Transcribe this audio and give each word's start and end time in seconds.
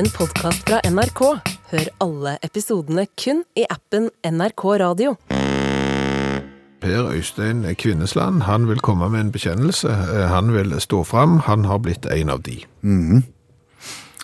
en 0.00 0.08
podkast 0.16 0.62
fra 0.64 0.78
NRK. 0.88 1.20
Hør 1.70 1.88
alle 2.00 2.38
episodene 2.46 3.02
kun 3.20 3.42
i 3.58 3.66
appen 3.68 4.06
NRK 4.24 4.62
Radio. 4.80 5.10
Per 6.80 7.10
Øystein 7.10 7.66
Kvinnesland 7.76 8.46
han 8.46 8.64
vil 8.68 8.80
komme 8.80 9.10
med 9.12 9.20
en 9.20 9.32
bekjennelse. 9.32 9.92
Han 10.32 10.54
vil 10.54 10.72
stå 10.80 11.02
fram. 11.04 11.36
Han 11.44 11.64
har 11.68 11.82
blitt 11.84 12.06
en 12.06 12.32
av 12.32 12.40
de. 12.46 12.56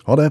Har 0.06 0.16
det. 0.16 0.30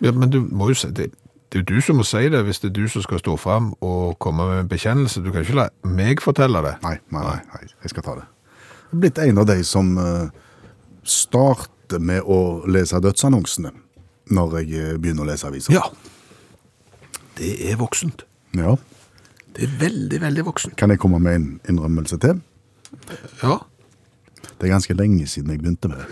Ja, 0.00 0.12
men 0.12 0.30
du 0.30 0.46
må 0.46 0.70
jo 0.70 0.78
si 0.78 0.92
det. 0.94 1.10
Det 1.50 1.58
er 1.58 1.64
jo 1.64 1.74
du 1.74 1.82
som 1.82 1.98
må 1.98 2.06
si 2.06 2.28
det 2.30 2.44
hvis 2.46 2.62
det 2.62 2.70
er 2.70 2.78
du 2.78 2.86
som 2.88 3.02
skal 3.02 3.18
stå 3.18 3.34
fram 3.36 3.72
og 3.80 4.18
komme 4.22 4.46
med 4.46 4.60
en 4.60 4.70
bekjennelse. 4.70 5.24
Du 5.24 5.32
kan 5.32 5.42
ikke 5.42 5.58
la 5.58 5.68
meg 5.82 6.22
fortelle 6.22 6.62
det. 6.62 6.76
Nei, 6.86 7.00
nei, 7.10 7.26
nei, 7.26 7.38
nei, 7.50 7.74
jeg 7.82 7.96
skal 7.96 8.06
ta 8.06 8.18
det. 8.22 8.30
Jeg 8.30 8.94
har 8.94 9.04
blitt 9.04 9.22
en 9.26 9.42
av 9.42 9.50
de 9.50 9.60
som 9.66 9.94
eh, 9.98 10.26
starter 11.02 11.98
med 11.98 12.22
å 12.22 12.42
lese 12.70 13.02
dødsannonsene 13.02 13.74
når 14.30 14.58
jeg 14.60 14.68
eh, 14.78 14.96
begynner 14.98 15.24
å 15.26 15.30
lese 15.30 15.46
aviser. 15.48 15.74
Ja. 15.74 15.82
Det 17.38 17.52
er 17.70 17.76
voksent. 17.80 18.24
Ja. 18.56 18.76
Det 19.56 19.66
er 19.66 19.72
veldig, 19.80 20.20
veldig 20.22 20.44
voksent. 20.46 20.76
Kan 20.78 20.90
jeg 20.94 21.00
komme 21.02 21.18
med 21.22 21.34
en 21.38 21.48
innrømmelse 21.68 22.18
til? 22.22 22.40
Ja. 23.42 23.56
Det 24.60 24.68
er 24.68 24.74
ganske 24.74 24.94
lenge 24.98 25.26
siden 25.30 25.50
jeg 25.54 25.62
begynte 25.62 25.88
med 25.88 25.98
det. 26.02 26.06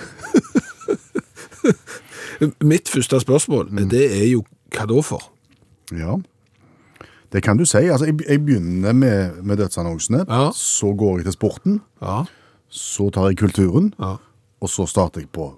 Mitt 2.64 2.88
første 2.88 3.20
spørsmål, 3.20 3.68
det 3.90 4.04
er 4.22 4.26
jo 4.30 4.44
hva 4.74 4.86
da 4.88 5.00
for? 5.04 5.22
Ja. 5.94 6.16
Det 7.32 7.42
kan 7.44 7.58
du 7.60 7.64
si. 7.68 7.82
Altså, 7.92 8.06
jeg, 8.08 8.20
jeg 8.28 8.40
begynner 8.44 8.92
med, 8.96 9.42
med 9.44 9.56
dødsannonsene, 9.60 10.24
Ja. 10.28 10.50
så 10.54 10.94
går 10.96 11.18
jeg 11.18 11.24
til 11.28 11.32
sporten, 11.36 11.80
Ja. 12.02 12.22
så 12.68 13.10
tar 13.10 13.28
jeg 13.28 13.38
kulturen, 13.38 13.92
ja. 13.98 14.16
og 14.60 14.68
så 14.70 14.86
starter 14.86 15.20
jeg 15.20 15.28
på 15.32 15.50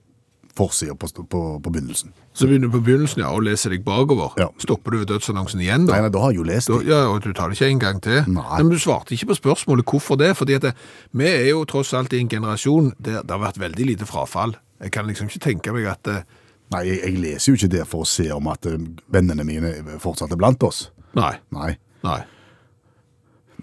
forsida 0.60 0.94
på, 1.00 1.08
på, 1.24 1.40
på 1.64 1.72
begynnelsen. 1.72 2.12
Så 2.36 2.46
begynner 2.48 2.68
du 2.68 2.74
på 2.76 2.82
begynnelsen 2.86 3.22
ja, 3.24 3.30
og 3.34 3.44
leser 3.46 3.72
deg 3.74 3.82
bakover. 3.86 4.34
Ja. 4.40 4.50
Stopper 4.62 4.94
du 4.94 5.00
ved 5.00 5.08
dødsannonsen 5.10 5.62
igjen 5.64 5.86
da? 5.88 5.96
Nei, 5.96 6.04
nei, 6.06 6.12
da 6.14 6.22
har 6.22 6.34
jeg 6.34 6.40
jo 6.42 6.46
lest 6.48 6.70
Da, 6.70 6.78
det. 6.80 6.90
ja, 6.92 7.00
og 7.10 7.22
du 7.24 7.30
tar 7.36 7.50
det 7.50 7.58
ikke 7.58 7.70
en 7.72 7.82
gang 7.82 8.02
til. 8.04 8.20
Nei. 8.36 8.60
Men 8.60 8.72
du 8.74 8.78
svarte 8.82 9.16
ikke 9.16 9.30
på 9.32 9.38
spørsmålet 9.40 9.88
hvorfor 9.88 10.20
det. 10.20 10.34
fordi 10.38 10.58
at 10.60 10.68
det, 10.68 10.74
vi 11.16 11.28
er 11.30 11.48
jo 11.50 11.64
tross 11.68 11.94
alt 11.96 12.12
i 12.14 12.20
en 12.22 12.30
generasjon 12.30 12.92
der 12.98 13.22
det 13.24 13.34
har 13.34 13.42
vært 13.42 13.60
veldig 13.62 13.88
lite 13.94 14.08
frafall. 14.08 14.54
Jeg 14.80 14.92
kan 14.94 15.08
liksom 15.10 15.28
ikke 15.28 15.42
tenke 15.50 15.74
meg 15.76 15.88
at 15.90 16.12
eh, 16.12 16.22
Nei, 16.70 16.84
jeg, 16.86 17.00
jeg 17.02 17.18
leser 17.18 17.50
jo 17.50 17.58
ikke 17.58 17.72
det 17.72 17.86
for 17.90 18.04
å 18.04 18.06
se 18.06 18.28
om 18.30 18.46
at 18.52 18.66
eh, 18.70 18.78
vennene 19.10 19.42
mine 19.46 19.72
fortsatt 19.98 20.30
er 20.30 20.38
blant 20.38 20.62
oss. 20.62 20.84
Nei. 21.18 21.32
Nei. 21.50 21.72
nei. 22.06 22.20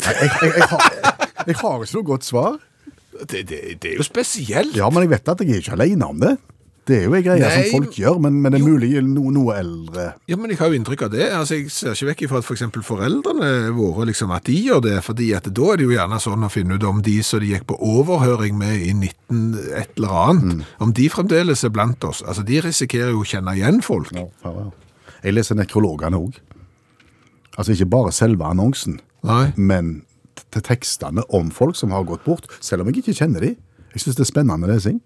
Nei, 0.02 0.14
jeg, 0.20 0.31
jeg, 0.42 0.52
jeg, 0.58 0.68
har, 0.73 0.90
jeg 1.48 1.56
har 1.62 1.86
ikke 1.86 1.95
noe 1.95 2.08
godt 2.12 2.28
svar. 2.28 2.58
Det, 3.18 3.42
det, 3.50 3.62
det 3.81 3.94
er 3.94 4.02
jo 4.02 4.06
spesielt. 4.06 4.75
Ja, 4.78 4.92
men 4.94 5.08
jeg 5.08 5.14
vet 5.16 5.31
at 5.31 5.42
jeg 5.42 5.56
er 5.56 5.64
ikke 5.64 5.78
alene 5.80 6.12
om 6.12 6.20
det. 6.22 6.36
Det 6.88 6.96
er 7.02 7.04
jo 7.10 7.16
en 7.18 7.24
greie 7.26 7.42
Nei, 7.44 7.50
som 7.68 7.82
folk 7.82 7.98
gjør, 8.00 8.20
men, 8.24 8.38
men 8.40 8.54
det 8.54 8.62
er 8.62 8.64
mulig 8.64 8.90
no, 9.04 9.26
noe 9.36 9.58
eldre 9.60 10.06
Ja, 10.30 10.38
men 10.40 10.54
jeg 10.54 10.60
har 10.62 10.72
jo 10.72 10.78
inntrykk 10.80 11.02
av 11.08 11.12
det. 11.12 11.26
Altså, 11.36 11.58
Jeg 11.60 11.72
ser 11.76 11.92
ikke 11.98 12.08
vekk 12.14 12.22
ifra 12.28 12.40
at 12.40 12.48
for 12.48 12.56
eksempel 12.56 12.86
foreldrene 12.88 13.50
våre, 13.76 14.06
liksom, 14.08 14.32
at 14.32 14.48
de 14.48 14.56
gjør 14.56 14.80
det. 14.86 14.96
fordi 15.04 15.28
at 15.36 15.50
da 15.52 15.68
er 15.74 15.82
det 15.82 15.88
jo 15.90 15.96
gjerne 15.98 16.20
sånn 16.24 16.48
å 16.48 16.52
finne 16.54 16.78
ut 16.80 16.88
om 16.88 17.02
de 17.04 17.18
som 17.28 17.44
de 17.44 17.52
gikk 17.52 17.68
på 17.68 17.76
overhøring 17.84 18.56
med 18.58 18.80
i 18.86 18.94
19 18.96 19.58
et 19.82 20.00
eller 20.00 20.16
annet, 20.24 20.66
om 20.80 20.94
de 20.96 21.10
fremdeles 21.12 21.66
er 21.68 21.74
blant 21.76 22.08
oss. 22.08 22.24
Altså, 22.24 22.46
De 22.48 22.62
risikerer 22.64 23.12
jo 23.12 23.26
å 23.26 23.28
kjenne 23.28 23.58
igjen 23.60 23.84
folk. 23.84 24.14
Ja, 24.16 24.28
ja, 24.46 24.54
ja. 24.64 24.70
Jeg 25.26 25.36
leser 25.36 25.58
nekrologene 25.60 26.20
òg. 26.22 26.40
Altså 27.58 27.74
ikke 27.74 27.90
bare 27.90 28.12
selve 28.14 28.46
annonsen, 28.46 29.00
Nei. 29.26 29.50
men 29.58 30.04
til 30.54 30.62
tekstene 30.64 31.24
om 31.34 31.50
folk 31.52 31.76
som 31.76 31.92
har 31.92 32.06
gått 32.08 32.24
bort, 32.24 32.46
selv 32.62 32.86
om 32.86 32.92
jeg 32.92 33.02
ikke 33.02 33.18
kjenner 33.18 33.44
de. 33.44 33.56
Jeg 33.96 34.04
syns 34.04 34.20
det 34.20 34.28
er 34.28 34.30
spennende 34.30 34.70
lesing. 34.70 35.02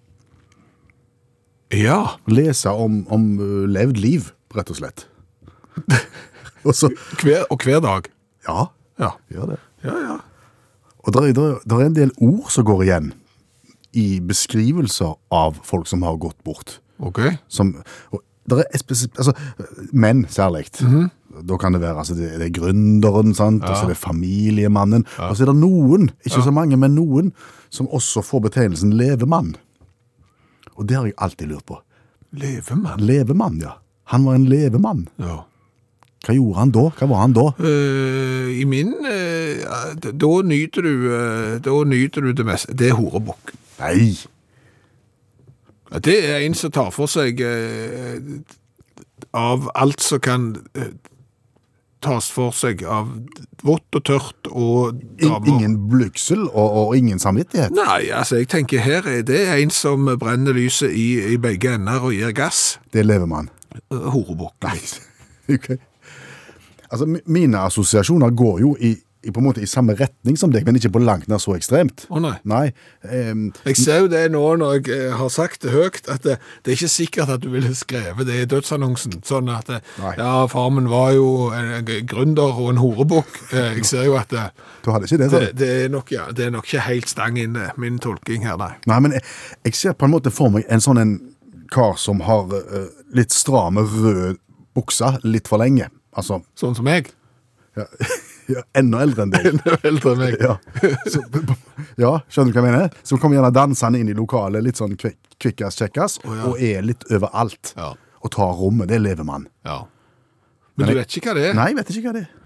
Ja. 1.72 2.18
Lese 2.28 2.70
om, 2.76 3.02
om 3.12 3.28
uh, 3.40 3.64
levd 3.72 4.00
liv, 4.02 4.32
rett 4.56 4.72
og 4.74 4.80
slett. 4.82 5.06
og 6.68 6.76
så 6.76 6.92
Hver, 7.22 7.46
og 7.50 7.64
hver 7.64 7.80
dag. 7.84 8.10
Ja, 8.48 8.68
Ja. 9.00 9.16
gjør 9.32 9.54
det. 9.54 9.60
Ja, 9.86 9.96
ja. 9.98 10.18
Og 11.02 11.14
det 11.16 11.38
er, 11.38 11.86
en 11.86 11.96
del 11.96 12.12
ord 12.22 12.52
som 12.54 12.66
går 12.68 12.84
igjen 12.86 13.14
i 13.98 14.20
beskrivelser 14.22 15.16
av 15.34 15.58
folk 15.66 15.88
som 15.90 16.04
har 16.06 16.20
gått 16.22 16.38
bort. 16.46 16.78
Ok. 17.02 17.20
Som, 17.50 17.74
og 18.14 18.22
der 18.50 18.62
er 18.62 18.70
altså, 18.78 19.34
menn 19.92 20.26
særlig. 20.30 20.68
Da 20.78 21.58
kan 21.58 21.74
det 21.74 21.82
være 21.82 21.98
altså, 22.04 22.14
det, 22.14 22.30
det 22.38 22.52
er 22.52 22.54
gründeren, 22.60 23.34
sant? 23.34 23.64
og 23.66 23.74
så 23.74 23.88
er 23.88 23.94
det 23.96 23.98
familiemannen. 23.98 25.08
Og 25.18 25.36
så 25.38 25.48
er 25.48 25.52
det 25.52 25.58
noen, 25.64 26.12
ikke 26.26 26.44
så 26.46 26.54
mange, 26.54 26.78
men 26.78 26.94
noen, 26.96 27.34
som 27.74 27.90
også 27.90 28.22
får 28.28 28.46
betegnelsen 28.50 28.94
levemann. 28.94 29.56
Og 30.82 30.90
det 30.90 30.98
har 30.98 31.08
jeg 31.08 31.18
alltid 31.22 31.54
lurt 31.54 31.68
på. 31.70 31.78
Levemann. 32.42 33.02
Levemann, 33.06 33.62
ja. 33.62 33.78
Han 34.12 34.26
var 34.26 34.36
en 34.40 34.50
levemann. 34.50 35.06
Ja. 35.22 35.44
Hva 36.26 36.36
gjorde 36.36 36.58
han 36.60 36.74
da? 36.74 36.84
Hva 36.98 37.08
var 37.10 37.22
han 37.24 37.34
da? 37.38 37.48
Uh, 37.62 38.50
I 38.54 38.66
min 38.70 38.92
uh, 39.06 39.94
Da 39.98 40.32
nyter 40.46 40.86
du 40.86 40.92
uh, 41.10 41.56
Da 41.64 41.80
nyter 41.88 42.28
du 42.28 42.36
det 42.38 42.46
meste. 42.46 42.76
Det 42.78 42.92
er 42.92 43.00
horebukk. 43.00 43.54
Nei! 43.80 44.14
Det 46.06 46.18
er 46.30 46.46
en 46.46 46.54
som 46.56 46.72
tar 46.72 46.92
for 46.96 47.10
seg 47.12 47.42
av 49.36 49.66
alt 49.76 50.00
som 50.00 50.22
kan 50.24 50.46
tas 52.02 52.32
for 52.34 52.56
seg 52.56 52.82
av 52.88 53.12
vått 53.66 53.98
og 53.98 54.04
tørt 54.08 54.50
og 54.50 54.98
damer. 55.22 55.48
ingen 55.52 55.78
blygsel 55.92 56.48
og, 56.48 56.78
og 56.82 56.98
ingen 56.98 57.22
samvittighet. 57.22 57.76
Nei, 57.78 58.10
altså 58.16 58.42
jeg 58.42 58.50
tenker 58.52 58.82
her 58.82 59.08
er 59.08 59.22
det 59.28 59.44
en 59.54 59.74
som 59.74 60.10
brenner 60.20 60.58
lyset 60.58 60.92
i, 60.98 61.08
i 61.34 61.38
begge 61.42 61.76
ender 61.78 62.10
og 62.10 62.18
gir 62.18 62.34
gass. 62.36 62.80
Det 62.94 63.06
lever 63.06 63.30
man. 63.30 63.52
Horebukk. 63.92 64.58
Nei, 64.66 64.80
Ok. 65.56 65.72
Altså, 66.92 67.08
mine 67.26 67.60
assosiasjoner 67.64 68.34
går 68.36 68.60
jo 68.60 68.74
i, 68.80 68.92
i, 68.92 68.98
på 69.22 69.38
en 69.38 69.46
måte 69.46 69.62
i 69.62 69.68
samme 69.70 69.94
retning 70.00 70.34
som 70.40 70.50
deg, 70.50 70.64
men 70.66 70.80
ikke 70.80 70.90
på 70.96 71.02
langt 71.04 71.28
nær 71.30 71.38
så 71.44 71.54
ekstremt. 71.54 72.08
Å 72.10 72.18
nei. 72.24 72.32
Nei. 72.50 72.72
Um, 73.06 73.44
Jeg 73.70 73.78
ser 73.78 74.00
jo 74.02 74.08
det 74.10 74.24
nå 74.34 74.42
når 74.58 74.80
jeg 74.80 74.96
eh, 74.96 75.14
har 75.20 75.30
sagt 75.30 75.62
det 75.62 75.76
høyt, 75.76 76.00
at 76.10 76.24
det, 76.26 76.40
det 76.66 76.74
er 76.74 76.80
ikke 76.80 76.90
sikkert 76.90 77.30
at 77.36 77.44
du 77.44 77.52
ville 77.54 77.70
skrevet 77.78 78.26
det 78.26 78.40
i 78.42 78.48
dødsannonsen. 78.50 79.20
Sånn 79.28 79.52
at 79.54 79.70
det, 79.70 79.82
ja, 80.18 80.32
far 80.50 80.72
min 80.74 80.90
var 80.90 81.12
jo 81.14 81.28
en 81.54 81.86
gründer 82.10 82.58
og 82.58 82.72
en 82.74 82.82
horebukk. 82.82 83.30
Eh, 83.54 83.78
Jeg 83.78 83.86
ser 83.92 84.08
jo 84.10 84.18
at 84.18 84.34
det, 84.34 84.48
du 84.86 84.90
hadde 84.96 85.06
ikke 85.06 85.22
det, 85.22 85.30
sa 85.30 85.44
det, 85.46 85.52
du? 85.54 85.60
det, 85.62 85.70
er 85.86 85.94
nok, 85.94 86.12
ja, 86.18 86.26
det 86.34 86.48
er 86.50 86.56
nok 86.58 86.66
ikke 86.72 86.88
helt 86.90 87.10
stang 87.14 87.38
inne, 87.38 87.70
min 87.78 88.02
tolking 88.02 88.48
her, 88.50 88.58
nei. 88.58 88.74
Nei, 88.90 89.00
men 89.06 89.20
jeg, 89.20 89.26
jeg 89.70 89.78
ser 89.84 89.94
på 90.02 90.10
en 90.10 90.16
måte 90.18 90.34
for 90.34 90.50
meg 90.58 90.66
en 90.72 90.82
sånn 90.82 90.98
en 91.02 91.14
kar 91.72 91.94
som 92.02 92.20
har 92.26 92.50
uh, 92.52 92.90
litt 93.16 93.32
stramme 93.32 93.86
røde 93.86 94.34
bukser 94.76 95.22
litt 95.28 95.48
for 95.52 95.62
lenge. 95.62 95.88
Altså, 96.16 96.42
Sånn 96.60 96.74
som 96.76 96.88
jeg. 96.92 97.12
ja, 97.78 97.86
ja, 98.50 98.64
enda 98.78 99.02
eldre 99.06 99.26
enn 99.26 99.34
deg. 99.34 99.48
Enda 99.52 99.78
eldre 99.88 100.14
enn 100.14 100.22
meg. 100.22 100.38
Ja. 100.42 100.56
Så, 101.06 101.22
ja, 102.00 102.14
skjønner 102.32 102.52
du 102.52 102.58
hva 102.60 102.66
jeg 102.66 102.68
mener? 102.68 103.00
Som 103.08 103.22
kommer 103.22 103.40
gjerne 103.40 103.54
dansende 103.56 104.02
inn 104.02 104.12
i 104.12 104.18
lokalet, 104.18 104.64
litt 104.66 104.82
sånn 104.82 104.98
kvik- 105.00 105.36
kvikkas-kjekkas, 105.42 106.20
oh, 106.26 106.36
ja. 106.36 106.50
og 106.50 106.62
er 106.62 106.86
litt 106.86 107.08
overalt. 107.12 107.74
Ja. 107.78 107.94
Og 108.22 108.34
tar 108.34 108.54
rommet. 108.58 108.90
Det 108.92 109.02
lever 109.02 109.26
man. 109.28 109.48
Ja. 109.68 109.82
Men 110.78 110.92
du 110.92 110.98
vet 110.98 111.18
ikke 111.18 111.32
hva 111.32 111.40
det 111.40 111.50
er? 111.50 111.58
Nei, 111.58 111.72
jeg 111.72 111.82
vet 111.82 111.92
ikke 111.94 112.08
hva 112.10 112.16
det 112.20 112.26
er. 112.28 112.38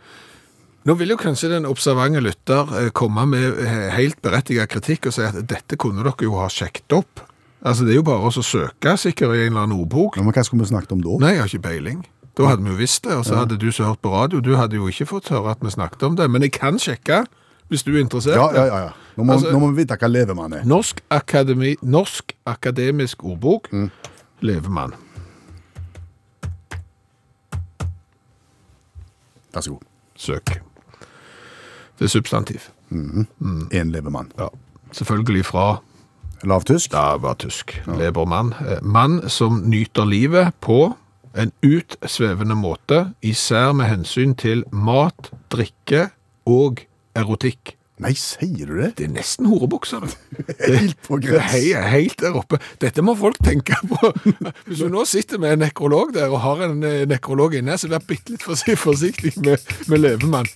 Nå 0.85 0.93
vil 0.99 1.15
jo 1.15 1.17
kanskje 1.17 1.49
den 1.49 1.65
observante 1.65 2.21
lytter 2.21 2.73
eh, 2.77 2.89
komme 2.93 3.23
med 3.25 3.61
eh, 3.63 3.87
helt 3.95 4.19
berettiget 4.21 4.69
kritikk 4.69 5.07
og 5.09 5.15
si 5.15 5.23
at 5.25 5.39
dette 5.49 5.79
kunne 5.81 6.05
dere 6.05 6.27
jo 6.27 6.35
ha 6.37 6.45
sjekket 6.51 6.93
opp. 6.93 7.23
Altså, 7.65 7.87
det 7.87 7.95
er 7.95 7.97
jo 7.97 8.05
bare 8.05 8.29
å 8.29 8.43
søke 8.45 8.93
sikkert 9.01 9.33
i 9.33 9.47
en 9.47 9.55
eller 9.55 9.63
annen 9.63 9.79
ordbok. 9.79 10.19
Men 10.21 10.29
hva 10.29 10.43
skulle 10.45 10.61
vi 10.61 10.69
snakket 10.69 10.93
om 10.93 11.01
da? 11.01 11.15
Nei, 11.23 11.31
jeg 11.33 11.41
har 11.41 11.49
ikke 11.49 11.65
peiling. 11.65 12.03
Da 12.37 12.47
hadde 12.49 12.63
vi 12.63 12.69
jo 12.69 12.75
visst 12.75 13.03
det, 13.05 13.15
og 13.15 13.25
så 13.25 13.35
hadde 13.39 13.57
du 13.57 13.69
så 13.71 13.83
hørt 13.87 14.01
på 14.03 14.11
radio, 14.11 14.39
du 14.43 14.55
hadde 14.59 14.75
jo 14.75 14.87
ikke 14.91 15.05
fått 15.07 15.29
høre 15.31 15.51
at 15.51 15.57
vi 15.63 15.69
snakket 15.71 16.03
om 16.03 16.15
det, 16.19 16.29
men 16.31 16.41
jeg 16.41 16.51
kan 16.51 16.75
sjekke, 16.79 17.21
hvis 17.69 17.83
du 17.83 17.93
er 17.95 18.01
interessert. 18.03 18.35
Ja, 18.35 18.49
ja, 18.53 18.65
ja. 18.65 18.77
ja. 18.85 18.89
Nå, 19.17 19.23
må, 19.23 19.33
Altså- 19.33 19.51
nå 19.51 19.59
må 19.59 19.69
vi 19.71 19.83
vite 19.83 19.95
hva 19.97 20.07
levemann 20.11 20.53
er. 20.53 20.65
Norsk, 20.65 20.99
akademi, 21.09 21.75
Norsk 21.81 22.33
akademisk 22.45 23.23
ordbok, 23.23 23.69
Mm. 23.71 23.89
levemann. 24.41 24.93
Vær 29.53 29.61
så 29.61 29.69
god. 29.71 29.81
Søk. 30.15 30.45
Det 31.99 32.05
er 32.05 32.07
substantiv. 32.11 32.69
En 32.91 33.91
levemann. 33.91 34.31
Ja. 34.39 34.47
Selvfølgelig 34.91 35.45
fra 35.45 35.77
Lavtysk? 36.43 36.93
Ja, 36.93 37.17
bare 37.17 37.35
tysk. 37.35 37.81
Lebermann. 37.87 38.53
Eh, 38.67 38.83
Mann 38.83 39.29
som 39.29 39.61
nyter 39.65 40.05
livet 40.05 40.53
på 40.61 40.93
en 41.35 41.51
utsvevende 41.65 42.55
måte, 42.55 42.99
især 43.25 43.73
med 43.75 43.89
hensyn 43.91 44.35
til 44.39 44.63
mat, 44.71 45.31
drikke 45.51 46.09
og 46.47 46.79
erotikk. 47.15 47.73
Nei, 48.03 48.11
sier 48.19 48.67
du 48.67 48.73
det? 48.81 48.89
Det 48.99 49.05
er 49.07 49.11
nesten 49.15 49.47
horebukser. 49.47 50.03
Helt 50.67 50.97
på 51.07 51.19
Det 51.23 51.29
er 51.31 51.37
gress. 51.45 51.85
helt 51.93 52.19
der 52.19 52.35
oppe. 52.35 52.59
Dette 52.83 53.03
må 53.03 53.13
folk 53.15 53.39
tenke 53.43 53.77
på. 53.87 54.09
Hvis 54.67 54.81
du 54.83 54.89
nå 54.91 55.05
sitter 55.07 55.39
med 55.39 55.53
en 55.55 55.63
nekrolog 55.63 56.11
der 56.15 56.27
og 56.27 56.41
har 56.43 56.65
en 56.67 56.83
eh, 56.83 57.05
nekrolog 57.07 57.55
inne, 57.55 57.77
så 57.79 57.87
vær 57.91 58.03
bitte 58.03 58.35
litt 58.35 58.43
forsi- 58.43 58.75
forsiktig 58.75 59.37
med, 59.45 59.63
med 59.87 60.03
levemann. 60.03 60.47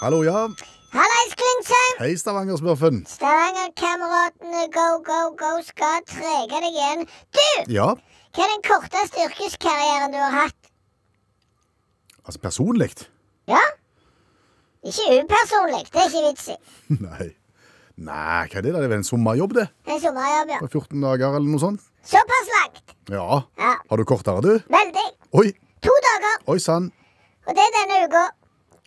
Hallo, 0.00 0.22
ja. 0.24 0.46
Hallais, 0.92 1.34
Klingsheim! 1.38 1.92
Hei, 2.00 2.14
Stavanger-smurfen. 2.18 3.04
Stavanger-kameratene 3.06 4.62
go, 4.74 4.86
go, 5.06 5.18
go 5.38 5.50
skal 5.66 6.00
trege 6.10 6.56
deg 6.64 6.70
igjen. 6.72 7.04
Du! 7.36 7.46
Ja, 7.76 7.92
Hva 8.34 8.44
er 8.46 8.50
den 8.52 8.62
korteste 8.66 9.24
yrkeskarrieren 9.26 10.12
du 10.14 10.18
har 10.22 10.34
hatt? 10.44 10.56
altså 12.30 12.38
personlig? 12.44 12.90
Ja? 13.50 13.58
Ikke 14.86 15.06
upersonlig, 15.18 15.80
det 15.90 15.98
er 16.02 16.10
ikke 16.10 16.22
vits 16.28 16.48
i. 16.52 16.56
Nei. 17.06 17.26
Nei, 18.00 18.44
hva 18.46 18.60
er 18.60 18.62
det 18.64 18.70
da? 18.72 18.78
Det 18.78 18.86
er 18.86 18.92
vel 18.92 19.00
en 19.00 19.06
sommerjobb, 19.08 19.54
det? 19.58 19.64
En 19.90 19.98
sommerjobb, 20.02 20.52
ja. 20.54 20.60
På 20.62 20.68
14 20.70 21.02
dager 21.06 21.34
eller 21.40 21.50
noe 21.50 21.62
sånt? 21.62 21.82
Såpass 22.06 22.52
langt. 22.54 22.94
Ja. 23.10 23.40
Ja. 23.58 23.72
Har 23.90 23.98
du 24.00 24.06
kortere, 24.08 24.42
du? 24.46 24.52
Veldig. 24.72 25.06
Oi, 25.42 25.50
To 25.84 25.92
dager. 26.06 26.38
oi 26.54 26.58
sann. 26.62 26.90
Og 27.48 27.56
det 27.56 27.62
er 27.66 27.74
denne 27.78 27.98
uka. 28.06 28.22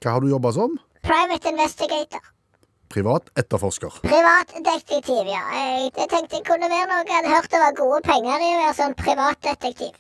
Hva 0.04 0.16
har 0.16 0.24
du 0.24 0.30
jobba 0.32 0.52
som? 0.56 0.76
Private 1.04 1.50
investigator. 1.52 2.22
Privat 2.94 3.30
etterforsker. 3.36 3.96
Privatdetektiv, 4.06 5.26
ja. 5.28 5.42
Jeg, 5.58 5.92
tenkte 5.98 6.38
jeg 6.38 6.46
kunne 6.46 6.70
være 6.70 6.88
noe. 6.92 7.02
Jeg 7.08 7.16
hadde 7.18 7.32
hørt 7.34 7.50
det 7.52 7.62
var 7.64 7.74
gode 7.80 8.02
penger 8.06 8.38
i 8.38 8.52
å 8.54 8.60
være 8.62 8.76
sånn 8.78 8.94
privatdetektiv. 9.00 9.96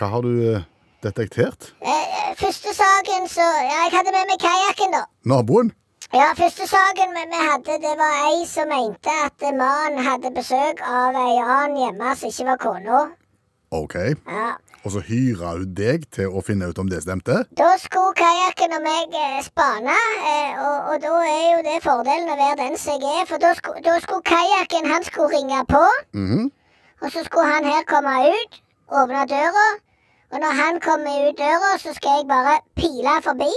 Hva 0.00 0.08
har 0.14 0.24
du 0.24 0.32
eh, 0.54 0.64
detektert? 1.04 1.68
Eh, 1.84 2.32
første 2.40 2.72
saken 2.74 3.28
så 3.28 3.44
Ja, 3.44 3.84
jeg 3.84 3.94
hadde 3.98 4.16
med 4.16 4.32
meg 4.32 4.40
kajakken, 4.40 4.96
da. 4.96 5.04
Naboen? 5.28 5.74
Ja, 6.12 6.32
første 6.36 6.66
saken 6.68 7.14
vi 7.16 7.44
hadde, 7.44 7.78
det 7.84 7.92
var 8.00 8.18
ei 8.30 8.42
som 8.48 8.68
mente 8.68 9.12
at 9.28 9.44
mannen 9.56 10.02
hadde 10.04 10.32
besøk 10.34 10.82
av 10.84 11.16
ei 11.16 11.38
annen 11.40 11.78
hjemme 11.84 12.16
som 12.16 12.32
ikke 12.32 12.48
var 12.50 12.58
kona. 12.64 13.04
Ok. 13.72 13.94
Ja. 14.26 14.50
Og 14.84 14.90
så 14.90 15.00
hyra 15.06 15.52
hun 15.54 15.74
deg 15.78 16.08
til 16.10 16.26
å 16.34 16.40
finne 16.42 16.66
ut 16.72 16.78
om 16.82 16.88
det 16.90 17.02
stemte? 17.04 17.36
Da 17.58 17.68
skulle 17.78 18.16
kajakken 18.18 18.72
og 18.74 18.82
meg 18.82 19.14
eh, 19.14 19.36
spane, 19.46 19.94
eh, 20.26 20.56
og, 20.58 20.88
og 20.90 21.04
da 21.04 21.12
er 21.28 21.44
jo 21.52 21.60
det 21.68 21.76
fordelen 21.84 22.32
å 22.32 22.38
være 22.40 22.56
den 22.64 22.74
som 22.82 22.98
jeg 22.98 23.20
er. 23.20 23.28
For 23.30 23.38
da 23.38 23.52
skulle, 23.54 23.82
da 23.86 23.94
skulle 24.02 24.26
kajakken 24.26 24.88
han 24.90 25.06
skulle 25.06 25.30
ringe 25.36 25.60
på, 25.70 25.82
Mhm. 26.18 26.50
og 27.02 27.12
så 27.14 27.22
skulle 27.28 27.46
han 27.52 27.64
her 27.70 27.86
komme 27.86 28.16
ut, 28.34 28.58
åpne 28.90 29.22
døra. 29.30 29.66
Og 30.32 30.40
når 30.40 30.52
han 30.62 30.80
kommer 30.80 31.28
ut 31.28 31.38
døra, 31.38 31.70
så 31.78 31.94
skal 31.94 32.18
jeg 32.22 32.26
bare 32.30 32.58
pile 32.74 33.14
forbi. 33.22 33.52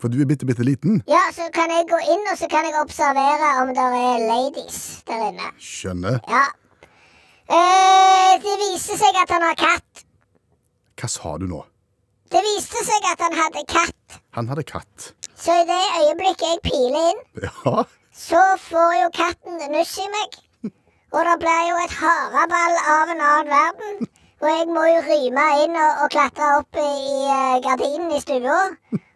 For 0.00 0.08
du 0.12 0.20
er 0.20 0.26
bitte, 0.28 0.44
bitte 0.44 0.64
liten. 0.66 1.00
Ja, 1.08 1.20
så 1.32 1.48
kan 1.54 1.70
jeg 1.72 1.86
gå 1.88 1.96
inn, 2.12 2.24
og 2.32 2.36
så 2.36 2.48
kan 2.52 2.66
jeg 2.68 2.74
observere 2.82 3.52
om 3.62 3.70
det 3.72 3.84
er 4.04 4.24
ladies 4.28 4.80
der 5.08 5.28
inne. 5.30 5.48
Skjønner. 5.56 6.18
Ja. 6.28 6.44
Eh, 7.48 8.32
det 8.44 8.54
viser 8.60 8.98
seg 9.00 9.16
at 9.22 9.30
han 9.32 9.42
har 9.48 9.56
katt. 9.60 10.04
Hva 11.00 11.08
sa 11.10 11.34
du 11.40 11.46
nå? 11.50 11.60
Det 12.32 12.40
viste 12.42 12.80
seg 12.86 13.06
at 13.10 13.20
han 13.22 13.36
hadde 13.38 13.62
katt. 13.70 14.18
Han 14.38 14.48
hadde 14.50 14.64
katt. 14.66 15.12
Så 15.38 15.54
i 15.60 15.66
det 15.68 15.82
øyeblikket 16.00 16.48
jeg 16.48 16.62
piler 16.66 17.10
inn, 17.12 17.22
Ja. 17.44 17.84
så 18.26 18.42
får 18.68 18.90
jo 19.02 19.08
katten 19.14 19.60
nuss 19.74 19.94
i 20.02 20.08
meg. 20.14 20.38
Og 21.14 21.22
det 21.28 21.34
blir 21.42 21.62
jo 21.68 21.76
et 21.84 21.94
haraball 22.00 22.76
av 22.90 23.10
en 23.12 23.20
annen 23.22 23.50
verden. 23.52 24.08
Og 24.42 24.48
jeg 24.50 24.66
må 24.74 24.82
jo 24.90 25.02
ryme 25.06 25.44
inn 25.62 25.76
og, 25.78 26.00
og 26.04 26.10
klatre 26.14 26.48
opp 26.58 26.78
i, 26.80 26.86
i 26.86 27.20
eh, 27.32 27.60
gardinen 27.64 28.10
i 28.12 28.18
stua. 28.22 28.56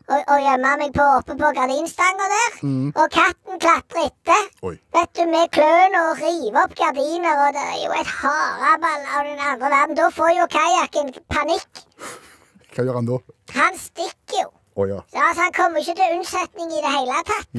Og, 0.08 0.20
og 0.32 0.38
gjemme 0.40 0.70
meg 0.80 0.92
på, 0.96 1.04
oppe 1.18 1.34
på 1.36 1.48
gardinstanga 1.56 2.26
der. 2.32 2.54
Og 2.96 3.10
katten 3.12 3.58
klatrer 3.60 4.06
etter. 4.08 4.46
Oi. 4.64 4.74
Vet 4.96 5.10
du, 5.18 5.24
Med 5.28 5.50
klørne 5.52 6.00
og 6.08 6.22
rive 6.22 6.62
opp 6.62 6.72
gardiner, 6.78 7.42
og 7.44 7.50
det 7.56 7.64
er 7.74 7.82
jo 7.82 7.90
et 7.98 8.12
haraball 8.20 9.04
av 9.04 9.26
den 9.28 9.42
andre 9.50 9.68
verden. 9.74 9.98
Da 9.98 10.08
får 10.16 10.30
jo 10.38 10.46
kajakken 10.54 11.12
panikk. 11.28 11.82
Hva 12.72 12.86
gjør 12.86 13.00
han 13.00 13.10
da? 13.10 13.18
Han 13.58 13.76
stikker 13.82 14.40
jo. 14.44 14.48
Oh, 14.78 14.86
ja. 14.88 15.02
Så 15.10 15.18
altså, 15.18 15.42
Han 15.42 15.52
kommer 15.56 15.82
ikke 15.82 15.98
til 15.98 16.16
unnsetning 16.16 16.72
i 16.72 16.80
det 16.84 16.94
hele 16.94 17.20
tatt. 17.28 17.52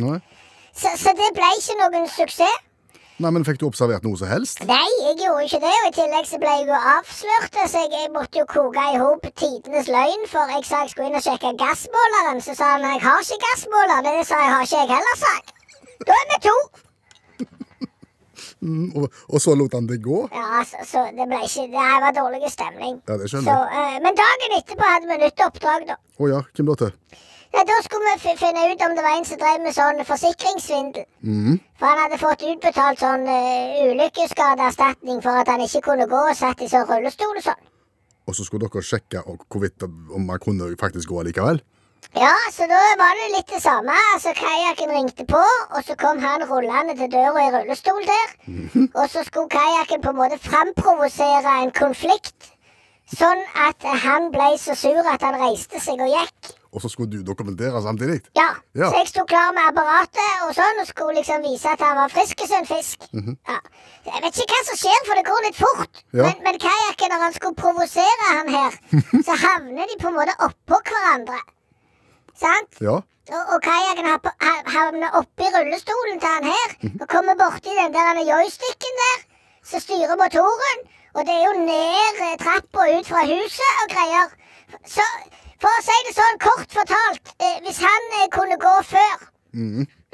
Så, 0.74 0.94
så 1.04 1.13
det 1.19 1.30
ble 1.36 1.50
ikke 1.60 1.78
noen 1.84 2.10
suksess. 2.10 2.66
Nei, 3.19 3.30
men 3.36 3.44
fikk 3.44 3.57
du 3.60 3.66
observert 3.68 4.06
noe 4.07 4.16
som 4.16 4.30
helst? 4.31 4.62
Nei, 4.63 4.88
jeg 5.04 5.18
gjorde 5.19 5.44
ikke 5.44 5.60
det, 5.60 5.71
og 5.75 5.88
i 5.89 5.95
tillegg 5.98 6.27
så 6.30 6.38
ble 6.39 6.51
jeg 6.56 6.68
jo 6.69 6.77
avslørt. 6.94 7.57
Så 7.68 7.81
jeg, 7.83 7.89
jeg 7.92 8.12
måtte 8.13 8.39
jo 8.39 8.45
koke 8.48 8.86
i 8.94 9.00
hop 9.01 9.25
tidenes 9.42 9.89
løgn, 9.92 10.24
for 10.31 10.54
jeg 10.56 10.63
sa 10.63 10.86
jeg 10.86 10.94
skulle 10.94 11.10
inn 11.10 11.19
og 11.19 11.25
sjekke 11.25 11.51
gassmåleren. 11.60 12.39
Så 12.45 12.56
sa 12.56 12.69
han 12.77 12.86
jeg 12.88 13.01
har 13.04 13.25
ikke 13.25 13.39
gassmåler. 13.44 14.06
Det 14.07 14.24
sa 14.30 14.39
jeg 14.39 14.54
har 14.56 14.69
ikke 14.69 14.80
jeg 14.86 14.92
heller, 14.94 15.19
sa 15.19 15.33
jeg. 15.36 15.57
Da 16.07 16.19
er 16.21 16.30
vi 16.31 16.39
to. 16.48 16.60
Mm, 18.60 18.89
og, 18.92 19.06
og 19.31 19.39
så 19.39 19.54
lot 19.56 19.71
han 19.71 19.86
det 19.88 20.01
gå? 20.04 20.18
Ja, 20.36 20.60
så, 20.68 20.81
så 20.83 21.04
det 21.16 21.30
ble 21.31 21.38
ikke 21.48 21.63
Det 21.71 21.86
var 22.04 22.12
dårlig 22.18 22.50
stemning. 22.51 22.98
Ja, 23.07 23.16
det 23.16 23.30
skjønner 23.31 23.56
jeg. 23.56 23.69
Uh, 23.71 23.94
men 24.04 24.18
dagen 24.19 24.56
etterpå 24.57 24.89
hadde 24.89 25.07
vi 25.07 25.18
nytt 25.21 25.44
oppdrag, 25.45 25.86
da. 25.88 25.95
Å 25.95 26.27
ja, 26.27 26.42
hvem 26.57 26.68
da 26.68 26.75
til? 26.81 26.92
Ja, 27.54 27.63
da 27.66 27.78
skulle 27.84 28.12
vi 28.24 28.36
finne 28.38 28.68
ut 28.72 28.84
om 28.86 28.94
det 28.96 29.04
var 29.04 29.18
en 29.18 29.25
som 29.25 29.40
drev 29.42 29.63
med 29.63 29.74
sånn 29.74 30.04
forsikringssvindel. 30.06 31.07
For 31.80 31.90
han 31.90 32.04
hadde 32.04 32.19
fått 32.22 32.46
utbetalt 32.46 33.01
sånn 33.01 33.25
uh, 33.25 33.90
ulykkesskadeerstatning 33.90 35.24
for 35.25 35.42
at 35.42 35.50
han 35.50 35.63
ikke 35.66 35.81
kunne 35.81 36.06
gå 36.12 36.22
og 36.30 36.38
satt 36.38 36.62
i 36.62 36.69
sånn 36.69 36.86
rullestol 36.90 37.36
og 37.36 37.44
sånn. 37.44 37.66
Og 38.30 38.38
så 38.38 38.46
skulle 38.46 38.69
dere 38.69 38.86
sjekke 38.86 39.24
hvorvidt 39.25 39.84
om 39.84 40.30
han 40.30 40.40
kunne 40.44 40.69
faktisk 40.78 41.10
gå 41.10 41.24
likevel? 41.25 41.63
Ja, 42.16 42.34
så 42.54 42.66
da 42.69 42.78
var 42.98 43.18
det 43.18 43.31
litt 43.34 43.50
det 43.50 43.62
samme. 43.62 43.94
Altså, 44.13 44.31
Kajakken 44.38 44.94
ringte 44.94 45.25
på, 45.30 45.42
og 45.75 45.81
så 45.86 45.95
kom 45.98 46.22
han 46.22 46.45
rullende 46.50 46.95
til 46.98 47.10
døra 47.12 47.48
i 47.48 47.52
rullestol 47.54 48.06
der. 48.06 48.31
Og 48.94 49.10
så 49.10 49.25
skulle 49.25 49.50
kajakken 49.50 50.02
på 50.02 50.13
en 50.13 50.22
måte 50.22 50.40
framprovosere 50.42 51.57
en 51.63 51.74
konflikt. 51.74 52.54
Sånn 53.10 53.42
at 53.57 53.86
han 54.06 54.30
ble 54.34 54.54
så 54.62 54.78
sur 54.78 55.06
at 55.10 55.22
han 55.25 55.38
reiste 55.42 55.81
seg 55.81 56.02
og 56.02 56.13
gikk. 56.13 56.54
Og 56.74 56.81
så 56.83 56.89
skulle 56.94 57.10
du 57.12 57.24
dokumentere 57.25 57.81
samtidig? 57.81 58.19
Ja, 58.38 58.50
Ja. 58.77 58.89
Så 58.92 58.98
jeg 59.01 59.07
sto 59.10 59.24
klar 59.25 59.50
med 59.57 59.63
apparatet 59.71 60.44
og 60.48 60.51
sånn, 60.54 60.81
og 60.81 60.88
skulle 60.88 61.16
liksom 61.18 61.42
vise 61.42 61.69
at 61.71 61.81
han 61.81 61.95
var 61.98 62.10
frisk 62.13 62.44
som 62.45 62.60
en 62.60 62.68
fisk. 62.69 63.00
ja. 63.13 63.57
Jeg 64.06 64.21
vet 64.25 64.38
ikke 64.44 64.54
hva 64.57 64.63
som 64.68 64.77
skjer, 64.81 65.00
for 65.07 65.18
det 65.18 65.25
går 65.30 65.42
litt 65.48 65.57
fort. 65.57 66.04
Ja. 66.13 66.24
Men, 66.27 66.36
men 66.45 66.60
kajakken, 66.62 67.10
når 67.13 67.24
han 67.25 67.33
skulle 67.33 67.56
provosere 67.57 68.27
han 68.36 68.50
her, 68.54 68.77
så 69.27 69.33
havner 69.45 69.89
de 69.89 69.98
på 70.04 70.12
en 70.12 70.18
måte 70.19 70.36
oppå 70.45 70.77
hverandre. 70.92 71.39
Sant? 72.39 72.77
Ja. 72.86 73.00
Og, 73.30 73.42
og 73.56 73.60
kajakken 73.66 74.06
ha- 74.10 74.36
ha- 74.45 74.63
havner 74.75 75.18
oppi 75.19 75.50
rullestolen 75.54 76.21
til 76.21 76.31
han 76.38 76.48
her, 76.50 76.77
og 77.01 77.07
kommer 77.12 77.36
borti 77.38 77.74
den 77.77 77.94
der 77.94 78.21
joysticken 78.30 79.01
der, 79.04 79.18
som 79.69 79.81
styrer 79.83 80.16
motoren. 80.18 80.80
Og 81.18 81.25
det 81.25 81.33
er 81.36 81.44
jo 81.50 81.54
ned 81.66 82.21
eh, 82.30 82.38
trappa 82.42 82.86
ut 82.95 83.07
fra 83.10 83.21
huset 83.25 83.83
og 83.83 83.92
greier. 83.94 84.33
Så 84.86 85.06
for 85.62 85.70
å 85.70 85.86
si 85.86 85.98
det 86.08 86.16
sånn, 86.18 86.40
kort 86.44 86.78
fortalt, 86.78 87.34
eh, 87.40 87.58
hvis 87.66 87.82
han 87.84 88.14
eh, 88.22 88.30
kunne 88.36 88.58
gå 88.62 88.76
før, 88.90 89.26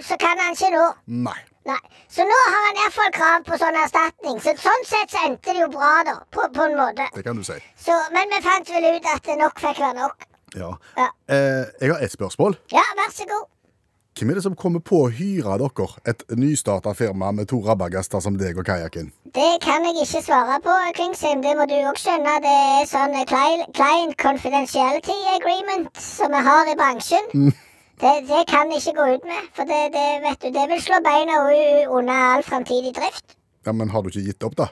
så 0.01 0.18
kan 0.21 0.39
han 0.39 0.56
ikke 0.56 0.71
nå. 0.74 0.86
Nei. 1.25 1.38
Nei. 1.65 1.80
Så 2.13 2.21
nå 2.30 2.36
har 2.45 2.68
han 2.68 2.80
iallfall 2.83 3.12
krav 3.15 3.45
på 3.47 3.57
sånn 3.57 3.77
erstatning. 3.81 4.38
Så 4.44 4.53
sånn 4.62 4.86
sett 4.86 5.13
så 5.13 5.24
endte 5.25 5.56
det 5.56 5.63
jo 5.63 5.69
bra, 5.74 5.95
da. 6.06 6.19
På, 6.30 6.45
på 6.53 6.67
en 6.69 6.77
måte. 6.77 7.08
Det 7.15 7.24
kan 7.25 7.39
du 7.39 7.43
si. 7.48 7.58
Så, 7.81 7.96
men 8.13 8.29
vi 8.29 8.41
fant 8.46 8.69
vel 8.69 8.86
ut 8.93 9.10
at 9.15 9.31
nok 9.39 9.62
fikk 9.63 9.81
være 9.81 9.98
nok. 9.98 10.27
Ja. 10.55 10.69
Ja. 10.96 11.10
Eh, 11.27 11.65
jeg 11.81 11.91
har 11.91 12.05
ett 12.05 12.13
spørsmål. 12.13 12.58
Ja, 12.72 12.86
vær 13.00 13.12
så 13.12 13.25
god. 13.31 13.50
Hvem 14.15 14.29
er 14.31 14.38
det 14.38 14.43
som 14.45 14.53
kommer 14.55 14.79
på 14.79 15.01
å 15.03 15.07
hyre 15.12 15.57
dere 15.60 15.86
et 16.07 16.22
nystarta 16.39 16.93
firma 16.95 17.34
med 17.36 17.50
to 17.51 17.57
rabagaster 17.65 18.22
som 18.24 18.38
deg 18.39 18.55
og 18.55 18.63
kajakken? 18.63 19.10
Det 19.36 19.48
kan 19.65 19.84
jeg 19.84 20.05
ikke 20.05 20.22
svare 20.24 20.55
på, 20.63 20.75
Klingsheim. 20.95 21.41
Det 21.43 21.51
må 21.60 21.65
du 21.67 21.74
òg 21.89 22.00
skjønne. 22.00 22.38
Det 22.45 22.53
er 22.77 22.88
sånn 22.88 23.17
client 23.27 24.15
confidentiality 24.24 25.17
agreement 25.34 25.91
som 26.00 26.31
vi 26.31 26.45
har 26.48 26.72
i 26.72 26.77
bransjen. 26.79 27.27
Det, 28.00 28.13
det 28.31 28.45
kan 28.48 28.72
jeg 28.72 28.86
ikke 28.86 28.95
gå 29.01 29.10
ut 29.17 29.27
med, 29.27 29.51
for 29.55 29.67
det, 29.67 29.81
det, 29.91 30.05
vet 30.24 30.39
du, 30.39 30.50
det 30.55 30.63
vil 30.72 30.81
slå 30.88 31.01
beina 31.03 31.41
under 31.91 32.15
all 32.15 32.48
framtidig 32.48 32.95
drift. 32.95 33.36
Ja, 33.67 33.75
Men 33.75 33.91
har 33.91 34.00
du 34.03 34.13
ikke 34.13 34.24
gitt 34.29 34.48
opp, 34.48 34.55
da? 34.63 34.72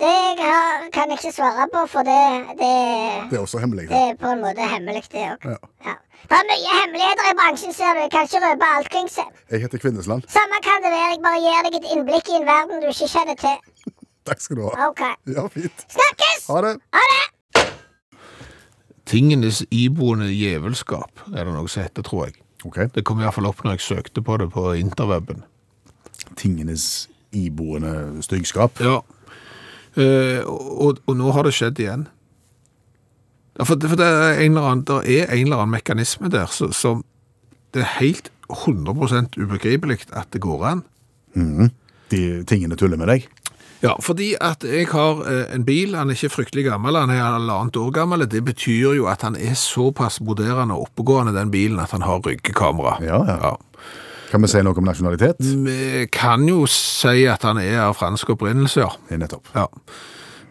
Det 0.00 0.16
har, 0.40 0.88
kan 0.96 1.12
jeg 1.12 1.20
ikke 1.20 1.36
svare 1.36 1.68
på, 1.72 1.84
for 1.92 2.04
det, 2.08 2.18
det, 2.56 2.72
Det 3.30 3.36
er 3.36 3.44
også 3.44 3.60
hemmelig. 3.60 3.88
det 3.92 4.00
er 4.00 4.16
på 4.20 4.32
en 4.32 4.40
måte 4.44 4.64
hemmelig, 4.68 5.04
det 5.12 5.28
òg. 5.28 5.48
Ja. 5.52 5.60
Ja. 5.88 5.94
Det 6.26 6.34
er 6.40 6.46
mye 6.50 6.72
hemmeligheter 6.80 7.28
i 7.30 7.34
bransjen, 7.38 7.72
ser 7.76 7.92
du. 7.94 8.00
Jeg 8.04 8.10
kan 8.14 8.26
ikke 8.26 8.40
røpe 8.44 8.68
alt, 8.76 8.88
Klingsheim. 8.94 9.32
Jeg 9.52 9.60
heter 9.62 9.78
Kvinnesland. 9.84 10.22
Samme 10.36 10.58
kan 10.66 10.82
det 10.84 10.90
være. 10.96 11.10
Jeg 11.12 11.22
bare 11.26 11.40
gir 11.44 11.68
deg 11.68 11.76
et 11.78 11.88
innblikk 11.94 12.30
i 12.32 12.38
en 12.40 12.46
verden 12.48 12.82
du 12.82 12.88
ikke 12.90 13.08
kjenner 13.12 13.38
til. 13.44 13.92
Takk 14.28 14.42
skal 14.42 14.58
du 14.58 14.62
ha. 14.66 14.88
OK. 14.88 15.02
Ja, 15.36 15.44
fint. 15.54 15.84
Snakkes! 15.96 16.48
Ha 16.50 16.62
det. 16.66 16.72
Ha 16.96 17.04
det! 17.12 17.24
Tingenes 19.06 19.60
iboende 19.70 20.26
djevelskap 20.32 21.22
er 21.30 21.46
det 21.46 21.52
noe 21.54 21.70
som 21.70 21.84
heter, 21.86 22.02
tror 22.02 22.26
jeg. 22.26 22.40
Ok. 22.66 22.80
Det 22.96 23.04
kom 23.06 23.20
i 23.20 23.26
hvert 23.26 23.36
fall 23.36 23.46
opp 23.46 23.62
når 23.62 23.76
jeg 23.76 23.86
søkte 23.86 24.24
på 24.26 24.40
det 24.42 24.48
på 24.50 24.72
interweben. 24.80 25.44
Tingenes 26.34 27.06
iboende 27.30 28.24
styggskap. 28.26 28.82
Ja. 28.82 28.98
Eh, 29.96 30.42
og, 30.42 30.98
og 31.06 31.14
nå 31.16 31.30
har 31.36 31.46
det 31.46 31.54
skjedd 31.54 31.78
igjen. 31.80 32.08
Ja, 33.58 33.64
for, 33.64 33.74
det- 33.80 33.88
for 33.90 33.96
det 33.96 34.06
er 34.06 34.40
en 34.44 34.52
eller 34.56 34.70
annen, 34.70 34.84
det 34.84 35.20
er 35.20 35.32
en 35.32 35.46
eller 35.46 35.56
annen 35.62 35.76
mekanisme 35.78 36.28
der 36.30 36.46
så- 36.46 36.72
som 36.72 37.04
det 37.74 37.82
er 37.82 37.92
helt 38.00 38.30
100% 38.50 39.36
ubegripelig 39.38 40.06
at 40.12 40.26
det 40.32 40.40
går 40.40 40.64
an. 40.64 40.82
De 42.10 42.44
tingene 42.46 42.76
tuller 42.76 42.96
med 42.96 43.08
deg. 43.08 43.26
Ja, 43.82 43.92
fordi 44.00 44.34
at 44.40 44.64
jeg 44.64 44.86
har 44.88 45.18
eh, 45.28 45.54
en 45.54 45.64
bil, 45.64 45.94
han 45.94 46.08
er 46.10 46.14
ikke 46.16 46.30
fryktelig 46.32 46.64
gammel, 46.70 46.96
han 46.96 47.10
er 47.12 47.20
halvannet 47.20 47.76
år 47.76 47.90
gammel, 47.92 48.24
det 48.30 48.40
betyr 48.46 48.94
jo 48.96 49.06
at 49.12 49.22
han 49.26 49.36
er 49.36 49.52
såpass 49.58 50.20
moderne 50.24 50.72
og 50.74 50.88
oppegående 50.88 51.34
den 51.36 51.50
bilen 51.52 51.78
at 51.82 51.90
han 51.92 52.02
har 52.06 52.22
ryggekamera. 52.24 52.96
Ja, 53.04 53.20
ja. 53.28 53.52
Kan 54.30 54.42
vi 54.42 54.48
si 54.50 54.62
noe 54.64 54.74
om 54.80 54.84
nasjonalitet? 54.88 55.36
Vi 55.40 56.06
kan 56.10 56.48
jo 56.48 56.64
si 56.66 57.26
at 57.30 57.44
han 57.46 57.58
er 57.62 57.82
av 57.84 57.94
fransk 58.00 58.32
opprinnelse, 58.34 58.80
ja. 58.80 58.88
Ja, 59.10 59.16
Nettopp. 59.20 59.52
ja. 59.54 59.66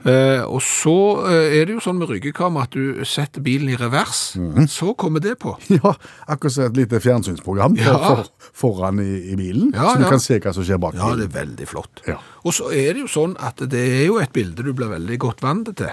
Eh, 0.06 0.44
og 0.46 0.60
så 0.62 0.92
eh, 1.26 1.56
er 1.58 1.66
det 1.66 1.74
jo 1.80 1.82
sånn 1.82 1.98
med 1.98 2.12
ryggekamera 2.12 2.68
at 2.68 2.76
du 2.78 3.02
setter 3.10 3.42
bilen 3.42 3.72
i 3.74 3.78
revers. 3.80 4.36
Så 4.70 4.94
kommer 4.94 5.24
det 5.24 5.38
på. 5.42 5.56
Ja, 5.76 5.96
akkurat 6.30 6.54
som 6.54 6.68
et 6.70 6.78
lite 6.78 7.00
fjernsynsprogram 7.02 7.74
Ja. 7.82 7.96
for, 7.98 8.28
foran 8.54 9.02
i, 9.02 9.32
i 9.34 9.36
bilen, 9.40 9.72
Ja, 9.74 9.90
så 9.96 9.98
du 9.98 10.06
ja. 10.06 10.12
kan 10.14 10.22
se 10.22 10.38
hva 10.40 10.54
som 10.54 10.66
skjer 10.68 10.78
bak 10.82 10.94
Ja, 11.00 11.10
det 11.18 11.26
er 11.32 11.34
veldig 11.42 11.68
flott. 11.68 12.04
Og 12.46 12.54
så 12.54 12.70
er 12.70 12.94
det 12.94 13.02
jo 13.08 13.10
sånn 13.12 13.34
at 13.42 13.66
det 13.72 13.82
er 13.82 14.06
jo 14.12 14.20
et 14.22 14.34
bilde 14.36 14.62
du 14.64 14.72
blir 14.78 14.94
veldig 14.94 15.18
godt 15.26 15.42
vant 15.46 15.74
til. 15.74 15.90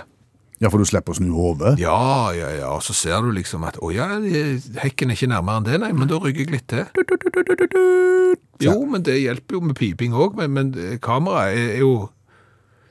Ja, 0.63 0.69
for 0.71 0.79
du 0.79 0.87
slipper 0.87 1.11
å 1.11 1.19
snu 1.19 1.33
hodet. 1.35 1.73
Ja, 1.83 2.31
ja, 2.37 2.53
ja, 2.55 2.69
og 2.77 2.85
så 2.87 2.95
ser 2.95 3.25
du 3.25 3.33
liksom 3.35 3.65
at, 3.67 3.81
å 3.83 3.89
ja, 3.91 4.07
hekken 4.85 5.11
er 5.11 5.17
ikke 5.19 5.33
nærmere 5.33 5.59
enn 5.59 5.67
det, 5.67 5.81
nei, 5.83 5.91
men 5.97 6.07
da 6.13 6.21
rygger 6.23 6.45
jeg 6.47 6.53
litt 6.55 6.69
til. 6.71 6.85
Jo, 8.63 8.77
men 8.87 9.03
det 9.03 9.17
hjelper 9.25 9.57
jo 9.59 9.63
med 9.73 9.75
piping 9.81 10.15
også, 10.15 10.37
men, 10.45 10.53
men 10.55 10.99
kameraet 11.03 11.59
er 11.65 11.81
jo 11.83 11.95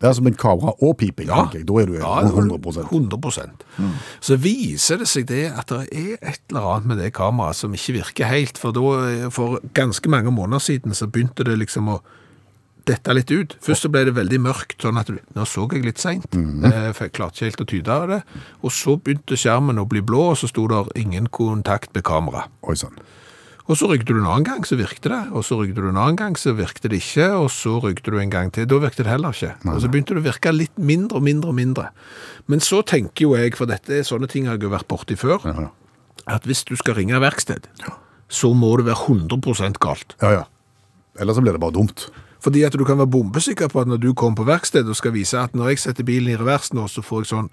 Det 0.01 0.09
er 0.09 0.15
som 0.17 0.27
en 0.27 0.33
kamera 0.33 0.73
og 0.81 0.95
piping, 0.97 1.27
Ja. 1.29 1.43
tenker 1.45 1.59
jeg. 1.59 1.67
Da 1.69 1.73
er 1.77 1.85
du 1.85 1.93
Ja, 1.93 2.21
100 2.25 2.57
100 2.89 3.51
Så 4.19 4.37
viser 4.37 4.97
det 4.97 5.07
seg 5.07 5.27
det 5.27 5.51
at 5.51 5.67
det 5.67 5.87
er 5.93 6.17
et 6.21 6.39
eller 6.49 6.61
annet 6.75 6.87
med 6.87 6.97
det 6.97 7.13
kameraet 7.13 7.55
som 7.55 7.73
ikke 7.73 7.93
virker 8.01 8.25
helt, 8.25 8.57
for 8.57 8.71
da, 8.71 9.29
for 9.29 9.59
ganske 9.73 10.09
mange 10.09 10.31
måneder 10.31 10.59
siden 10.59 10.93
så 10.93 11.05
begynte 11.07 11.45
det 11.45 11.59
liksom 11.59 11.87
å 11.87 12.01
dette 12.87 13.13
litt 13.13 13.31
ut. 13.31 13.55
Først 13.61 13.85
så 13.85 13.91
ble 13.93 14.05
det 14.07 14.15
veldig 14.17 14.39
mørkt, 14.41 14.81
sånn 14.81 14.97
at 14.97 15.09
nå 15.09 15.45
så 15.45 15.67
jeg 15.71 15.85
litt 15.85 16.01
sent, 16.01 16.25
eh, 16.33 16.91
jeg 16.97 17.13
klarte 17.13 17.37
ikke 17.37 17.49
helt 17.51 17.61
å 17.61 17.69
tyde 17.69 17.89
av 17.93 18.07
det. 18.09 18.23
Og 18.63 18.71
så 18.71 18.97
begynte 18.97 19.37
skjermen 19.37 19.77
å 19.77 19.87
bli 19.87 20.01
blå, 20.01 20.31
og 20.31 20.37
så 20.37 20.49
sto 20.49 20.67
der 20.67 20.89
ingen 20.95 21.27
kontakt 21.27 21.93
med 21.93 22.03
kamera. 22.03 22.47
Oi 22.63 22.75
sann. 22.75 22.97
Og 23.71 23.77
så 23.79 23.87
rykte 23.87 24.11
du 24.11 24.19
en 24.19 24.27
annen 24.27 24.43
gang, 24.43 24.65
så 24.67 24.75
virkte 24.75 25.07
det. 25.07 25.19
Og 25.31 25.45
så 25.47 25.55
rykte 25.61 25.79
du 25.79 25.87
en 25.87 25.99
annen 25.99 26.17
gang, 26.19 26.33
så 26.35 26.51
virkte 26.57 26.89
det 26.91 26.99
ikke. 26.99 27.29
Og 27.39 27.47
så 27.55 27.77
rykte 27.79 28.11
du 28.11 28.17
en 28.19 28.33
gang 28.33 28.51
til. 28.51 28.67
Da 28.67 28.79
virkte 28.83 29.05
det 29.07 29.13
heller 29.13 29.31
ikke. 29.31 29.53
Og 29.71 29.79
så 29.79 29.91
begynte 29.91 30.17
det 30.17 30.23
å 30.23 30.27
virke 30.27 30.51
litt 30.51 30.81
mindre 30.91 31.21
og 31.21 31.23
mindre 31.23 31.53
og 31.53 31.55
mindre. 31.55 31.85
Men 32.51 32.63
så 32.63 32.81
tenker 32.83 33.29
jo 33.29 33.37
jeg, 33.39 33.55
for 33.55 33.71
dette 33.71 34.01
er 34.01 34.07
sånne 34.07 34.27
ting 34.31 34.49
jeg 34.49 34.59
har 34.59 34.73
vært 34.75 34.89
borti 34.91 35.15
før, 35.19 35.47
at 36.27 36.49
hvis 36.49 36.65
du 36.67 36.75
skal 36.79 36.99
ringe 36.99 37.21
verksted, 37.23 37.69
så 38.31 38.51
må 38.55 38.73
det 38.79 38.89
være 38.89 39.07
100% 39.07 39.79
galt. 39.83 40.17
ja, 40.21 40.41
ja. 40.41 40.43
Eller 41.19 41.35
så 41.35 41.41
blir 41.43 41.51
det 41.51 41.59
bare 41.59 41.75
dumt. 41.75 42.05
Fordi 42.41 42.63
at 42.63 42.73
du 42.73 42.85
kan 42.87 42.97
være 42.97 43.11
bombesikker 43.11 43.67
på 43.69 43.81
at 43.83 43.89
når 43.89 43.99
du 44.01 44.13
kommer 44.17 44.39
på 44.39 44.47
verksted 44.47 44.87
og 44.89 44.95
skal 44.97 45.13
vise 45.13 45.37
at 45.37 45.53
når 45.53 45.73
jeg 45.73 45.81
setter 45.83 46.07
bilen 46.07 46.31
i 46.31 46.37
revers 46.39 46.71
nå, 46.73 46.87
så 46.87 47.03
får 47.05 47.25
jeg 47.25 47.31
sånn 47.33 47.49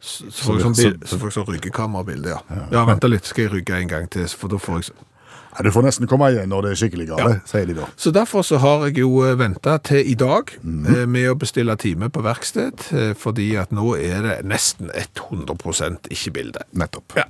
så 0.00 0.30
så 0.30 0.44
får 0.46 0.54
jeg 0.58 0.62
sånn, 0.66 0.76
bil- 0.78 1.06
så 1.08 1.18
får 1.18 1.30
jeg 1.30 1.36
sånn 1.40 1.52
ryggekamerabilde, 1.54 2.28
ja. 2.36 2.64
Ja, 2.72 2.84
vent 2.86 3.02
litt, 3.10 3.24
skal 3.26 3.48
jeg 3.48 3.52
rygge 3.58 3.78
en 3.82 3.88
gang 3.90 4.08
til, 4.10 4.26
for 4.28 4.48
da 4.52 4.56
får 4.62 4.82
jeg. 4.82 4.92
Ja, 5.58 5.62
du 5.64 5.70
får 5.74 5.82
nesten 5.88 6.06
komme 6.06 6.28
igjen 6.30 6.50
når 6.52 6.62
det 6.62 6.70
er 6.70 6.78
skikkelig 6.78 7.06
gale, 7.08 7.30
sier 7.48 7.66
de 7.66 7.74
da. 7.74 7.86
Så 7.98 8.12
derfor 8.14 8.44
så 8.46 8.58
har 8.62 8.84
jeg 8.86 8.98
jo 9.00 9.08
venta 9.40 9.78
til 9.82 10.06
i 10.06 10.14
dag 10.14 10.52
eh, 10.54 11.06
med 11.08 11.30
å 11.32 11.34
bestille 11.40 11.74
time 11.80 12.10
på 12.14 12.22
verksted, 12.22 12.84
eh, 12.94 13.14
fordi 13.18 13.48
at 13.58 13.72
nå 13.74 13.96
er 13.96 14.22
det 14.22 14.36
nesten 14.46 14.92
100% 14.94 16.12
ikke 16.14 16.34
bilde. 16.36 16.62
Nettopp. 16.78 17.16
Ja. 17.16 17.24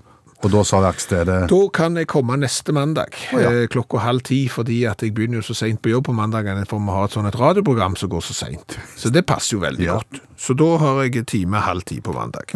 Og 0.47 0.53
da 0.53 0.61
sa 0.63 0.79
verkstedet 0.85 1.49
Da 1.51 1.57
kan 1.75 1.97
jeg 1.99 2.07
komme 2.07 2.37
neste 2.39 2.71
mandag 2.77 3.17
oh, 3.35 3.41
ja. 3.43 3.49
eh, 3.51 3.65
klokka 3.73 3.99
halv 4.05 4.23
ti, 4.29 4.45
fordi 4.53 4.85
at 4.87 5.03
jeg 5.03 5.11
begynner 5.17 5.41
jo 5.41 5.47
så 5.49 5.57
seint 5.59 5.81
på 5.83 5.91
jobb 5.91 6.05
på 6.07 6.15
mandagene, 6.15 6.63
for 6.71 6.79
vi 6.79 6.95
har 6.95 7.09
et 7.09 7.17
sånt 7.17 7.27
et 7.27 7.39
radioprogram 7.41 7.97
som 7.99 8.13
går 8.13 8.23
så 8.23 8.37
seint. 8.37 8.77
Så 9.01 9.11
det 9.11 9.25
passer 9.27 9.57
jo 9.57 9.63
veldig 9.65 9.85
Ja. 9.89 9.97
godt. 9.99 10.21
Så 10.39 10.55
da 10.55 10.69
har 10.79 11.01
jeg 11.09 11.27
time 11.27 11.59
halv 11.65 11.83
ti 11.89 11.99
på 12.01 12.15
mandag. 12.15 12.53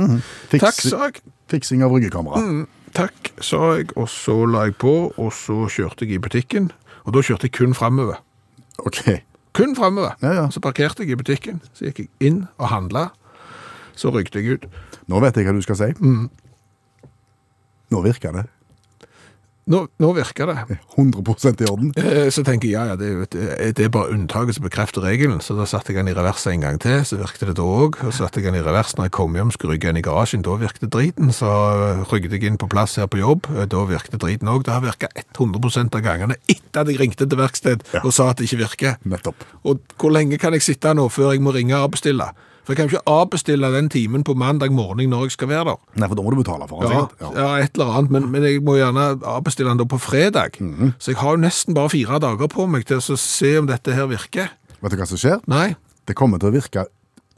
Fiks- 0.53 0.61
Takk, 0.63 0.79
sa 0.81 1.09
jeg. 1.09 1.23
fiksing 1.51 1.83
av 1.83 1.91
ryggekamera. 1.91 2.39
Mm, 2.39 2.67
takk, 2.95 3.33
sa 3.43 3.75
jeg, 3.81 3.91
og 3.97 4.07
så 4.09 4.37
la 4.47 4.69
jeg 4.69 4.77
på, 4.79 4.95
og 5.19 5.33
så 5.35 5.65
kjørte 5.67 6.07
jeg 6.07 6.15
i 6.15 6.23
butikken. 6.23 6.71
Og 7.05 7.13
da 7.17 7.19
kjørte 7.27 7.49
jeg 7.51 7.53
kun 7.59 7.75
framover. 7.75 8.21
Okay. 8.87 9.25
Kun 9.59 9.75
framover. 9.77 10.15
Ja, 10.23 10.33
ja. 10.39 10.45
Så 10.55 10.63
parkerte 10.63 11.03
jeg 11.03 11.11
i 11.13 11.19
butikken, 11.19 11.59
så 11.75 11.91
gikk 11.91 11.99
jeg 12.07 12.09
inn 12.31 12.45
og 12.63 12.71
handla. 12.71 13.09
Så 13.99 14.09
rykte 14.15 14.39
jeg 14.41 14.55
ut. 14.63 14.71
Nå 15.11 15.19
vet 15.21 15.37
jeg 15.37 15.45
hva 15.51 15.53
du 15.53 15.61
skal 15.67 15.77
si. 15.83 15.91
Mm. 15.99 16.31
Nå 17.93 18.03
virker 18.09 18.33
det. 18.41 18.47
Nå, 19.71 19.85
nå 20.03 20.09
virker 20.17 20.49
det. 20.51 20.77
100% 20.99 21.61
i 21.63 21.67
orden. 21.71 21.93
Eh, 21.97 22.27
Så 22.35 22.43
tenker 22.43 22.67
jeg, 22.67 22.73
ja, 22.75 22.83
ja, 22.91 22.97
det 22.99 23.07
er, 23.13 23.21
et, 23.23 23.35
eh, 23.39 23.69
det 23.79 23.85
er 23.85 23.93
bare 23.95 24.11
unntaket 24.11 24.57
som 24.57 24.65
bekrefter 24.67 25.05
regelen. 25.07 25.39
Så 25.39 25.55
da 25.55 25.63
satte 25.71 25.93
jeg 25.95 26.01
den 26.01 26.11
i 26.11 26.17
revers 26.17 26.43
en 26.51 26.65
gang 26.65 26.81
til, 26.83 27.05
så 27.07 27.15
virket 27.21 27.47
det 27.47 27.55
da 27.61 27.63
òg. 27.63 28.01
Og 28.03 28.11
så 28.11 28.25
satte 28.25 28.43
jeg 28.43 28.49
den 28.51 28.59
i 28.59 28.65
revers 28.67 28.97
når 28.99 29.07
jeg 29.07 29.15
kom 29.15 29.39
hjem, 29.39 29.53
skulle 29.55 29.77
rygge 29.77 29.93
den 29.93 30.01
i 30.01 30.03
garasjen. 30.03 30.43
Da 30.43 30.57
virket 30.59 30.91
driten. 30.91 31.31
Så 31.31 31.47
rygget 32.11 32.35
jeg 32.35 32.49
inn 32.51 32.59
på 32.59 32.67
plass 32.75 32.97
her 32.99 33.07
på 33.07 33.23
jobb. 33.23 33.47
eh, 33.55 33.69
Da 33.71 33.85
virket 33.87 34.19
driten 34.19 34.51
òg. 34.51 34.65
Det 34.67 34.75
har 34.75 34.83
virka 34.83 35.13
100 35.39 35.95
av 35.95 36.03
gangene 36.03 36.35
etter 36.51 36.83
at 36.83 36.91
jeg 36.91 36.99
ringte 36.99 37.29
til 37.31 37.39
verksted 37.39 37.87
og 38.03 38.11
sa 38.13 38.31
at 38.31 38.43
det 38.43 38.51
ikke 38.51 38.65
virker. 38.67 38.99
Nettopp. 39.07 39.47
Og 39.63 39.79
hvor 39.97 40.11
lenge 40.11 40.39
kan 40.43 40.53
jeg 40.59 40.63
sitte 40.67 40.91
nå 40.93 41.07
før 41.09 41.37
jeg 41.37 41.41
må 41.41 41.55
ringe 41.55 41.79
og 41.79 41.87
avbestille? 41.93 42.33
For 42.63 42.73
jeg 42.73 42.79
kan 42.79 42.87
jo 42.89 42.95
ikke 42.95 43.11
avbestille 43.11 43.71
den 43.75 43.89
timen 43.91 44.23
på 44.25 44.35
mandag 44.39 44.71
morgen 44.71 45.11
når 45.11 45.25
jeg 45.27 45.35
skal 45.35 45.49
være 45.51 45.65
der. 45.73 45.79
Nei, 45.99 46.09
for 46.09 46.15
da 46.19 46.23
må 46.23 46.31
du 46.31 46.39
betale 46.43 46.69
for 46.71 46.85
den, 46.85 46.93
Ja, 46.95 47.01
sikkert. 47.11 47.37
ja, 47.41 47.49
et 47.65 47.75
eller 47.75 47.93
annet, 47.99 48.11
men, 48.15 48.29
men 48.31 48.43
jeg 48.47 48.63
må 48.63 48.77
gjerne 48.79 49.07
avbestille 49.35 49.71
den 49.73 49.83
da 49.83 49.87
på 49.91 49.99
fredag. 49.99 50.59
Så 51.03 51.11
jeg 51.11 51.19
har 51.19 51.35
jo 51.35 51.43
nesten 51.43 51.75
bare 51.75 51.91
fire 51.91 52.21
dager 52.23 52.47
på 52.53 52.69
meg 52.71 52.87
til 52.87 53.03
å 53.03 53.19
se 53.19 53.57
om 53.59 53.67
dette 53.67 53.97
her 53.99 54.07
virker. 54.07 54.53
Vet 54.83 54.95
du 54.95 54.99
hva 55.03 55.07
som 55.11 55.19
skjer? 55.19 55.43
Nei. 55.51 55.73
Det 56.07 56.15
kommer 56.19 56.39
til 56.43 56.51
å 56.53 56.55
virke 56.55 56.87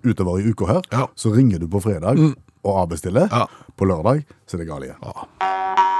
utover 0.04 0.40
i 0.45 0.50
uka 0.52 0.69
her. 0.69 0.83
Ja. 0.93 1.07
Så 1.16 1.33
ringer 1.33 1.59
du 1.64 1.69
på 1.73 1.81
fredag 1.85 2.21
og 2.64 2.76
avbestiller. 2.85 3.28
Ja. 3.33 3.47
På 3.76 3.88
lørdag 3.88 4.26
så 4.47 4.57
er 4.59 4.64
det 4.64 4.69
galt 4.69 4.85
igjen. 4.90 5.94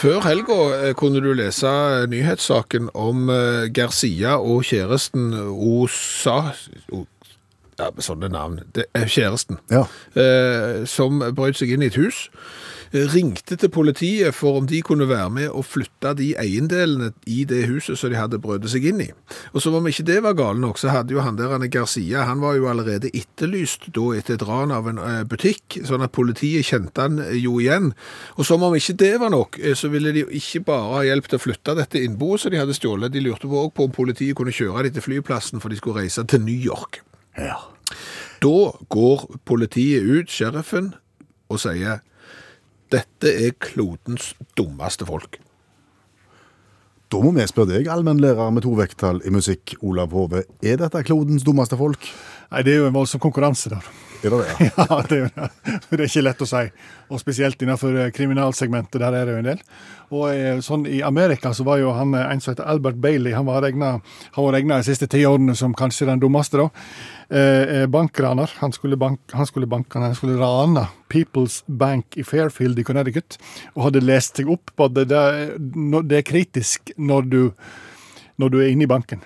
Før 0.00 0.22
helga 0.24 0.56
eh, 0.78 0.94
kunne 0.96 1.20
du 1.20 1.32
lese 1.36 1.68
nyhetssaken 2.08 2.88
om 2.96 3.28
eh, 3.28 3.66
Garcia 3.76 4.38
og 4.40 4.62
kjæresten 4.64 5.34
Osa 5.52 6.54
ja, 7.80 7.88
Sånne 8.00 8.30
navn. 8.32 8.62
Det 8.76 8.86
er 8.96 9.04
kjæresten. 9.08 9.58
Ja. 9.72 9.84
eh, 10.16 10.86
som 10.88 11.20
brøt 11.36 11.60
seg 11.60 11.74
inn 11.74 11.84
i 11.84 11.90
et 11.92 11.98
hus, 12.00 12.26
ringte 12.90 13.54
til 13.54 13.70
politiet 13.70 14.34
for 14.34 14.58
om 14.58 14.66
de 14.66 14.80
kunne 14.82 15.06
være 15.08 15.30
med 15.30 15.48
og 15.48 15.66
flytte 15.68 16.12
de 16.18 16.32
eiendelene 16.40 17.12
i 17.30 17.44
det 17.48 17.62
huset 17.70 17.98
som 17.98 18.10
de 18.10 18.18
hadde 18.18 18.40
brødet 18.42 18.72
seg 18.72 18.88
inn 18.90 19.02
i. 19.04 19.08
Og 19.54 19.62
som 19.62 19.76
om 19.78 19.86
ikke 19.86 20.06
det 20.08 20.18
var 20.24 20.36
gale 20.38 20.58
nok, 20.62 20.80
så 20.80 20.90
hadde 20.90 21.14
jo 21.14 21.22
han 21.22 21.38
der, 21.38 21.54
Anne 21.54 21.70
Garcia, 21.70 22.24
han 22.26 22.42
var 22.42 22.58
jo 22.58 22.68
allerede 22.70 23.12
etterlyst 23.14 23.90
da 23.94 24.08
etter 24.18 24.38
et 24.38 24.46
ran 24.46 24.74
av 24.74 24.90
en 24.90 24.98
eh, 24.98 25.22
butikk, 25.28 25.78
sånn 25.86 26.04
at 26.06 26.14
politiet 26.16 26.66
kjente 26.66 27.06
han 27.06 27.22
eh, 27.22 27.36
jo 27.38 27.60
igjen. 27.62 27.92
Og 28.36 28.48
som 28.48 28.66
om 28.66 28.74
ikke 28.76 28.98
det 29.00 29.14
var 29.22 29.34
nok, 29.34 29.60
eh, 29.62 29.76
så 29.78 29.92
ville 29.92 30.14
de 30.16 30.24
jo 30.24 30.34
ikke 30.40 30.64
bare 30.72 30.94
ha 30.96 31.06
hjelp 31.06 31.30
til 31.30 31.38
å 31.38 31.44
flytte 31.46 31.78
dette 31.78 32.02
innboet 32.02 32.44
som 32.44 32.54
de 32.54 32.60
hadde 32.62 32.76
stjålet, 32.76 33.14
de 33.14 33.22
lurte 33.22 33.50
på 33.50 33.66
òg 33.66 33.74
på 33.76 33.86
om 33.86 33.94
politiet 33.94 34.38
kunne 34.38 34.54
kjøre 34.54 34.88
de 34.88 34.96
til 34.96 35.06
flyplassen 35.06 35.62
for 35.62 35.70
de 35.70 35.78
skulle 35.78 36.02
reise 36.02 36.26
til 36.26 36.42
New 36.42 36.58
York. 36.58 37.04
Ja. 37.38 37.60
Da 38.40 38.58
går 38.90 39.26
politiet 39.46 40.06
ut, 40.06 40.30
sheriffen, 40.32 40.94
og 41.50 41.58
sier 41.60 42.00
dette 42.90 43.30
er 43.46 43.54
klodens 43.62 44.32
dummeste 44.58 45.06
folk. 45.08 45.38
Da 47.10 47.18
må 47.18 47.32
vi 47.34 47.46
spørre 47.50 47.74
deg, 47.74 47.88
allmennlærer 47.90 48.52
med 48.54 48.62
to 48.62 48.76
vekttall 48.78 49.18
i 49.26 49.32
musikk, 49.34 49.74
Olav 49.82 50.12
Hove. 50.14 50.44
Er 50.62 50.78
dette 50.78 51.02
klodens 51.06 51.42
dummeste 51.46 51.78
folk? 51.78 52.06
Nei, 52.50 52.62
det 52.66 52.72
er 52.74 52.80
jo 52.82 52.86
en 52.90 52.94
voldsom 52.96 53.20
konkurranse 53.22 53.70
der. 53.70 53.84
Er 54.20 54.34
det 54.34 54.38
det? 54.42 54.66
Ja, 54.76 54.96
det 55.08 55.16
er, 55.16 55.20
jo- 55.22 55.76
det 55.88 55.96
er 55.96 56.02
ikke 56.04 56.22
lett 56.26 56.42
å 56.44 56.48
si. 56.50 56.62
Og 57.08 57.20
spesielt 57.22 57.62
innenfor 57.64 57.94
eh, 57.96 58.10
kriminalsegmentet, 58.12 58.98
der 59.00 59.14
er 59.16 59.24
det 59.28 59.32
jo 59.36 59.38
en 59.40 59.46
del. 59.46 59.62
Og 60.10 60.24
eh, 60.34 60.58
sånn 60.66 60.82
I 60.90 60.98
Amerika 61.06 61.52
så 61.56 61.64
var 61.64 61.78
jo 61.80 61.94
han 61.96 62.12
eh, 62.18 62.26
en 62.34 62.42
som 62.42 62.52
heter 62.52 62.66
Albert 62.68 62.98
Bailey, 63.00 63.32
han 63.32 63.46
var 63.48 63.62
regna 63.64 64.00
de 64.34 64.82
siste 64.84 65.08
ti 65.08 65.22
årene 65.28 65.54
som 65.56 65.72
kanskje 65.78 66.10
den 66.10 66.20
dummeste. 66.20 66.60
da. 66.60 66.66
Eh, 67.30 67.62
eh, 67.78 67.86
bankraner. 67.88 68.52
Han 68.60 68.74
skulle, 68.76 68.98
bank, 69.00 69.22
han 69.32 69.48
skulle 69.48 69.70
banke, 69.70 70.02
han 70.02 70.18
skulle 70.18 70.36
rane 70.42 70.84
People's 71.08 71.62
Bank 71.70 72.18
i 72.20 72.26
Fairfield 72.26 72.82
i 72.82 72.84
Connecticut, 72.90 73.38
og 73.76 73.86
hadde 73.88 74.02
lest 74.04 74.36
seg 74.42 74.50
opp 74.52 74.74
på 74.76 74.90
at 74.90 74.98
det, 74.98 75.06
det, 75.14 76.04
det 76.10 76.20
er 76.20 76.28
kritisk 76.28 76.92
når 76.98 77.30
du, 77.30 77.40
når 78.42 78.52
du 78.52 78.60
er 78.60 78.74
inne 78.74 78.84
i 78.84 78.90
banken. 78.90 79.22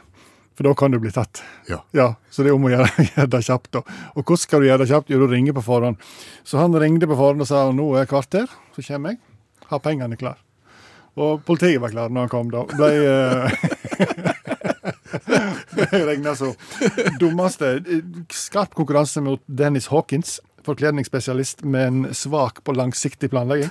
For 0.55 0.67
da 0.69 0.75
kan 0.79 0.95
du 0.95 1.01
bli 1.03 1.11
tatt. 1.11 1.43
Ja. 1.69 1.81
Ja, 1.97 2.15
så 2.31 2.45
det 2.45 2.53
er 2.53 2.59
om 2.59 2.67
å 2.69 2.71
gjøre, 2.71 2.91
gjøre 3.11 3.31
det 3.35 3.43
kjapt. 3.49 3.73
da. 3.75 3.83
Og 4.15 4.23
hvordan 4.23 4.43
skal 4.45 4.63
du 4.63 4.69
gjøre 4.69 4.85
det 4.85 4.91
kjapt? 4.93 5.11
Jo, 5.11 5.21
du 5.25 5.29
ringer 5.33 5.57
på 5.57 5.65
forhånd. 5.67 5.99
Så 6.47 6.61
han 6.63 6.77
ringte 6.79 7.11
på 7.11 7.19
forhånd 7.19 7.43
og 7.43 7.51
sa 7.51 7.67
nå 7.75 7.91
er 7.99 8.11
kvarter, 8.11 8.47
så 8.77 8.87
kommer 8.87 9.15
jeg. 9.15 9.23
Har 9.71 9.83
pengene 9.83 10.19
klar. 10.21 10.39
Og 11.15 11.43
politiet 11.47 11.83
var 11.83 11.93
klar 11.95 12.11
når 12.11 12.27
han 12.27 12.33
kom, 12.33 12.51
da. 12.55 12.65
Ble 12.75 12.91
uh, 13.11 13.51
regna 16.09 16.35
som 16.39 16.55
dummeste. 17.21 17.79
Skarp 18.35 18.75
konkurranse 18.75 19.23
mot 19.25 19.43
Dennis 19.47 19.91
Hawkins, 19.93 20.41
forkledningsspesialist 20.67 21.65
med 21.67 21.87
en 21.87 22.15
svak 22.15 22.63
på 22.65 22.75
langsiktig 22.77 23.31
planlegging. 23.31 23.71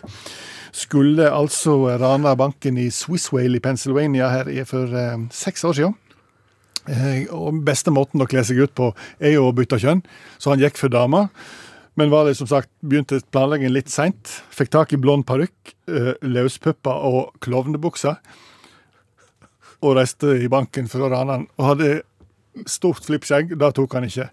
Skulle 0.73 1.29
altså 1.29 1.97
rane 2.01 2.35
banken 2.37 2.77
i 2.81 2.89
Swisswale 2.91 3.59
i 3.59 3.61
Pennsylvania 3.63 4.29
her 4.31 4.49
for 4.65 4.89
eh, 4.97 5.19
seks 5.31 5.63
år 5.69 5.73
siden. 5.77 5.93
Eh, 6.91 7.27
og 7.31 7.61
beste 7.63 7.93
måten 7.95 8.21
å 8.23 8.27
kle 8.27 8.43
seg 8.43 8.59
ut 8.63 8.73
på 8.75 8.89
er 9.23 9.37
jo 9.37 9.47
å 9.47 9.55
bytte 9.55 9.79
kjønn, 9.79 10.03
så 10.37 10.51
han 10.53 10.63
gikk 10.63 10.79
for 10.79 10.91
dama. 10.91 11.27
Men 11.99 12.09
var 12.09 12.25
det 12.25 12.35
som 12.39 12.49
sagt, 12.49 12.71
begynte 12.81 13.21
planleggingen 13.33 13.75
litt 13.75 13.91
seint. 13.93 14.39
Fikk 14.53 14.71
tak 14.73 14.95
i 14.95 14.99
blond 14.99 15.27
parykk, 15.29 15.75
eh, 15.87 16.13
løspupper 16.25 17.05
og 17.09 17.35
klovnebukser. 17.45 18.17
Og 19.83 19.97
reiste 19.99 20.39
i 20.41 20.49
banken 20.49 20.87
for 20.89 21.05
å 21.05 21.11
rane 21.11 21.37
han. 21.37 21.47
Og 21.59 21.69
hadde 21.73 22.01
stort 22.69 23.05
flippskjegg. 23.05 23.55
Det 23.59 23.71
tok 23.77 23.93
han 23.97 24.07
ikke. 24.07 24.27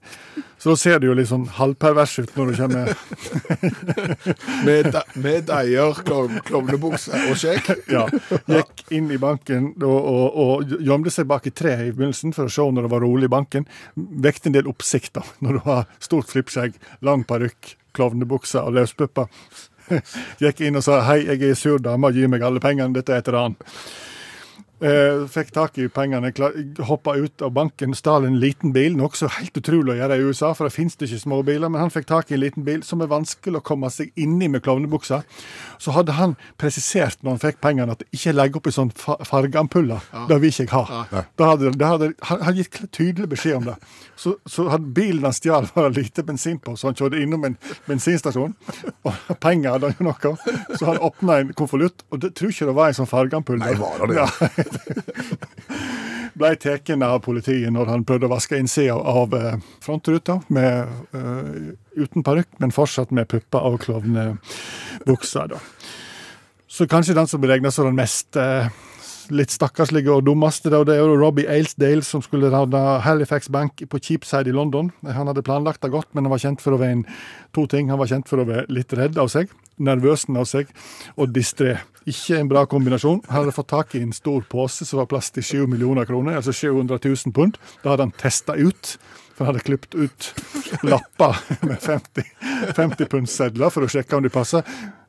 Så 0.61 0.73
da 0.73 0.77
ser 0.77 0.99
det 1.01 1.09
jo 1.09 1.15
litt 1.17 1.31
sånn 1.31 1.47
halvpervers 1.57 2.19
ut 2.21 2.35
når 2.37 2.51
du 2.51 2.59
kommer 2.59 2.91
Med, 4.67 4.97
med 5.17 5.47
deier, 5.49 6.03
klovnebukse 6.05 7.23
og 7.31 7.39
skjegg. 7.41 7.71
Ja. 7.95 8.05
Gikk 8.51 8.85
inn 8.95 9.09
i 9.11 9.19
banken 9.21 9.71
og, 9.87 10.37
og, 10.39 10.75
gjemte 10.85 11.13
seg 11.15 11.27
bak 11.31 11.49
i 11.49 11.55
tre 11.55 11.73
i 11.87 11.95
begynnelsen 11.95 12.35
for 12.37 12.47
å 12.47 12.53
se 12.53 12.67
når 12.67 12.87
det 12.87 12.93
var 12.93 13.05
rolig 13.07 13.31
i 13.31 13.33
banken. 13.33 13.67
Vekte 13.97 14.51
en 14.51 14.59
del 14.59 14.69
oppsikt 14.71 15.15
da, 15.17 15.25
når 15.45 15.59
du 15.59 15.65
har 15.67 15.89
stort 16.03 16.31
flippskjegg, 16.31 16.77
lang 17.07 17.25
parykk, 17.29 17.75
klovnebukse 17.97 18.61
og 18.63 18.77
løspupper. 18.77 19.33
Gikk 20.39 20.61
inn 20.69 20.79
og 20.79 20.85
sa 20.87 21.01
'hei, 21.03 21.25
jeg 21.27 21.43
er 21.49 21.59
sur 21.59 21.81
dame, 21.83 22.13
gi 22.15 22.29
meg 22.31 22.45
alle 22.47 22.63
pengene, 22.63 22.95
dette 22.95 23.17
er 23.17 23.25
et 23.25 23.33
ran'. 23.33 23.57
Eh, 24.81 25.27
fikk 25.29 25.51
tak 25.53 25.77
i 25.79 25.89
pengene, 25.93 26.31
hoppa 26.89 27.13
ut 27.21 27.43
av 27.45 27.53
banken, 27.53 27.93
stal 27.95 28.25
en 28.25 28.39
liten 28.41 28.73
bil. 28.73 28.95
Noe 28.97 29.13
så 29.13 29.29
helt 29.29 29.59
utrolig 29.61 29.93
å 29.93 29.99
gjøre 29.99 30.17
i 30.17 30.23
USA, 30.31 30.55
for 30.57 30.65
det 30.65 30.73
finnes 30.73 30.97
det 30.97 31.11
ikke 31.11 31.21
småbiler. 31.27 31.69
Men 31.69 31.83
han 31.83 31.93
fikk 31.93 32.09
tak 32.09 32.31
i 32.31 32.39
en 32.39 32.41
liten 32.41 32.65
bil 32.65 32.81
som 32.87 33.05
er 33.05 33.11
vanskelig 33.13 33.61
å 33.61 33.67
komme 33.67 33.91
seg 33.93 34.15
inni 34.17 34.49
med 34.49 34.65
klovnebuksa. 34.65 35.21
Så 35.81 35.93
hadde 35.93 36.17
han 36.17 36.33
presisert 36.61 37.21
når 37.21 37.37
han 37.37 37.43
fikk 37.43 37.61
pengene, 37.61 37.93
at 37.93 38.07
ikke 38.09 38.33
legg 38.33 38.57
opp 38.57 38.71
i 38.71 38.73
sånn 38.73 38.93
fa 38.97 39.19
fargeampuller. 39.29 40.01
Det 40.31 40.41
vil 40.41 40.55
ikke 40.55 40.65
jeg 40.65 40.73
ha. 40.73 41.27
Da 41.37 41.51
hadde, 41.53 41.75
da 41.77 41.93
hadde, 41.93 42.11
han 42.31 42.41
hadde 42.47 42.65
gitt 42.65 42.81
tydelig 42.97 43.29
beskjed 43.35 43.61
om 43.61 43.69
det. 43.69 43.77
Så, 44.17 44.35
så 44.49 44.67
hadde 44.73 44.89
bilen 44.97 45.29
han 45.29 45.37
stjal, 45.37 45.69
var 45.77 45.93
lite 45.93 46.25
bensin 46.25 46.57
på, 46.61 46.73
så 46.81 46.89
han 46.89 46.97
kjørte 46.97 47.21
innom 47.21 47.45
en 47.49 47.59
bensinstasjon. 47.89 48.57
Og 49.05 49.37
penger 49.45 49.77
hadde 49.77 49.93
han 49.93 50.01
jo 50.01 50.09
nok 50.09 50.27
av. 50.33 50.49
Så 50.73 50.89
han 50.89 51.05
åpna 51.05 51.39
en 51.45 51.55
konvolutt, 51.57 52.07
og 52.09 52.25
det 52.25 52.33
tror 52.39 52.53
ikke 52.53 52.73
det 52.73 52.77
var 52.81 52.93
en 52.93 53.01
sånn 53.03 53.13
fargeampull. 53.13 53.61
Nei, 53.61 53.77
var 53.81 54.01
det 54.07 54.17
det? 54.17 54.25
Ja. 54.25 54.70
Ble 56.41 56.53
tatt 56.57 56.91
av 56.95 57.19
politiet 57.25 57.73
når 57.75 57.91
han 57.91 58.05
prøvde 58.09 58.29
å 58.29 58.33
vaske 58.33 58.59
innsida 58.61 58.95
av 58.95 59.35
eh, 59.37 59.57
frontruta 59.85 60.39
med, 60.49 60.93
uh, 61.15 61.73
uten 61.99 62.25
parykk, 62.25 62.49
men 62.63 62.73
fortsatt 62.73 63.11
med 63.13 63.29
pupper 63.29 63.67
og 63.67 63.81
klovnebukser. 63.85 65.59
Så 66.71 66.87
kanskje 66.87 67.17
den 67.19 67.29
som 67.29 67.43
blir 67.43 67.57
regna 67.57 67.73
som 67.75 67.89
den 67.91 67.99
mest 67.99 68.39
eh, 68.39 68.71
litt 69.35 69.53
stakkarslige 69.55 70.13
og 70.13 70.25
dummeste, 70.27 70.71
Og 70.77 70.87
det 70.87 70.97
er 70.97 71.01
jo 71.05 71.19
Robbie 71.19 71.49
Ailsdale, 71.49 72.03
som 72.03 72.23
skulle 72.23 72.51
havne 72.51 73.01
Halifax 73.05 73.49
Bank 73.49 73.83
på 73.89 73.99
Cheapside 73.99 74.49
i 74.49 74.53
London. 74.53 74.91
Han 75.05 75.27
hadde 75.27 75.43
planlagt 75.43 75.83
det 75.83 75.91
godt, 75.91 76.09
men 76.13 76.25
han 76.25 76.31
var 76.31 76.43
kjent 76.43 76.61
for 76.61 76.75
å 76.75 76.81
være 76.81 76.99
en, 76.99 77.07
to 77.55 77.67
ting. 77.67 77.91
Han 77.91 77.99
var 77.99 78.11
kjent 78.11 78.29
for 78.29 78.41
å 78.41 78.47
være 78.49 78.67
litt 78.69 78.93
redd 78.93 79.19
av 79.19 79.29
seg, 79.29 79.51
nervøsen 79.79 80.37
av 80.37 80.47
seg, 80.47 80.69
og 81.17 81.33
distré. 81.35 81.79
Ikke 82.07 82.39
en 82.39 82.49
bra 82.49 82.65
kombinasjon. 82.67 83.23
Han 83.29 83.43
hadde 83.43 83.55
fått 83.57 83.71
tak 83.71 83.95
i 83.95 84.03
en 84.03 84.13
stor 84.13 84.45
pose 84.49 84.87
som 84.89 85.03
var 85.03 85.11
plass 85.11 85.31
til 85.31 85.45
7 85.45 85.67
millioner 85.71 86.09
kroner, 86.09 86.37
altså 86.37 86.53
700 86.53 86.99
000 87.05 87.35
pund. 87.37 87.59
Det 87.83 87.91
hadde 87.91 88.09
han 88.09 88.17
testa 88.17 88.57
ut. 88.57 88.97
For 89.41 89.49
han 89.49 89.55
hadde 89.55 89.65
klippet 89.65 89.95
ut 89.97 90.27
lapper 90.85 91.33
med 91.65 91.81
50, 91.81 92.27
50 92.77 93.09
pundsedler 93.09 93.73
for 93.73 93.81
å 93.87 93.89
sjekke 93.89 94.13
om 94.19 94.25
de 94.27 94.29
passer. 94.29 94.61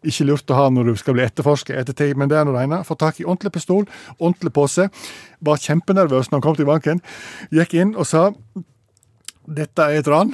Ikke 0.08 0.24
lurt 0.24 0.48
å 0.48 0.56
ha 0.56 0.70
når 0.72 0.88
du 0.88 0.96
skal 1.02 1.18
bli 1.18 1.26
etterforsket 1.26 1.76
etter 1.76 1.92
ettertid, 1.92 2.16
men 2.16 2.32
det 2.32 2.38
er 2.40 2.48
nå 2.48 2.54
det 2.56 2.64
ene. 2.64 2.80
Få 2.88 2.96
tak 2.96 3.20
i 3.20 3.28
ordentlig 3.28 3.52
pistol, 3.58 3.84
ordentlig 4.22 4.56
pose. 4.56 4.88
Var 5.44 5.60
kjempenervøs 5.66 6.32
når 6.32 6.40
han 6.40 6.46
kom 6.46 6.56
til 6.56 6.70
banken. 6.72 7.04
Gikk 7.52 7.76
inn 7.76 7.92
og 7.92 8.08
sa 8.08 8.32
dette 9.52 9.84
er 9.84 10.00
et 10.00 10.08
ran. 10.08 10.32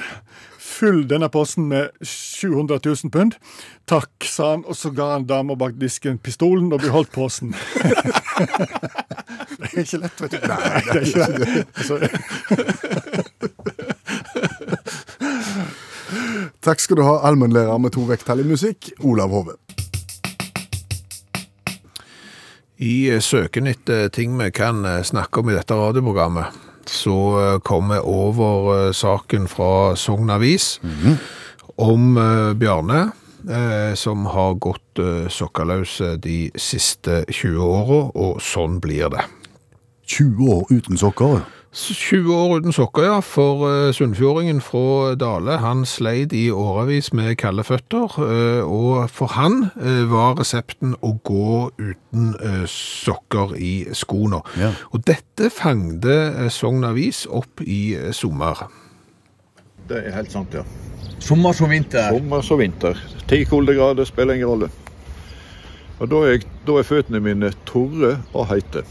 Fyll 0.62 1.02
denne 1.10 1.26
posen 1.34 1.66
med 1.72 1.90
700 2.06 2.78
000 2.86 3.10
pund. 3.10 3.34
Takk, 3.90 4.14
sa 4.30 4.52
han, 4.52 4.62
og 4.62 4.78
så 4.78 4.94
ga 4.94 5.10
han 5.16 5.26
dama 5.26 5.58
bak 5.58 5.74
disken 5.82 6.22
pistolen 6.22 6.70
og 6.70 6.86
beholdt 6.86 7.10
posen. 7.10 7.50
det 9.58 9.74
er 9.74 9.82
ikke 9.82 10.06
lett, 10.06 10.14
vet 10.22 10.38
du. 10.38 10.46
Nei, 10.46 10.86
det 10.86 10.94
er 10.94 11.02
ikke 11.02 11.42
det. 11.42 11.66
Altså, 11.78 11.98
Takk 16.68 16.82
skal 16.84 16.98
du 16.98 17.00
ha, 17.06 17.14
allmennlærer 17.24 17.78
med 17.80 17.94
to 17.94 18.02
vekttall 18.04 18.42
i 18.42 18.44
musikk, 18.44 18.90
Olav 19.00 19.32
Hove. 19.32 19.54
I 22.76 23.08
eh, 23.08 23.22
søken 23.24 23.70
etter 23.70 24.10
ting 24.12 24.34
vi 24.36 24.50
kan 24.52 24.82
eh, 24.84 25.00
snakke 25.00 25.40
om 25.40 25.48
i 25.48 25.56
dette 25.56 25.78
radioprogrammet, 25.78 26.58
så 26.84 27.16
eh, 27.40 27.54
kom 27.64 27.88
vi 27.88 28.02
over 28.04 28.92
saken 28.92 29.48
fra 29.48 29.96
Sogn 29.96 30.28
Avis 30.28 30.74
om 31.80 32.20
eh, 32.20 32.52
Bjarne, 32.60 33.00
eh, 33.48 33.96
som 33.96 34.28
har 34.28 34.60
gått 34.60 35.00
sokkeløs 35.32 36.02
de 36.20 36.50
siste 36.52 37.22
20 37.32 37.64
åra, 37.64 38.02
og 38.12 38.42
sånn 38.44 38.76
blir 38.84 39.08
det. 39.16 39.24
20 40.04 40.52
år 40.52 40.68
uten 40.74 41.00
sokker. 41.00 41.46
20 41.72 42.34
år 42.34 42.56
uten 42.56 42.72
sokker, 42.72 43.02
ja, 43.04 43.18
for 43.20 43.66
uh, 43.68 43.92
sunnfjordingen 43.92 44.60
fra 44.64 45.14
Dale, 45.20 45.58
han 45.60 45.84
sleit 45.86 46.32
i 46.32 46.48
årevis 46.50 47.12
med 47.12 47.36
kalde 47.36 47.64
føtter, 47.64 48.16
eh, 48.24 48.62
og 48.64 49.10
for 49.12 49.34
han 49.36 49.68
eh, 49.76 50.06
var 50.08 50.38
resepten 50.40 50.96
å 51.04 51.12
gå 51.28 51.68
uten 51.76 52.32
eh, 52.40 52.64
sokker 52.72 53.52
i 53.60 53.72
skoene. 53.92 54.40
Ja. 54.56 54.72
Og 54.96 55.04
dette 55.06 55.50
fangde 55.52 56.48
Sogn 56.52 56.88
Avis 56.88 57.26
opp 57.28 57.60
i 57.60 57.94
eh, 57.98 58.10
sommer. 58.16 58.64
Det 59.88 60.02
er 60.06 60.16
helt 60.16 60.32
sant, 60.32 60.56
ja. 60.56 60.64
Sommer 61.20 61.52
som 61.52 61.68
vinter. 61.72 62.08
Sommer 62.16 62.44
som 62.44 62.60
vinter. 62.62 62.96
Ti 63.28 63.42
kuldegrader 63.48 64.08
spiller 64.08 64.38
ingen 64.38 64.48
rolle. 64.48 64.70
Og 65.98 66.08
da 66.08 66.22
er, 66.30 66.44
da 66.64 66.78
er 66.78 66.86
føttene 66.86 67.20
mine 67.20 67.52
tørre 67.68 68.16
og 68.32 68.48
heite. 68.52 68.86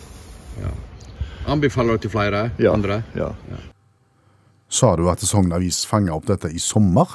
Anbefaler 1.47 1.97
du 1.97 2.05
til 2.05 2.11
flere 2.11 2.51
Ja. 2.59 2.73
andre? 2.73 3.03
Ja. 3.15 3.31
Sa 4.69 4.95
du 4.95 5.07
at 5.09 5.19
Sogn 5.23 5.53
Avis 5.55 5.85
fanga 5.87 6.13
opp 6.13 6.25
dette 6.27 6.49
i 6.51 6.59
sommer? 6.59 7.07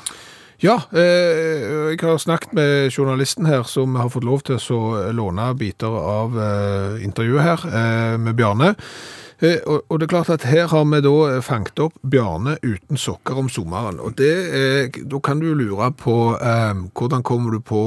Ja, 0.62 0.76
eh, 0.94 1.90
jeg 1.90 1.98
har 2.00 2.18
snakket 2.22 2.52
med 2.54 2.90
journalisten 2.94 3.46
her, 3.46 3.64
som 3.64 3.96
har 3.98 4.08
fått 4.08 4.24
lov 4.24 4.42
til 4.46 4.56
å 4.56 5.10
låne 5.12 5.48
biter 5.58 5.88
av 5.90 6.36
eh, 6.38 7.02
intervjuet 7.04 7.42
her 7.42 7.64
eh, 7.66 8.16
med 8.16 8.36
Bjarne. 8.38 8.76
Eh, 9.42 9.58
og, 9.66 9.82
og 9.90 9.98
det 9.98 10.06
er 10.06 10.12
klart 10.14 10.30
at 10.30 10.44
her 10.46 10.68
har 10.70 10.84
vi 10.86 11.00
da 11.02 11.40
fanget 11.42 11.80
opp 11.82 11.92
Bjarne 12.06 12.54
uten 12.62 12.96
sokker 12.96 13.36
om 13.42 13.48
sommeren. 13.50 13.98
Og 14.00 14.14
det, 14.16 14.30
eh, 14.54 15.02
da 15.02 15.18
kan 15.18 15.40
du 15.42 15.48
jo 15.50 15.58
lure 15.58 15.90
på 15.98 16.16
eh, 16.40 16.72
hvordan 16.94 17.22
kommer 17.26 17.50
du 17.50 17.58
på 17.60 17.82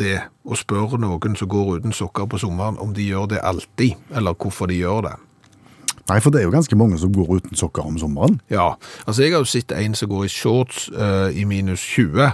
det, 0.00 0.22
å 0.48 0.56
spørre 0.56 0.98
noen 0.98 1.36
som 1.36 1.48
går 1.48 1.76
uten 1.82 1.92
sokker 1.92 2.26
på 2.26 2.40
sommeren 2.40 2.80
om 2.80 2.94
de 2.96 3.04
gjør 3.12 3.28
det 3.36 3.44
alltid, 3.44 3.94
eller 4.16 4.34
hvorfor 4.34 4.66
de 4.72 4.80
gjør 4.80 5.02
det. 5.10 5.14
Nei, 6.10 6.20
for 6.20 6.30
det 6.30 6.40
er 6.42 6.44
jo 6.48 6.54
ganske 6.54 6.76
mange 6.76 6.98
som 7.00 7.12
går 7.14 7.36
uten 7.40 7.56
sokker 7.56 7.86
om 7.86 7.98
sommeren. 7.98 8.40
Ja, 8.52 8.74
altså 9.06 9.22
jeg 9.24 9.32
har 9.32 9.40
jo 9.40 9.48
sett 9.48 9.72
en 9.72 9.94
som 9.96 10.08
går 10.12 10.26
i 10.26 10.32
shorts 10.32 10.90
uh, 10.92 11.30
i 11.32 11.44
minus 11.48 11.80
20. 11.80 12.32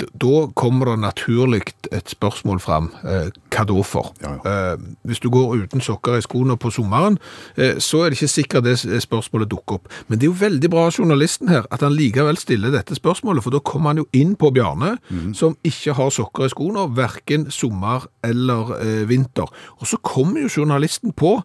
D- 0.00 0.08
Da 0.20 0.46
kommer 0.52 0.90
det 0.90 0.98
naturlig 1.00 1.62
et 1.92 2.10
spørsmål 2.12 2.58
fram. 2.60 2.90
Eh, 3.04 3.30
hva 3.54 3.62
da 3.64 3.76
for? 3.82 4.10
Ja, 4.20 4.34
Eh, 4.44 4.76
hvis 5.08 5.20
du 5.22 5.30
går 5.30 5.54
uten 5.62 5.80
sokker 5.80 6.18
i 6.18 6.20
skoene 6.20 6.56
på 6.60 6.68
sommeren, 6.70 7.16
eh, 7.56 7.78
så 7.80 8.02
er 8.04 8.10
det 8.10 8.18
ikke 8.18 8.28
sikkert 8.28 8.64
det 8.66 8.76
spørsmålet 9.02 9.48
dukker 9.48 9.78
opp. 9.78 9.88
Men 10.08 10.18
det 10.18 10.26
er 10.26 10.32
jo 10.34 10.40
veldig 10.44 10.70
bra 10.70 10.84
av 10.86 10.92
journalisten 10.98 11.48
her 11.48 11.64
at 11.70 11.80
han 11.80 11.96
likevel 11.96 12.36
stiller 12.36 12.70
dette 12.74 12.92
spørsmålet, 12.98 13.42
for 13.42 13.50
da 13.56 13.58
kommer 13.60 13.94
han 13.94 14.02
jo 14.02 14.08
inn 14.12 14.34
på 14.36 14.50
Bjarne, 14.52 14.98
som 15.32 15.56
ikke 15.64 15.94
har 15.96 16.10
sokker 16.10 16.44
i 16.44 16.52
skoene, 16.52 16.90
hverken 16.92 17.48
sommer 17.50 18.04
eller 18.22 18.76
vinter. 19.08 19.48
Og 19.80 19.86
så 19.86 19.96
kommer 20.02 20.42
jo 20.44 20.48
journalisten 20.60 21.12
på 21.16 21.38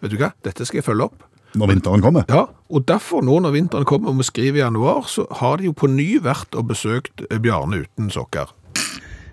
vet 0.00 0.12
du 0.12 0.18
hva, 0.20 0.32
dette 0.46 0.66
skal 0.66 0.80
jeg 0.80 0.86
følge 0.86 1.08
opp. 1.10 1.22
Når 1.54 1.70
vinteren 1.70 2.02
kommer. 2.02 2.24
Ja, 2.26 2.48
og 2.50 2.86
derfor 2.88 3.22
nå 3.22 3.36
når 3.44 3.52
vinteren 3.54 3.86
kommer 3.86 4.10
og 4.10 4.18
vi 4.18 4.26
skriver 4.26 4.58
i 4.58 4.64
januar, 4.64 5.04
så 5.06 5.26
har 5.38 5.60
de 5.60 5.68
jo 5.68 5.74
på 5.76 5.86
ny 5.90 6.16
vært 6.22 6.56
og 6.58 6.66
besøkt 6.72 7.22
eh, 7.28 7.38
Bjarne 7.38 7.84
uten 7.84 8.10
sokker. 8.10 8.50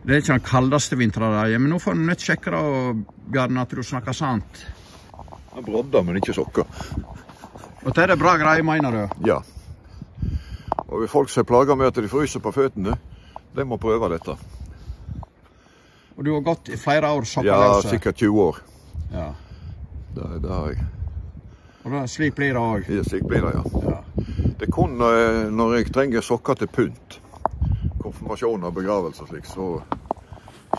Det 0.02 0.14
er 0.14 0.22
ikke 0.22 0.36
den 0.36 0.46
kaldeste 0.46 0.98
vinteren 0.98 1.34
der, 1.34 1.58
men 1.58 1.74
nå 1.74 1.80
får 1.82 1.98
du 1.98 2.06
nødt 2.06 2.26
sjekke 2.26 2.54
det, 2.54 2.62
Bjarne, 3.34 3.66
at 3.66 3.74
du 3.74 3.82
snakker 3.86 4.18
sant. 4.18 4.64
Brodder, 5.66 6.06
men 6.06 6.22
ikke 6.22 6.34
sokker. 6.34 6.70
Og 7.82 7.90
det 7.90 8.04
er 8.04 8.14
det 8.14 8.22
bra 8.22 8.38
greier, 8.38 8.64
mener 8.66 8.94
du? 8.94 9.28
Ja. 9.28 9.42
Og 10.88 11.02
hvis 11.02 11.12
folk 11.12 11.30
som 11.30 11.42
er 11.42 11.50
plaga 11.50 11.76
med 11.78 11.90
at 11.90 12.02
de 12.02 12.10
fryser 12.10 12.42
på 12.44 12.54
føttene, 12.54 12.98
de 13.56 13.66
må 13.66 13.78
prøve 13.82 14.10
dette. 14.14 14.38
Og 16.18 16.26
du 16.26 16.34
har 16.36 16.44
gått 16.46 16.70
i 16.70 16.78
flere 16.78 17.10
år 17.10 17.26
Ja, 17.46 17.82
sikkert 17.82 18.20
20 18.22 18.42
år. 18.42 18.62
Ja. 19.14 19.32
Det, 20.16 20.28
det 20.44 20.52
har 20.52 20.74
jeg. 20.74 20.86
Og 21.82 21.94
da, 21.96 22.04
slik 22.10 22.36
blir 22.38 22.54
det 22.54 22.62
òg. 22.62 22.90
Ja, 22.94 23.04
Slik 23.08 23.26
blir 23.30 23.42
det, 23.42 23.56
ja. 23.58 23.98
Det 24.60 24.68
er 24.68 24.74
kun 24.74 24.98
når 25.00 25.16
jeg, 25.18 25.46
når 25.58 25.74
jeg 25.78 25.94
trenger 25.96 26.26
sokker 26.26 26.60
til 26.60 26.70
pynt, 26.70 27.18
konfirmasjon 28.04 28.68
og 28.68 28.76
begravelse 28.76 29.24
og 29.26 29.32
slik, 29.32 29.48
så, 29.50 29.70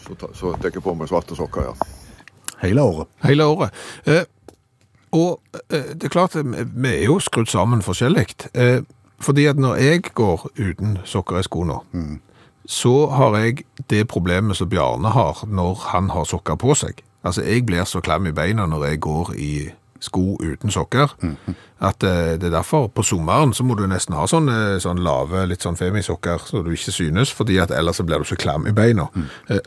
så, 0.04 0.16
så 0.38 0.52
tar 0.60 0.70
jeg 0.70 0.84
på 0.84 0.94
meg 0.94 1.10
svarte 1.10 1.38
sokker, 1.38 1.72
ja. 1.72 2.22
Hele 2.62 2.84
året. 2.86 3.10
Hele 3.26 3.48
året. 3.50 3.74
Eh, 4.06 4.22
og 5.12 5.40
eh, 5.72 5.94
det 5.98 6.06
er 6.06 6.14
klart, 6.14 6.36
eh, 6.38 6.44
vi 6.62 6.92
er 6.92 7.08
jo 7.08 7.18
skrudd 7.18 7.50
sammen 7.50 7.82
forskjellig. 7.82 8.28
Eh, 8.54 8.84
fordi 9.22 9.48
at 9.50 9.58
når 9.58 9.80
jeg 9.82 10.02
går 10.14 10.46
uten 10.58 11.00
sokker 11.04 11.40
i 11.40 11.46
skoene, 11.46 11.80
så 12.66 12.94
har 13.10 13.36
jeg 13.42 13.64
det 13.90 14.06
problemet 14.10 14.56
som 14.58 14.70
Bjarne 14.70 15.10
har 15.14 15.42
når 15.46 15.88
han 15.90 16.10
har 16.14 16.24
sokker 16.30 16.58
på 16.58 16.74
seg. 16.78 17.02
Altså, 17.24 17.42
jeg 17.42 17.66
blir 17.66 17.84
så 17.84 18.00
klam 18.00 18.26
i 18.26 18.32
beina 18.34 18.66
når 18.66 18.84
jeg 18.90 19.00
går 19.00 19.32
i 19.38 19.52
sko 20.02 20.36
uten 20.42 20.70
sokker, 20.74 21.12
at 21.80 22.02
eh, 22.02 22.32
det 22.34 22.48
er 22.48 22.56
derfor 22.56 22.88
på 22.90 23.04
sommeren 23.06 23.52
så 23.54 23.62
må 23.62 23.76
du 23.78 23.84
nesten 23.86 24.16
ha 24.18 24.26
sånne, 24.26 24.80
sånn 24.82 24.98
lave, 24.98 25.44
litt 25.46 25.62
sånn 25.62 25.78
femisokker, 25.78 26.42
så 26.46 26.62
du 26.66 26.72
ikke 26.74 26.90
synes, 26.92 27.30
fordi 27.30 27.60
at 27.62 27.70
ellers 27.70 28.00
så 28.00 28.06
blir 28.08 28.18
du 28.18 28.26
så 28.26 28.34
klam 28.36 28.66
i 28.66 28.74
beina. 28.74 29.06
Eh, 29.48 29.60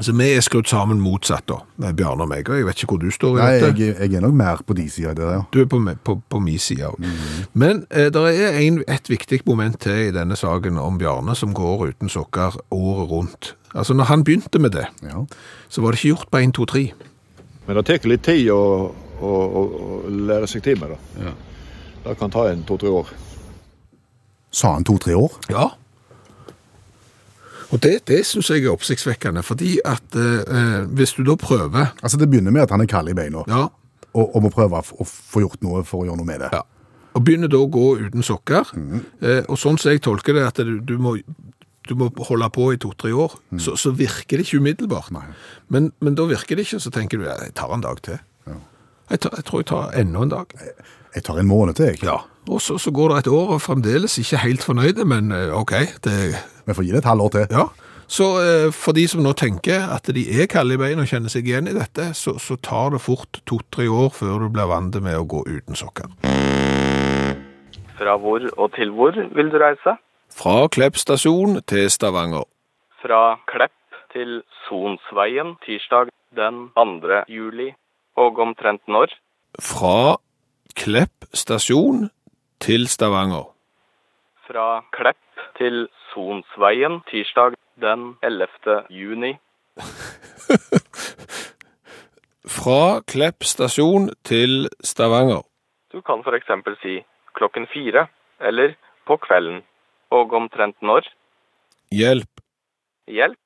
Så 0.00 0.12
vi 0.14 0.28
er 0.30 0.42
skrudd 0.46 0.68
sammen 0.70 1.00
motsatt 1.02 1.48
da, 1.50 1.58
Bjarne 1.96 2.22
og 2.22 2.30
meg, 2.30 2.46
og 2.46 2.58
jeg 2.60 2.66
vet 2.68 2.82
ikke 2.82 2.92
hvor 2.92 3.00
du 3.02 3.08
står 3.10 3.38
i 3.38 3.40
Nei, 3.40 3.48
dette. 3.58 3.70
jeg, 3.82 3.96
jeg 3.98 4.14
er 4.20 4.22
nok 4.22 4.36
mer 4.38 4.60
på 4.66 4.76
de 4.78 4.84
sida 4.92 5.14
der, 5.18 5.32
ja. 5.34 5.40
Du 5.50 5.58
er 5.62 5.66
på, 5.70 5.80
på, 6.06 6.14
på 6.30 6.40
min 6.44 6.60
side 6.62 6.86
også. 6.86 7.10
Men 7.58 7.82
eh, 7.90 8.06
det 8.14 8.22
er 8.30 8.60
en, 8.62 8.78
et 8.86 9.10
viktig 9.10 9.40
moment 9.48 9.80
til 9.82 10.08
i 10.08 10.14
denne 10.14 10.38
saken 10.38 10.78
om 10.78 11.00
Bjarne 11.00 11.34
som 11.38 11.50
går 11.56 11.88
uten 11.90 12.12
sokker 12.12 12.60
året 12.70 13.10
rundt. 13.10 13.50
Altså, 13.74 13.96
når 13.98 14.04
han 14.12 14.24
begynte 14.24 14.62
med 14.62 14.76
det, 14.78 14.86
ja. 15.02 15.24
så 15.68 15.82
var 15.82 15.92
det 15.92 15.98
ikke 16.00 16.14
gjort 16.14 16.30
på 16.30 16.44
1, 16.46 16.54
2, 16.54 16.64
3. 16.64 16.84
Men 17.66 17.76
det 17.76 17.86
tar 17.90 18.08
litt 18.08 18.24
tid 18.24 18.46
å, 18.54 18.62
å, 19.18 19.32
å, 19.34 19.64
å 20.08 20.14
lære 20.30 20.46
seg 20.48 20.62
til 20.64 20.78
med 20.80 20.94
det. 20.94 21.34
Det 22.06 22.14
kan 22.16 22.30
ta 22.32 22.46
en 22.48 22.62
to-tre 22.64 22.88
år. 23.02 23.10
Sa 24.54 24.72
han 24.78 24.86
to-tre 24.88 25.18
år? 25.18 25.34
Ja. 25.52 25.66
Og 27.70 27.82
det, 27.84 28.06
det 28.08 28.22
synes 28.26 28.48
jeg 28.50 28.64
er 28.64 28.72
oppsiktsvekkende, 28.72 29.42
fordi 29.44 29.74
at 29.84 30.16
eh, 30.16 30.86
hvis 30.96 31.12
du 31.18 31.22
da 31.26 31.34
prøver, 31.36 31.92
Altså, 32.02 32.16
Det 32.16 32.30
begynner 32.30 32.50
med 32.54 32.62
at 32.62 32.70
han 32.70 32.80
er 32.80 32.86
kald 32.88 33.08
i 33.12 33.14
beina, 33.14 33.44
ja, 33.48 33.66
og, 34.14 34.34
og 34.36 34.42
må 34.42 34.50
prøve 34.50 34.80
å 34.80 35.04
få 35.04 35.42
gjort 35.44 35.62
noe 35.62 35.84
for 35.84 36.02
å 36.02 36.08
gjøre 36.08 36.16
noe 36.16 36.26
med 36.26 36.40
det. 36.46 36.48
ja, 36.52 36.62
og 37.14 37.24
begynner 37.24 37.50
da 37.50 37.58
å 37.58 37.68
gå 37.68 37.98
uten 37.98 38.22
sokker, 38.22 38.72
eh, 39.20 39.42
og 39.48 39.58
sånn 39.58 39.78
som 39.78 39.92
jeg 39.92 40.00
tolker 40.04 40.34
det, 40.38 40.46
at 40.46 40.62
du, 40.64 40.78
du 40.80 40.96
må 40.98 41.18
du 41.88 41.94
må 41.96 42.10
holde 42.28 42.48
på 42.52 42.66
i 42.74 42.76
to-tre 42.76 43.14
år, 43.16 43.32
så, 43.56 43.72
så 43.80 43.90
virker 43.96 44.36
det 44.36 44.44
ikke 44.44 44.58
umiddelbart. 44.60 45.08
Men, 45.72 45.86
men 46.04 46.18
da 46.18 46.26
virker 46.28 46.58
det 46.58 46.66
ikke, 46.66 46.80
så 46.84 46.92
tenker 46.92 47.16
du, 47.16 47.24
ja, 47.24 47.38
jeg 47.40 47.54
tar 47.56 47.72
en 47.72 47.80
dag 47.80 48.02
til. 48.04 48.18
Jeg, 49.08 49.22
tar, 49.24 49.32
jeg 49.40 49.46
tror 49.48 49.62
jeg 49.62 49.68
tar 49.70 49.94
enda 49.96 50.20
en 50.26 50.32
dag. 50.34 50.52
Jeg 51.14 51.24
tar 51.24 51.40
en 51.40 51.48
måned 51.48 51.78
til, 51.78 51.94
jeg. 51.94 52.02
Ja. 52.04 52.18
Og 52.52 52.60
så, 52.60 52.76
så 52.76 52.92
går 52.92 53.14
det 53.14 53.22
et 53.22 53.30
år 53.32 53.54
og 53.56 53.62
fremdeles 53.64 54.18
ikke 54.20 54.42
helt 54.44 54.64
fornøyde, 54.68 55.04
men 55.08 55.32
eh, 55.32 55.48
ok, 55.56 55.72
det, 56.04 56.36
Vi 56.68 56.76
får 56.76 56.84
gi 56.86 56.94
det 56.94 57.02
et 57.02 57.12
halvår 57.12 57.36
til. 57.36 57.46
ja. 57.58 57.68
Så 58.08 58.26
eh, 58.40 58.70
for 58.72 58.96
de 58.96 59.04
som 59.08 59.20
nå 59.20 59.34
tenker 59.36 59.84
at 59.92 60.08
de 60.16 60.22
er 60.40 60.48
kalde 60.48 60.78
i 60.78 60.80
beina 60.80 61.04
og 61.04 61.10
kjenner 61.10 61.28
seg 61.32 61.48
igjen 61.48 61.68
i 61.68 61.76
dette, 61.76 62.14
så, 62.16 62.38
så 62.40 62.56
tar 62.56 62.94
det 62.94 63.02
fort 63.04 63.42
to-tre 63.44 63.84
år 63.84 64.08
før 64.16 64.46
du 64.46 64.48
blir 64.54 64.70
vant 64.70 64.96
med 65.04 65.18
å 65.18 65.26
gå 65.28 65.42
uten 65.44 65.76
sokker. 65.76 66.08
Fra 67.98 68.14
hvor 68.22 68.46
og 68.56 68.70
til 68.78 68.94
hvor 68.96 69.12
vil 69.12 69.52
du 69.52 69.58
reise? 69.60 69.98
Fra 70.32 70.68
Klepp 70.72 70.96
stasjon 70.96 71.60
til 71.68 71.90
Stavanger. 71.92 72.46
Fra 73.02 73.36
Klepp 73.50 73.76
til 74.14 74.40
Sonsveien 74.64 75.56
tirsdag 75.66 76.12
den 76.36 76.68
2. 76.78 77.24
juli. 77.28 77.72
Og 78.16 78.40
omtrent 78.42 78.82
når? 78.88 79.12
Fra 79.60 80.16
Klepp 80.78 81.28
stasjon 81.34 82.08
til 82.64 82.88
Stavanger. 82.88 83.50
Fra 84.48 84.80
Klepp 84.96 85.44
til 85.58 85.86
Sonsveien 86.18 87.00
tirsdag 87.06 87.54
den 87.80 88.16
11. 88.22 88.48
juni. 88.90 89.38
Fra 92.58 93.00
Klepp 93.06 93.46
stasjon 93.46 94.08
til 94.26 94.66
Stavanger. 94.82 95.44
Du 95.92 96.02
kan 96.02 96.24
eksempel 96.34 96.74
si 96.82 97.04
klokken 97.38 97.68
fire, 97.70 98.08
eller 98.40 98.74
på 99.06 99.16
kvelden. 99.16 99.62
Og 100.10 100.32
omtrent 100.32 100.82
når? 100.82 101.06
Hjelp. 101.94 102.42
Hjelp. 103.06 103.38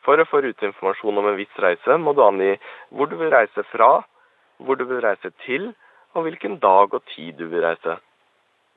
For 0.00 0.16
å 0.16 0.28
få 0.30 0.40
ruteinformasjon 0.46 1.20
om 1.20 1.28
en 1.28 1.36
viss 1.36 1.60
reise, 1.60 2.00
må 2.00 2.16
du 2.16 2.24
angi 2.24 2.56
hvor 2.88 3.12
du 3.12 3.18
vil 3.20 3.34
reise 3.36 3.66
fra, 3.74 4.00
hvor 4.64 4.80
du 4.80 4.88
vil 4.88 5.04
reise 5.04 5.28
til, 5.44 5.74
og 6.16 6.24
hvilken 6.24 6.56
dag 6.64 6.88
og 6.94 7.04
tid 7.12 7.36
du 7.36 7.50
vil 7.52 7.68
reise. 7.68 8.00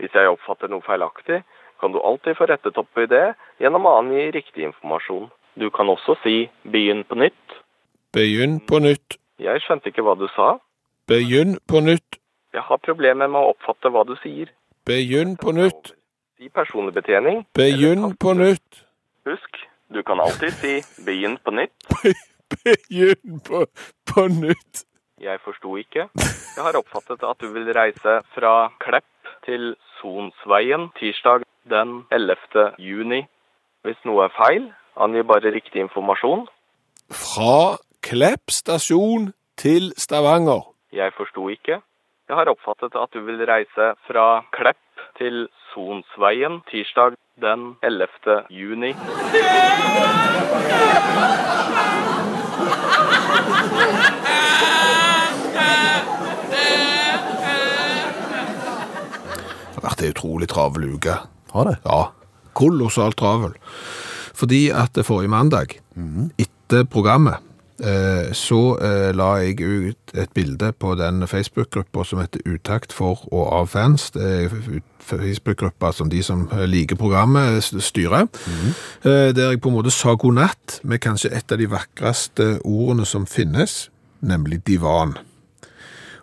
Hvis 0.04 0.20
jeg 0.20 0.36
oppfatter 0.36 0.67
noe 0.67 0.84
feilaktig, 0.84 1.39
kan 1.82 1.91
du 1.91 2.00
alltid 2.00 2.38
få 2.38 2.46
rettet 2.46 2.78
opp 2.78 2.98
i 3.02 3.08
det 3.10 3.34
gjennom 3.62 3.88
å 3.89 3.98
angi 4.00 4.28
riktig 4.36 4.67
informasjon. 4.70 5.30
Du 5.58 5.70
kan 5.74 5.89
også 5.89 6.15
si 6.24 6.50
'begynn 6.63 7.04
på 7.04 7.17
nytt'. 7.17 7.56
Begynn 8.13 8.60
på 8.70 8.80
nytt. 8.80 9.17
Jeg 9.39 9.62
skjønte 9.65 9.89
ikke 9.89 10.06
hva 10.06 10.15
du 10.20 10.28
sa. 10.36 10.60
Begynn 11.08 11.58
på 11.67 11.82
nytt. 11.82 12.20
Jeg 12.54 12.62
har 12.62 12.78
problemer 12.78 13.28
med 13.28 13.41
å 13.41 13.54
oppfatte 13.56 13.89
hva 13.89 14.04
du 14.06 14.15
sier. 14.22 14.52
Begynn 14.86 15.38
på 15.38 15.52
nytt. 15.52 15.94
Si 16.38 16.50
personlig 16.50 16.94
betjening. 16.94 17.46
Begynn 17.58 18.15
på 18.17 18.34
nytt. 18.34 18.84
Husk, 19.26 19.62
du 19.94 20.02
kan 20.04 20.20
alltid 20.20 20.54
si 20.62 20.74
'begynn 21.06 21.38
på 21.44 21.52
nytt'. 21.52 21.88
Begynn 22.63 23.39
på, 23.48 23.65
på 24.06 24.28
nytt. 24.28 24.86
Jeg 25.22 25.39
forsto 25.44 25.78
ikke. 25.78 26.10
Jeg 26.56 26.63
har 26.65 26.78
oppfattet 26.78 27.24
at 27.24 27.38
du 27.41 27.48
vil 27.54 27.74
reise 27.74 28.22
fra 28.36 28.70
Klepp 28.80 29.06
til 29.46 29.76
Sonsveien 30.00 30.89
tirsdag 31.00 31.46
den 31.72 32.02
11. 32.12 32.76
juni. 32.80 33.22
Hvis 33.86 34.02
noe 34.06 34.28
er 34.28 34.36
feil, 34.36 34.68
angi 35.00 35.24
bare 35.26 35.54
riktig 35.56 35.82
informasjon. 35.88 36.46
Fra 37.12 37.78
Klepp 38.02 38.52
stasjon 38.52 39.32
til 39.58 39.94
Stavanger. 39.98 40.62
Jeg 40.94 41.14
forsto 41.18 41.48
ikke. 41.50 41.82
Jeg 42.30 42.36
har 42.36 42.50
oppfattet 42.50 42.96
at 42.96 43.10
du 43.14 43.20
vil 43.26 43.42
reise 43.48 43.94
fra 44.08 44.44
Klepp 44.56 44.78
til 45.18 45.48
Sonsveien 45.74 46.62
tirsdag 46.72 47.18
den 47.42 47.76
11. 47.84 48.08
juni. 48.50 48.94
Det 59.72 59.76
har 59.76 59.84
vært 59.90 60.04
ei 60.06 60.12
utrolig 60.14 60.48
travel 60.52 60.90
uke. 60.96 61.16
Har 61.52 61.68
det? 61.70 61.78
Ja, 61.86 62.12
kolossalt 62.58 63.18
travel. 63.20 63.54
Fordi 64.34 64.70
at 64.74 64.98
forrige 65.06 65.30
mandag, 65.32 65.78
etter 66.40 66.84
programmet, 66.90 67.36
eh, 67.84 68.32
så 68.34 68.78
eh, 68.82 69.10
la 69.16 69.34
jeg 69.42 69.60
ut 69.62 70.14
et 70.16 70.32
bilde 70.34 70.72
på 70.80 70.96
den 70.96 71.26
Facebook-gruppa 71.28 72.04
som 72.08 72.20
heter 72.22 72.42
Utakt 72.46 72.94
for 72.94 73.26
og 73.32 73.52
av 73.54 73.68
fans. 73.68 74.10
Det 74.12 74.24
er 74.24 74.50
Facebook-gruppa 75.02 75.92
som 75.94 76.10
de 76.10 76.24
som 76.24 76.48
eh, 76.52 76.66
liker 76.70 76.96
programmet 76.96 77.64
styrer. 77.64 78.28
Eh, 79.04 79.34
Der 79.36 79.50
jeg 79.52 79.62
på 79.62 79.70
en 79.70 79.76
måte 79.76 79.92
sa 79.92 80.16
god 80.16 80.34
natt 80.40 80.80
med 80.84 81.02
kanskje 81.04 81.34
et 81.36 81.52
av 81.52 81.58
de 81.60 81.68
vakreste 81.72 82.60
ordene 82.64 83.06
som 83.06 83.26
finnes, 83.28 83.90
nemlig 84.22 84.62
divan. 84.68 85.18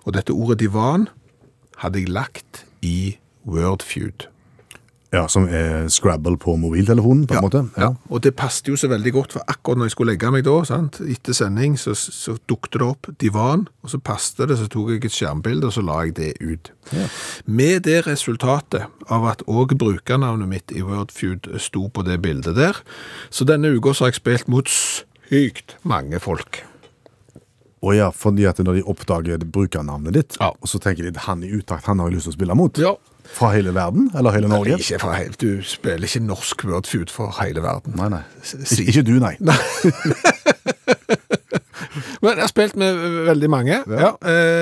Og 0.06 0.14
dette 0.16 0.32
ordet 0.32 0.60
divan 0.60 1.08
hadde 1.82 1.98
jeg 2.00 2.08
lagt 2.08 2.64
i 2.82 3.18
Wordfeud. 3.44 4.28
Ja, 5.12 5.22
Som 5.32 5.46
er 5.48 5.86
Scrabble 5.88 6.36
på 6.36 6.52
mobiltelefonen, 6.60 7.22
på 7.26 7.34
en 7.38 7.40
måte? 7.46 7.62
Ja. 7.80 7.94
og 8.10 8.20
det 8.22 8.34
passet 8.36 8.68
jo 8.68 8.76
så 8.76 8.90
veldig 8.92 9.12
godt, 9.14 9.32
for 9.32 9.40
akkurat 9.48 9.78
når 9.80 9.88
jeg 9.88 9.94
skulle 9.94 10.12
legge 10.12 10.30
meg 10.34 10.44
da, 10.44 10.56
sant? 10.68 10.98
etter 11.00 11.32
sending, 11.32 11.78
så, 11.80 11.94
så 11.96 12.34
dukte 12.50 12.76
det 12.82 12.84
opp 12.84 13.08
divan, 13.22 13.64
og 13.82 13.88
så 13.94 13.98
passet 14.04 14.48
det, 14.50 14.58
så 14.60 14.68
tok 14.68 14.90
jeg 14.92 15.04
et 15.08 15.16
skjermbilde, 15.16 15.64
og 15.70 15.72
så 15.72 15.80
la 15.86 16.02
jeg 16.04 16.14
det 16.18 16.34
ut. 16.44 16.72
Med 17.46 17.86
det 17.88 18.02
resultatet 18.06 18.84
av 19.08 19.24
at 19.32 19.46
også 19.48 19.78
brukernavnet 19.80 20.48
mitt 20.52 20.76
i 20.76 20.84
Wordfeud 20.84 21.48
sto 21.56 21.88
på 21.88 22.04
det 22.04 22.20
bildet 22.20 22.56
der, 22.60 22.76
så 23.32 23.48
denne 23.48 23.72
uka 23.72 23.96
har 23.96 24.12
jeg 24.12 24.20
spilt 24.20 24.48
mot 24.52 24.68
sykt 24.68 25.78
mange 25.88 26.20
folk. 26.20 26.66
Å 27.80 27.92
ja, 27.94 28.08
fordi 28.10 28.44
at 28.50 28.58
når 28.58 28.80
de 28.80 28.88
oppdager 28.90 29.38
brukernavnet 29.46 30.12
ditt, 30.16 30.36
Ja. 30.40 30.50
og 30.50 30.66
så 30.68 30.80
tenker 30.82 31.04
de 31.06 31.14
at 31.16 31.24
han 31.28 31.44
i 31.46 31.52
utakt, 31.54 31.86
han 31.86 32.00
har 32.02 32.10
jo 32.10 32.16
lyst 32.16 32.26
til 32.26 32.34
å 32.34 32.38
spille 32.42 32.56
mot. 32.58 32.76
Ja. 32.76 32.96
Fra 33.32 33.50
hele 33.54 33.74
verden, 33.74 34.10
eller 34.18 34.30
hele 34.34 34.48
Norge? 34.48 34.76
Nei, 34.76 34.80
Ikke 34.82 34.98
fra 35.02 35.12
helt, 35.18 35.40
du 35.40 35.60
spiller 35.62 36.08
ikke 36.08 36.24
norsk 36.24 36.64
Wordfeud 36.64 37.12
for 37.12 37.34
hele 37.42 37.62
verden. 37.62 37.94
Nei, 37.96 38.08
nei. 38.08 38.22
Si- 38.42 38.86
Ikke, 38.88 39.02
du, 39.06 39.18
nei. 39.22 39.36
Men 42.22 42.34
jeg 42.34 42.42
har 42.42 42.50
spilt 42.50 42.76
med 42.78 42.96
veldig 43.28 43.50
mange. 43.50 43.76
Ja. 43.86 43.98
ja. 44.00 44.10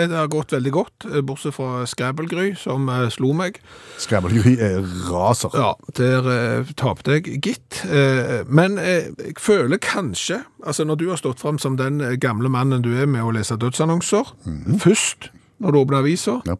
det 0.08 0.16
har 0.16 0.28
gått 0.32 0.52
veldig 0.54 0.72
godt, 0.74 1.06
eh, 1.10 1.22
bortsett 1.26 1.54
fra 1.56 1.84
Scrabble-gry, 1.88 2.50
som 2.60 2.88
eh, 2.92 3.06
slo 3.12 3.32
meg. 3.36 3.60
Scrabble 4.02 4.42
er 4.56 4.84
raser. 5.08 5.54
Ja, 5.56 5.72
der 5.98 6.28
eh, 6.32 6.72
tapte 6.78 7.16
jeg, 7.18 7.40
gitt. 7.44 7.82
Eh, 7.88 8.42
men 8.48 8.78
eh, 8.82 9.10
jeg 9.22 9.36
føler 9.42 9.80
kanskje, 9.82 10.42
altså 10.66 10.86
når 10.88 11.00
du 11.02 11.08
har 11.12 11.20
stått 11.20 11.42
frem 11.42 11.58
som 11.62 11.78
den 11.80 12.00
eh, 12.04 12.16
gamle 12.22 12.50
mannen 12.52 12.84
du 12.84 12.92
er 12.96 13.08
med 13.10 13.24
å 13.26 13.32
lese 13.34 13.58
dødsannonser, 13.60 14.34
først 14.82 15.30
når 15.62 15.72
du 15.72 15.82
åpner 15.84 16.02
aviser, 16.04 16.42
Ja. 16.46 16.58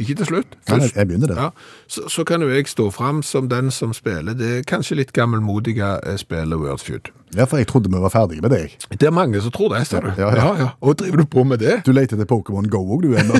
Ikke 0.00 0.14
til 0.14 0.26
slutt. 0.26 0.56
Først. 0.68 0.96
jeg 0.96 1.08
begynner 1.08 1.26
der. 1.26 1.42
Ja, 1.42 1.48
så, 1.88 2.08
så 2.08 2.24
kan 2.24 2.42
jo 2.42 2.48
jeg 2.48 2.68
stå 2.68 2.90
fram 2.90 3.22
som 3.22 3.48
den 3.48 3.70
som 3.70 3.92
spiller 3.92 4.32
det 4.34 4.66
kanskje 4.66 4.96
litt 4.96 5.12
gammelmodige 5.12 5.98
eh, 6.06 6.16
spillet 6.16 6.58
Wordfeud. 6.58 7.12
Ja, 7.36 7.44
for 7.44 7.60
jeg 7.60 7.68
trodde 7.70 7.92
vi 7.92 8.00
var 8.00 8.08
ferdige 8.08 8.40
med 8.40 8.50
deg. 8.50 8.76
Det 8.90 9.06
er 9.06 9.14
mange 9.14 9.40
som 9.40 9.52
tror 9.54 9.74
det, 9.74 9.86
ser 9.86 10.00
du. 10.00 10.12
Ja, 10.18 10.32
ja. 10.58 10.68
Og 10.80 10.98
driver 10.98 11.16
du 11.20 11.24
på 11.24 11.44
med 11.44 11.60
det? 11.60 11.82
Du 11.86 11.92
leter 11.92 12.16
etter 12.16 12.26
Pokémon 12.26 12.66
Go 12.72 12.80
òg, 12.96 13.04
du 13.04 13.14
ennå. 13.14 13.38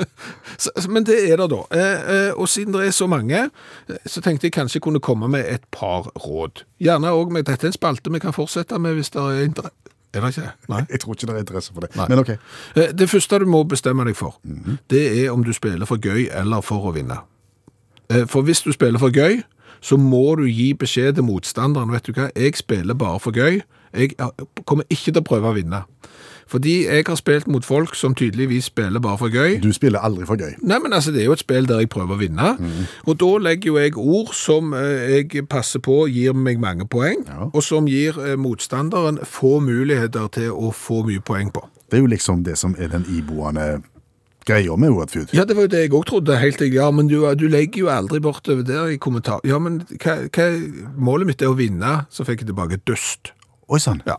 Men 0.94 1.06
det 1.08 1.16
er 1.32 1.40
det 1.40 1.48
da. 1.50 1.62
Eh, 1.72 2.12
eh, 2.14 2.32
og 2.36 2.48
siden 2.48 2.74
det 2.76 2.86
er 2.86 2.94
så 2.94 3.06
mange, 3.06 3.48
så 4.06 4.20
tenkte 4.20 4.46
jeg 4.46 4.52
kanskje 4.52 4.76
jeg 4.78 4.82
kunne 4.82 5.00
komme 5.00 5.28
med 5.28 5.48
et 5.48 5.64
par 5.72 6.12
råd. 6.26 6.66
Gjerne 6.80 7.10
òg 7.16 7.32
med 7.32 7.48
dette 7.48 7.66
er 7.66 7.72
en 7.72 7.76
spalte 7.76 8.12
vi 8.12 8.20
kan 8.20 8.36
fortsette 8.36 8.78
med 8.78 8.94
hvis 9.00 9.10
det 9.16 9.24
er 9.24 9.48
interesse. 9.48 9.76
Er 10.14 10.24
det 10.24 10.32
ikke? 10.34 10.50
Nei. 10.72 10.80
Jeg 10.90 11.00
tror 11.04 11.14
ikke 11.14 11.26
det 11.30 11.34
er 11.36 11.44
interesse 11.44 11.72
for 11.74 11.80
det. 11.86 11.92
Nei. 11.96 12.06
Men 12.10 12.18
ok. 12.24 12.30
Eh, 12.76 12.92
Det 12.98 13.10
første 13.10 13.38
du 13.38 13.46
må 13.46 13.62
bestemme 13.68 14.04
deg 14.08 14.16
for, 14.18 14.36
det 14.90 15.02
er 15.24 15.30
om 15.32 15.44
du 15.46 15.52
spiller 15.54 15.86
for 15.86 16.02
gøy 16.02 16.28
eller 16.42 16.60
for 16.66 16.90
å 16.90 16.94
vinne. 16.96 17.20
Eh, 18.10 18.24
For 18.26 18.42
hvis 18.42 18.62
du 18.66 18.72
spiller 18.74 18.98
for 18.98 19.10
gøy, 19.14 19.42
så 19.80 19.96
må 19.96 20.36
du 20.36 20.44
gi 20.50 20.72
beskjed 20.74 21.14
til 21.16 21.24
motstanderen. 21.24 21.92
Vet 21.94 22.10
du 22.10 22.12
hva, 22.12 22.28
jeg 22.36 22.56
spiller 22.58 22.94
bare 22.98 23.20
for 23.22 23.32
gøy. 23.32 23.62
Jeg 23.94 24.12
eh, 24.18 24.44
kommer 24.66 24.84
ikke 24.90 25.12
til 25.14 25.22
å 25.22 25.26
prøve 25.30 25.52
å 25.52 25.56
vinne. 25.56 25.84
Fordi 26.50 26.72
jeg 26.88 27.04
har 27.06 27.18
spilt 27.18 27.46
mot 27.48 27.64
folk 27.64 27.94
som 27.94 28.14
tydeligvis 28.18 28.64
spiller 28.72 29.00
bare 29.00 29.18
for 29.20 29.30
gøy. 29.30 29.60
Du 29.62 29.70
spiller 29.72 30.02
aldri 30.02 30.26
for 30.26 30.40
gøy. 30.40 30.56
Nei, 30.66 30.80
men 30.82 30.92
altså, 30.96 31.12
det 31.14 31.22
er 31.22 31.28
jo 31.30 31.36
et 31.38 31.44
spill 31.44 31.68
der 31.70 31.84
jeg 31.84 31.90
prøver 31.92 32.16
å 32.16 32.20
vinne. 32.20 32.48
Og 33.06 33.18
da 33.22 33.30
legger 33.46 33.70
jo 33.70 33.78
jeg 33.78 33.94
ord 34.00 34.34
som 34.34 34.74
eh, 34.74 35.20
jeg 35.30 35.46
passer 35.50 35.82
på 35.84 36.02
gir 36.10 36.34
meg 36.34 36.58
mange 36.62 36.88
poeng, 36.90 37.22
Ja. 37.30 37.46
og 37.52 37.62
som 37.62 37.86
gir 37.86 38.18
eh, 38.18 38.34
motstanderen 38.40 39.20
få 39.22 39.60
muligheter 39.62 40.26
til 40.34 40.50
å 40.50 40.72
få 40.74 41.04
mye 41.06 41.22
poeng 41.22 41.52
på. 41.54 41.62
Det 41.90 41.98
er 41.98 42.04
jo 42.04 42.10
liksom 42.10 42.44
det 42.46 42.58
som 42.58 42.74
er 42.78 42.90
den 42.90 43.06
iboende 43.10 43.80
greia 44.46 44.76
med 44.76 44.90
Wordfeud. 44.94 45.32
Ja, 45.36 45.44
det 45.44 45.56
var 45.56 45.66
jo 45.66 45.72
det 45.72 45.84
jeg 45.84 45.92
òg 45.94 46.06
trodde. 46.08 46.38
helt 46.40 46.60
Ja, 46.72 46.90
men 46.90 47.08
du, 47.08 47.20
du 47.34 47.46
legger 47.48 47.84
jo 47.84 47.90
aldri 47.92 48.20
bortover 48.20 48.62
der 48.66 48.94
i 48.94 48.96
kommentar. 48.96 49.40
Ja, 49.44 49.58
men 49.58 49.82
hva, 50.02 50.16
hva, 50.30 50.46
målet 50.96 51.26
mitt 51.30 51.42
er 51.42 51.52
å 51.52 51.58
vinne, 51.58 52.06
så 52.10 52.24
fikk 52.26 52.42
jeg 52.44 52.50
tilbake 52.52 52.80
døst. 52.88 53.32
Oi 53.70 53.78
sann. 53.78 54.02
Ja. 54.06 54.16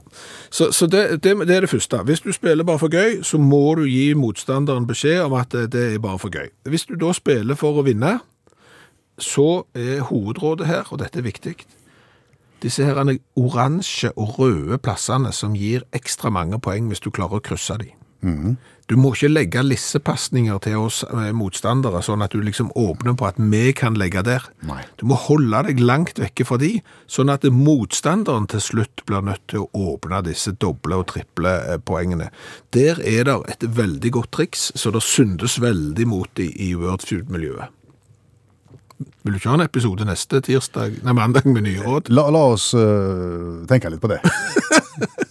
Så, 0.50 0.70
så 0.72 0.88
det, 0.88 1.24
det, 1.24 1.36
det 1.48 1.56
er 1.56 1.66
det 1.66 1.70
første. 1.70 1.98
Hvis 2.08 2.24
du 2.24 2.32
spiller 2.32 2.64
bare 2.64 2.80
for 2.80 2.92
gøy, 2.92 3.20
så 3.24 3.38
må 3.38 3.76
du 3.76 3.84
gi 3.84 4.14
motstanderen 4.16 4.88
beskjed 4.88 5.26
om 5.26 5.36
at 5.36 5.52
det, 5.52 5.66
det 5.74 5.84
er 5.94 6.00
bare 6.00 6.20
for 6.20 6.32
gøy. 6.32 6.48
Hvis 6.72 6.88
du 6.88 6.96
da 6.96 7.12
spiller 7.14 7.60
for 7.60 7.82
å 7.82 7.84
vinne, 7.84 8.20
så 9.20 9.66
er 9.76 10.06
hovedrådet 10.08 10.68
her, 10.68 10.88
og 10.90 11.02
dette 11.04 11.20
er 11.20 11.28
viktig, 11.28 11.56
disse 12.64 12.86
her 12.86 12.98
oransje 13.36 14.12
og 14.16 14.40
røde 14.40 14.78
plassene 14.78 15.32
som 15.34 15.56
gir 15.58 15.84
ekstra 15.98 16.30
mange 16.30 16.60
poeng 16.62 16.88
hvis 16.88 17.02
du 17.04 17.10
klarer 17.12 17.42
å 17.42 17.44
krysse 17.44 17.78
de. 17.82 17.92
Du 18.92 18.98
må 19.00 19.14
ikke 19.16 19.30
legge 19.32 19.62
lissepasninger 19.64 20.58
til 20.66 20.82
oss 20.82 20.98
eh, 21.08 21.30
motstandere, 21.32 22.02
sånn 22.04 22.26
at 22.26 22.34
du 22.36 22.42
liksom 22.44 22.74
åpner 22.76 23.16
på 23.16 23.30
at 23.30 23.38
vi 23.40 23.72
kan 23.78 23.96
legge 23.96 24.20
der. 24.28 24.44
Nei. 24.68 24.82
Du 25.00 25.06
må 25.08 25.16
holde 25.16 25.62
deg 25.70 25.80
langt 25.80 26.20
vekke 26.20 26.44
fra 26.50 26.58
de, 26.60 26.74
sånn 27.08 27.32
at 27.32 27.48
motstanderen 27.56 28.50
til 28.52 28.60
slutt 28.66 29.06
blir 29.08 29.24
nødt 29.24 29.46
til 29.48 29.64
å 29.64 29.94
åpne 29.94 30.20
disse 30.28 30.52
doble 30.60 31.00
og 31.00 31.08
triple 31.14 31.56
eh, 31.62 31.80
poengene. 31.80 32.34
Der 32.76 33.00
er 33.00 33.30
det 33.30 33.38
et 33.56 33.66
veldig 33.80 34.12
godt 34.20 34.34
triks, 34.36 34.68
så 34.76 34.92
det 34.92 35.06
syndes 35.08 35.56
veldig 35.64 36.12
mot 36.12 36.44
i, 36.44 36.52
i 36.68 36.74
Wordfeud-miljøet. 36.76 37.72
Vil 39.24 39.34
du 39.34 39.40
ikke 39.40 39.54
ha 39.54 39.56
en 39.56 39.70
episode 39.70 40.06
neste 40.06 40.44
tirsdag, 40.44 41.00
nei, 41.06 41.16
mandag 41.16 41.48
med 41.48 41.64
nye 41.64 41.80
råd? 41.80 42.12
La, 42.12 42.28
la 42.34 42.44
oss 42.52 42.74
uh, 42.76 43.64
tenke 43.72 43.96
litt 43.96 44.04
på 44.04 44.12
det. 44.12 44.20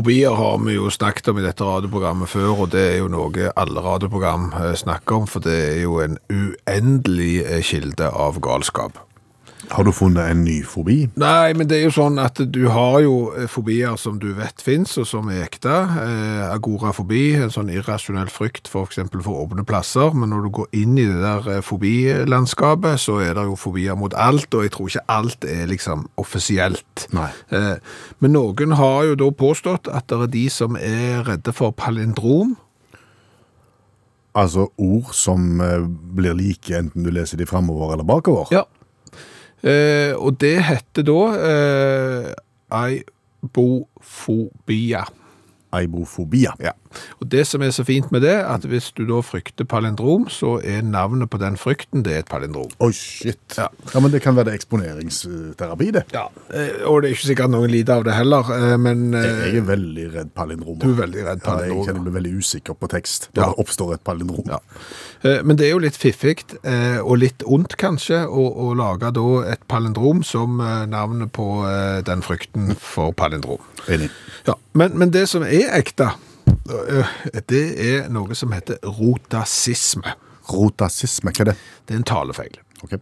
Fobier 0.00 0.32
har 0.32 0.58
vi 0.64 0.78
jo 0.78 0.88
snakket 0.88 1.26
om 1.28 1.38
i 1.38 1.42
dette 1.44 1.60
radioprogrammet 1.60 2.30
før, 2.32 2.62
og 2.62 2.70
det 2.72 2.80
er 2.94 2.94
jo 3.02 3.10
noe 3.12 3.50
alle 3.60 3.82
radioprogram 3.84 4.46
eh, 4.56 4.70
snakker 4.80 5.18
om, 5.18 5.26
for 5.28 5.44
det 5.44 5.56
er 5.66 5.82
jo 5.82 5.98
en 6.00 6.16
uendelig 6.32 7.34
eh, 7.42 7.60
kilde 7.60 8.08
av 8.08 8.40
galskap. 8.40 8.96
Har 9.70 9.86
du 9.86 9.92
funnet 9.94 10.32
en 10.32 10.42
ny 10.42 10.56
fobi? 10.66 11.04
Nei, 11.20 11.52
men 11.54 11.68
det 11.70 11.78
er 11.78 11.84
jo 11.86 11.92
sånn 11.94 12.18
at 12.18 12.40
du 12.52 12.64
har 12.74 12.96
jo 13.04 13.14
eh, 13.38 13.46
fobier 13.50 13.94
som 14.00 14.16
du 14.18 14.32
vet 14.34 14.62
finnes, 14.64 14.96
og 14.98 15.06
som 15.06 15.28
er 15.30 15.44
ekte. 15.44 15.70
Eh, 15.70 16.42
agorafobi, 16.50 17.36
en 17.38 17.52
sånn 17.54 17.70
irrasjonell 17.70 18.32
frykt 18.32 18.66
for 18.70 18.90
eksempel 18.90 19.22
for 19.22 19.44
åpne 19.44 19.62
plasser. 19.68 20.10
Men 20.16 20.32
når 20.34 20.46
du 20.46 20.50
går 20.58 20.74
inn 20.80 20.98
i 20.98 21.06
det 21.06 21.20
der 21.22 21.46
eh, 21.54 21.62
fobilandskapet, 21.62 22.98
så 23.02 23.20
er 23.22 23.36
det 23.38 23.46
jo 23.46 23.58
fobier 23.60 23.98
mot 23.98 24.16
alt, 24.18 24.50
og 24.50 24.66
jeg 24.66 24.74
tror 24.74 24.90
ikke 24.90 25.06
alt 25.16 25.46
er 25.46 25.70
liksom 25.70 26.08
offisielt. 26.20 27.06
Eh, 27.14 27.76
men 28.18 28.34
noen 28.34 28.74
har 28.80 29.06
jo 29.12 29.20
da 29.22 29.30
påstått 29.30 29.90
at 29.92 30.10
det 30.10 30.18
er 30.26 30.34
de 30.34 30.44
som 30.50 30.74
er 30.80 31.22
redde 31.28 31.54
for 31.54 31.70
palindrom. 31.76 32.56
Altså 34.34 34.68
ord 34.78 35.14
som 35.14 35.60
øh, 35.60 35.86
blir 36.16 36.34
like 36.38 36.74
enten 36.78 37.06
du 37.06 37.10
leser 37.10 37.38
de 37.38 37.46
framover 37.46 37.94
eller 37.94 38.06
bakover? 38.06 38.50
Ja. 38.54 38.66
Eh, 39.62 40.12
og 40.16 40.38
det 40.40 40.56
heter 40.64 41.02
da 41.08 41.20
eh, 41.50 42.34
eibofobia. 45.72 46.52
Ja. 46.58 46.72
Og 47.22 47.28
det 47.30 47.44
som 47.46 47.62
er 47.62 47.70
så 47.70 47.84
fint 47.86 48.08
med 48.10 48.24
det, 48.24 48.32
at 48.42 48.64
hvis 48.66 48.88
du 48.96 49.04
da 49.06 49.20
frykter 49.22 49.66
palindrom, 49.70 50.24
så 50.32 50.56
er 50.66 50.80
navnet 50.82 51.30
på 51.30 51.38
den 51.38 51.54
frykten, 51.60 52.02
det 52.02 52.12
er 52.16 52.24
et 52.24 52.30
palindrom. 52.30 52.72
Oi, 52.82 52.90
shit. 52.96 53.38
Ja. 53.54 53.68
Ja. 53.94 54.00
men 54.02 54.10
det 54.10 54.22
kan 54.24 54.34
være 54.34 54.48
det 54.50 54.56
eksponeringsterapi, 54.58 55.90
det. 55.94 56.02
Ja. 56.16 56.24
Eh, 56.50 56.82
og 56.90 57.02
det 57.04 57.10
er 57.12 57.14
ikke 57.14 57.28
sikkert 57.30 57.52
noen 57.54 57.70
lider 57.70 58.00
av 58.00 58.08
det 58.08 58.16
heller, 58.18 58.50
eh, 58.56 58.74
men 58.82 59.14
eh, 59.14 59.28
Jeg 59.52 59.60
er 59.62 59.68
veldig 59.70 60.08
redd 60.16 60.32
palindromer. 60.34 60.82
Du 60.82 60.90
er 60.90 60.98
veldig 61.04 61.26
redd 61.28 61.46
Ja, 61.46 61.54
jeg 61.68 61.86
kjenner 61.86 62.02
meg 62.08 62.18
veldig 62.18 62.34
usikker 62.42 62.74
på 62.80 62.90
tekst 62.90 63.30
når 63.30 63.42
Ja. 63.44 63.48
det 63.52 63.58
oppstår 63.66 63.94
et 63.94 64.04
palindrom. 64.10 64.50
Ja. 64.50 64.58
Eh, 65.22 65.42
Men 65.44 65.56
det 65.58 65.66
er 65.66 65.74
jo 65.74 65.82
litt 65.84 65.98
fiffig, 66.00 66.44
eh, 66.64 66.98
og 67.02 67.18
litt 67.20 67.42
ondt 67.44 67.74
kanskje, 67.80 68.22
å, 68.24 68.44
å 68.70 68.70
lage 68.78 69.10
da 69.12 69.24
et 69.52 69.60
palindrom 69.68 70.22
som 70.24 70.60
eh, 70.64 70.86
navnet 70.88 71.32
på 71.36 71.46
den 72.06 72.22
frykten 72.24 72.72
for 72.80 73.12
palindrom. 73.12 73.60
Enig. 73.88 74.08
Ja, 74.46 74.54
men, 74.72 74.96
men 74.98 75.12
det 75.12 75.26
som 75.28 75.44
er 75.44 75.68
ekte, 75.76 76.12
det 77.50 77.64
er 77.84 78.08
noe 78.12 78.34
som 78.38 78.52
heter 78.54 78.80
rotasisme. 78.84 80.14
Rotasisme, 80.50 81.32
hva 81.36 81.44
er 81.44 81.52
det? 81.52 81.58
Det 81.86 81.94
er 81.94 82.00
en 82.00 82.08
talefeil. 82.08 82.56
Ok. 82.86 82.96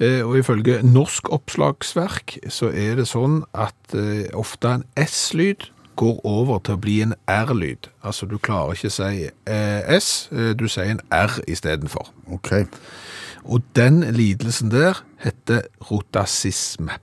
Eh, 0.00 0.22
Og 0.24 0.38
ifølge 0.40 0.80
norsk 0.86 1.28
oppslagsverk 1.36 2.38
så 2.50 2.72
er 2.72 2.96
det 3.02 3.06
sånn 3.10 3.42
at 3.52 3.96
ofte 4.34 4.78
en 4.78 4.86
S-lyd 5.04 5.68
går 5.96 6.20
over 6.24 6.58
til 6.64 6.76
å 6.76 6.80
bli 6.82 6.96
en 7.04 7.14
R-lyd. 7.30 7.88
Altså 8.04 8.26
du 8.26 8.38
klarer 8.42 8.76
ikke 8.76 8.90
å 8.90 8.96
si 8.96 9.28
eh, 9.28 9.96
S, 9.96 10.28
eh, 10.32 10.52
du 10.58 10.68
sier 10.70 10.94
en 10.94 11.02
R 11.12 11.38
istedenfor. 11.50 12.12
Ok. 12.32 12.52
Og 13.44 13.64
den 13.76 14.02
lidelsen 14.14 14.70
der 14.70 15.02
heter 15.22 15.66
rotasisme. 15.90 16.98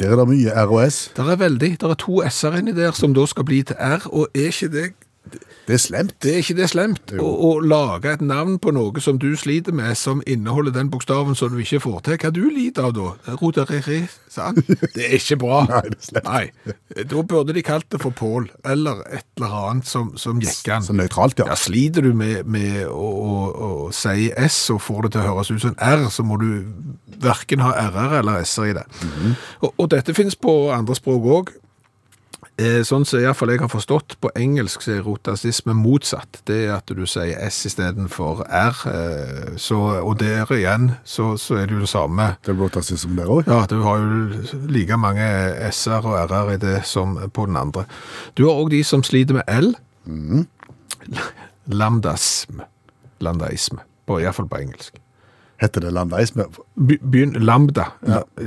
Der 0.00 0.14
er 0.14 0.16
det 0.16 0.28
mye 0.30 0.52
R 0.56 0.72
og 0.72 0.86
S. 0.86 1.10
Det 1.16 1.26
er 1.28 1.36
veldig, 1.36 1.70
det 1.80 1.90
er 1.90 1.98
to 2.00 2.22
S-er 2.24 2.56
inni 2.56 2.72
der 2.72 2.94
som 2.96 3.12
da 3.14 3.26
skal 3.28 3.44
bli 3.44 3.60
til 3.68 3.76
R, 3.76 4.06
og 4.08 4.30
er 4.34 4.48
ikke 4.48 4.72
det 4.72 4.86
Det 5.70 5.76
er 5.76 5.78
slemt. 5.78 6.14
Det 6.22 6.32
er 6.32 6.40
ikke 6.42 6.56
det 6.58 6.66
slemt 6.72 7.12
å, 7.14 7.26
å 7.46 7.50
lage 7.62 8.10
et 8.10 8.22
navn 8.24 8.56
på 8.58 8.72
noe 8.74 9.02
som 9.04 9.20
du 9.20 9.28
sliter 9.38 9.74
med, 9.76 9.92
som 9.98 10.22
inneholder 10.26 10.74
den 10.74 10.88
bokstaven 10.90 11.36
som 11.38 11.52
du 11.52 11.60
ikke 11.62 11.82
får 11.84 12.00
til. 12.08 12.16
Hva 12.18 12.30
du 12.34 12.40
lider 12.50 12.88
av 12.88 12.96
da? 12.96 13.36
Rodereri, 13.38 14.00
sa 14.32 14.48
han. 14.48 14.58
Det 14.66 15.04
er 15.06 15.14
ikke 15.20 15.38
bra. 15.44 15.60
Nei, 15.70 15.84
det 15.92 16.00
er 16.00 16.08
slemt. 16.08 16.26
Nei. 16.26 17.04
Da 17.12 17.22
burde 17.22 17.54
de 17.54 17.62
kalt 17.66 17.86
det 17.92 18.02
for 18.02 18.16
Pål, 18.16 18.48
eller 18.66 19.04
et 19.12 19.28
eller 19.38 19.56
annet 19.60 19.86
som, 19.86 20.10
som 20.18 20.40
an. 20.40 20.88
Så 20.88 20.96
nøytralt, 20.96 21.38
ja. 21.38 21.46
Ja, 21.52 21.60
sliter 21.60 22.08
du 22.08 22.10
med, 22.16 22.42
med 22.50 22.82
å, 22.88 23.06
å, 23.06 23.40
å 23.68 23.70
si 23.94 24.32
S 24.34 24.58
og 24.74 24.82
får 24.88 25.06
det 25.06 25.14
til 25.14 25.22
å 25.22 25.28
høres 25.30 25.54
ut 25.54 25.62
som 25.68 25.78
R, 25.78 26.08
så 26.10 26.26
må 26.26 26.40
du 26.42 26.50
hverken 27.20 27.62
ha 27.62 27.76
R-er 27.86 28.18
eller 28.24 28.42
S-er 28.42 28.72
i 28.72 28.76
det. 28.80 28.86
Mhm. 29.04 29.34
og, 29.60 29.74
og 29.76 29.90
dette 29.94 30.16
finnes 30.16 30.38
på 30.40 30.56
andre 30.74 30.96
språk 30.98 31.34
òg. 31.38 31.58
Eh, 32.60 32.82
Sånn 32.84 33.06
som 33.08 33.16
så 33.16 33.20
jeg 33.22 33.60
har 33.62 33.70
forstått, 33.72 34.18
på 34.20 34.28
engelsk 34.36 34.82
så 34.84 34.98
er 34.98 35.04
rotasisme 35.06 35.72
motsatt. 35.78 36.42
Det 36.44 36.58
er 36.66 36.74
at 36.76 36.90
du 36.92 37.06
sier 37.08 37.38
S 37.46 37.62
istedenfor 37.70 38.42
R. 38.46 38.76
eh, 38.90 39.56
Så, 39.56 39.78
og 40.04 40.18
der 40.20 40.44
igjen 40.52 40.90
så, 41.04 41.36
så 41.40 41.56
er 41.62 41.66
det 41.70 41.78
jo 41.78 41.80
det 41.86 41.88
samme. 41.92 42.36
Det 42.44 42.52
er 42.52 42.60
rotasisme 42.60 43.16
der 43.16 43.30
òg. 43.32 43.46
Ja, 43.48 43.62
du 43.70 43.80
har 43.86 43.98
jo 44.02 44.66
like 44.68 44.98
mange 45.00 45.24
S-er 45.70 46.04
og 46.04 46.18
R-er 46.30 46.52
i 46.54 46.60
det 46.60 46.84
som 46.84 47.16
på 47.32 47.46
den 47.48 47.56
andre. 47.56 47.86
Du 48.36 48.44
har 48.48 48.60
òg 48.60 48.70
de 48.74 48.82
som 48.84 49.02
sliter 49.02 49.40
med 49.40 49.48
L. 49.48 49.72
Lambdasm. 51.66 52.60
Landaisme. 53.20 53.80
Iallfall 54.10 54.48
på 54.50 54.58
engelsk. 54.58 54.96
Heter 55.60 55.80
det 55.84 55.90
landveis? 55.92 56.30
Be- 56.32 56.96
Begynn, 57.04 57.32
lambda. 57.44 57.84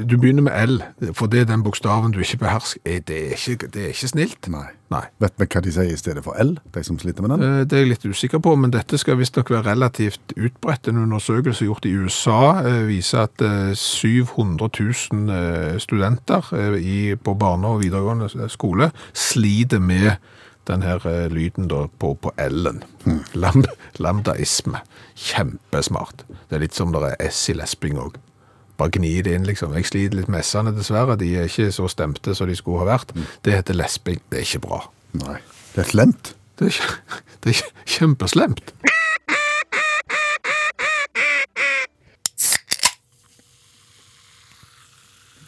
Du 0.10 0.16
begynner 0.18 0.42
med 0.48 0.56
L, 0.64 0.80
for 1.14 1.28
det 1.30 1.44
er 1.44 1.46
den 1.52 1.62
bokstaven 1.64 2.12
du 2.16 2.20
ikke 2.24 2.38
behersker. 2.42 2.80
Eh, 2.86 3.02
Det 3.08 3.18
er 3.34 3.36
ikke, 3.52 3.68
det 3.74 3.84
er 3.84 3.88
ikke 3.94 4.08
snilt. 4.10 4.48
Nei. 4.50 4.66
Nei. 4.94 5.04
Vet 5.22 5.34
vi 5.38 5.46
hva 5.50 5.62
de 5.66 5.72
sier 5.74 5.94
i 5.94 5.98
stedet 5.98 6.24
for 6.26 6.34
L, 6.42 6.56
de 6.74 6.84
som 6.86 6.98
sliter 7.02 7.22
med 7.26 7.36
den? 7.36 7.44
Eh, 7.44 7.64
Det 7.66 7.74
er 7.78 7.84
jeg 7.86 7.88
litt 7.92 8.06
usikker 8.06 8.40
på, 8.42 8.56
men 8.58 8.72
dette 8.74 8.98
skal 8.98 9.18
visstnok 9.18 9.50
være 9.54 9.68
relativt 9.72 10.34
utbredt. 10.38 10.88
En 10.90 10.98
undersøkelse 11.06 11.66
gjort 11.66 11.86
i 11.86 11.94
USA 11.94 12.40
eh, 12.66 12.88
viser 12.90 13.28
at 13.28 13.42
eh, 13.46 13.74
700 13.78 14.70
000 15.14 15.30
eh, 15.30 15.78
studenter 15.80 16.50
på 17.24 17.34
barne- 17.38 17.68
og 17.68 17.82
videregående 17.84 18.50
skole 18.50 18.92
sliter 19.14 19.80
med 19.80 20.12
den 20.70 20.84
her 20.86 21.04
eh, 21.10 21.26
lyden 21.32 21.68
da 21.72 21.86
på, 22.00 22.14
på 22.16 22.32
L-en. 22.40 22.84
Lam, 23.36 23.64
lambdaisme. 24.00 24.84
Kjempesmart. 25.16 26.24
Det 26.50 26.58
er 26.58 26.64
litt 26.64 26.78
som 26.78 26.94
det 26.96 27.04
er 27.10 27.18
S 27.28 27.46
i 27.52 27.58
lesping 27.58 28.00
òg. 28.00 28.16
Bare 28.80 28.94
gni 28.96 29.12
det 29.26 29.36
inn, 29.38 29.46
liksom. 29.46 29.76
Jeg 29.78 29.86
sliter 29.90 30.18
litt 30.18 30.32
med 30.32 30.42
S-ene, 30.46 30.74
dessverre. 30.74 31.18
De 31.20 31.30
er 31.38 31.50
ikke 31.50 31.70
så 31.76 31.90
stemte 31.92 32.34
som 32.36 32.50
de 32.50 32.56
skulle 32.58 32.82
ha 32.82 32.90
vært. 32.96 33.14
Det 33.46 33.54
heter 33.54 33.78
lesping. 33.78 34.22
Det 34.32 34.40
er 34.40 34.48
ikke 34.48 34.64
bra. 34.66 34.80
Nei. 35.20 35.38
Det 35.76 35.84
er 35.84 35.92
slemt. 35.92 36.34
Det 36.60 36.72
er, 36.72 36.98
det 37.44 37.54
er 37.54 37.62
kjempeslemt. 37.98 38.74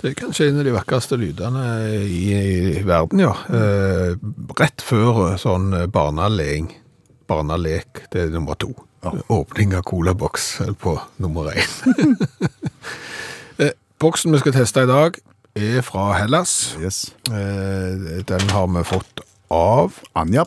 Det 0.06 0.12
er 0.12 0.20
kanskje 0.20 0.46
en 0.52 0.60
av 0.62 0.68
de 0.68 0.74
vakreste 0.76 1.18
lydene 1.18 1.62
i, 2.06 2.26
i 2.38 2.82
verden, 2.86 3.24
ja. 3.24 3.32
Eh, 3.50 4.12
rett 4.60 4.84
før 4.86 5.32
sånn 5.42 5.72
barneleing. 5.90 6.68
Barnelek, 7.26 8.04
det 8.14 8.28
er 8.28 8.28
nummer 8.30 8.54
to. 8.62 8.68
Åpning 9.34 9.72
av 9.74 9.82
colaboks 9.90 10.60
på 10.78 10.94
nummer 11.18 11.50
én. 11.58 12.14
eh, 13.66 13.72
boksen 13.98 14.36
vi 14.36 14.44
skal 14.44 14.54
teste 14.54 14.84
i 14.86 14.90
dag, 14.92 15.18
er 15.58 15.82
fra 15.88 16.04
Hellas. 16.20 16.76
Yes. 16.78 17.00
Eh, 17.26 18.22
den 18.30 18.46
har 18.54 18.68
vi 18.76 18.84
fått 18.86 19.24
av 19.50 19.98
Anja. 20.14 20.44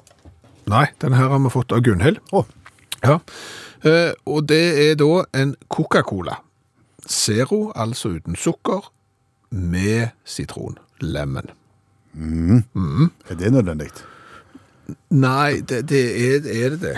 Nei, 0.71 0.85
den 1.03 1.17
her 1.19 1.33
har 1.33 1.43
vi 1.43 1.51
fått 1.57 1.75
av 1.75 1.83
Gunhild. 1.83 2.23
Oh. 2.31 2.47
Ja. 3.03 3.19
Eh, 3.83 4.15
og 4.23 4.47
det 4.55 4.63
er 4.85 4.95
da 5.03 5.25
en 5.35 5.57
Coca-Cola. 5.67 6.39
Zero, 7.11 7.73
altså 7.75 8.15
uten 8.21 8.39
sukker, 8.39 8.87
med 9.51 10.09
sitron. 10.25 10.79
Mm. 12.15 13.11
Er 13.29 13.39
det 13.39 13.53
nødvendig? 13.53 13.91
Nei, 15.11 15.61
det, 15.61 15.85
det 15.91 16.03
er, 16.17 16.51
er 16.65 16.75
det 16.75 16.81
det. 16.83 16.97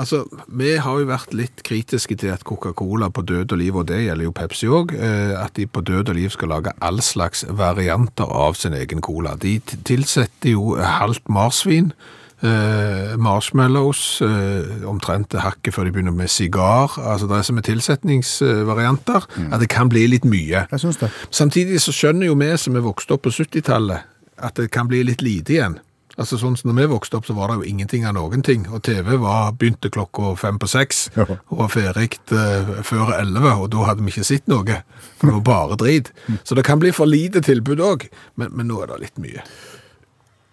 Altså, 0.00 0.22
vi 0.46 0.76
har 0.80 1.00
jo 1.00 1.08
vært 1.10 1.34
litt 1.36 1.60
kritiske 1.66 2.16
til 2.22 2.32
at 2.32 2.44
Coca-Cola 2.46 3.10
på 3.12 3.24
død 3.26 3.52
og 3.52 3.60
liv, 3.60 3.76
og 3.76 3.88
det 3.90 4.04
gjelder 4.04 4.28
jo 4.28 4.36
Pepsi 4.36 4.70
òg, 4.70 4.94
at 4.96 5.52
de 5.58 5.66
på 5.66 5.82
død 5.84 6.12
og 6.12 6.16
liv 6.16 6.32
skal 6.32 6.52
lage 6.54 6.72
all 6.80 7.02
slags 7.04 7.44
varianter 7.58 8.24
av 8.24 8.56
sin 8.56 8.76
egen 8.78 9.02
cola. 9.04 9.34
De 9.36 9.58
tilsetter 9.60 10.54
jo 10.54 10.78
halvt 10.78 11.28
marsvin, 11.28 11.92
eh, 12.42 13.16
marshmallows, 13.20 14.20
eh, 14.22 14.86
omtrent 14.88 15.32
hakket 15.40 15.74
før 15.76 15.84
de 15.88 15.92
begynner 15.96 16.14
med 16.16 16.28
sigar. 16.32 16.96
Altså, 16.98 17.26
det 17.30 17.38
er 17.38 17.42
som 17.48 17.58
er 17.60 17.66
tilsetningsvarianter, 17.68 19.26
at 19.52 19.60
det 19.60 19.68
kan 19.72 19.88
bli 19.92 20.06
litt 20.10 20.24
mye. 20.24 20.66
Jeg 20.70 20.80
synes 20.80 20.96
det. 21.02 21.10
Samtidig 21.30 21.80
så 21.84 21.92
skjønner 21.94 22.26
jo 22.30 22.34
vi 22.40 22.50
som 22.60 22.76
er 22.76 22.84
vokst 22.86 23.10
opp 23.14 23.22
på 23.26 23.30
70-tallet, 23.34 24.02
at 24.40 24.54
det 24.56 24.70
kan 24.72 24.88
bli 24.88 25.02
litt 25.04 25.22
lite 25.22 25.52
igjen. 25.58 25.78
Altså 26.20 26.36
sånn 26.36 26.56
som 26.58 26.68
når 26.68 26.82
vi 26.82 26.86
vokste 26.90 27.16
opp, 27.16 27.24
så 27.24 27.32
var 27.36 27.48
det 27.48 27.54
jo 27.60 27.68
ingenting 27.70 28.02
av 28.04 28.12
noen 28.16 28.42
ting. 28.44 28.66
Og 28.74 28.82
TV 28.84 29.14
var, 29.22 29.52
begynte 29.56 29.88
klokka 29.94 30.34
fem 30.36 30.58
på 30.60 30.68
seks, 30.68 31.06
Ja. 31.16 31.24
og 31.48 31.58
var 31.62 31.68
ferdig 31.72 32.18
eh, 32.34 32.72
før 32.84 33.14
elleve, 33.16 33.54
og 33.62 33.70
da 33.72 33.86
hadde 33.88 34.04
vi 34.04 34.10
ikke 34.12 34.26
sett 34.28 34.48
noe. 34.50 34.64
Det 34.64 34.82
var 35.22 35.40
bare 35.40 35.76
drit. 35.80 36.10
Så 36.44 36.54
det 36.58 36.64
kan 36.66 36.78
bli 36.82 36.90
for 36.92 37.06
lite 37.08 37.40
tilbud 37.40 37.80
òg, 37.80 38.08
men, 38.36 38.50
men 38.52 38.68
nå 38.68 38.82
er 38.82 38.86
det 38.92 39.00
litt 39.06 39.18
mye. 39.22 39.40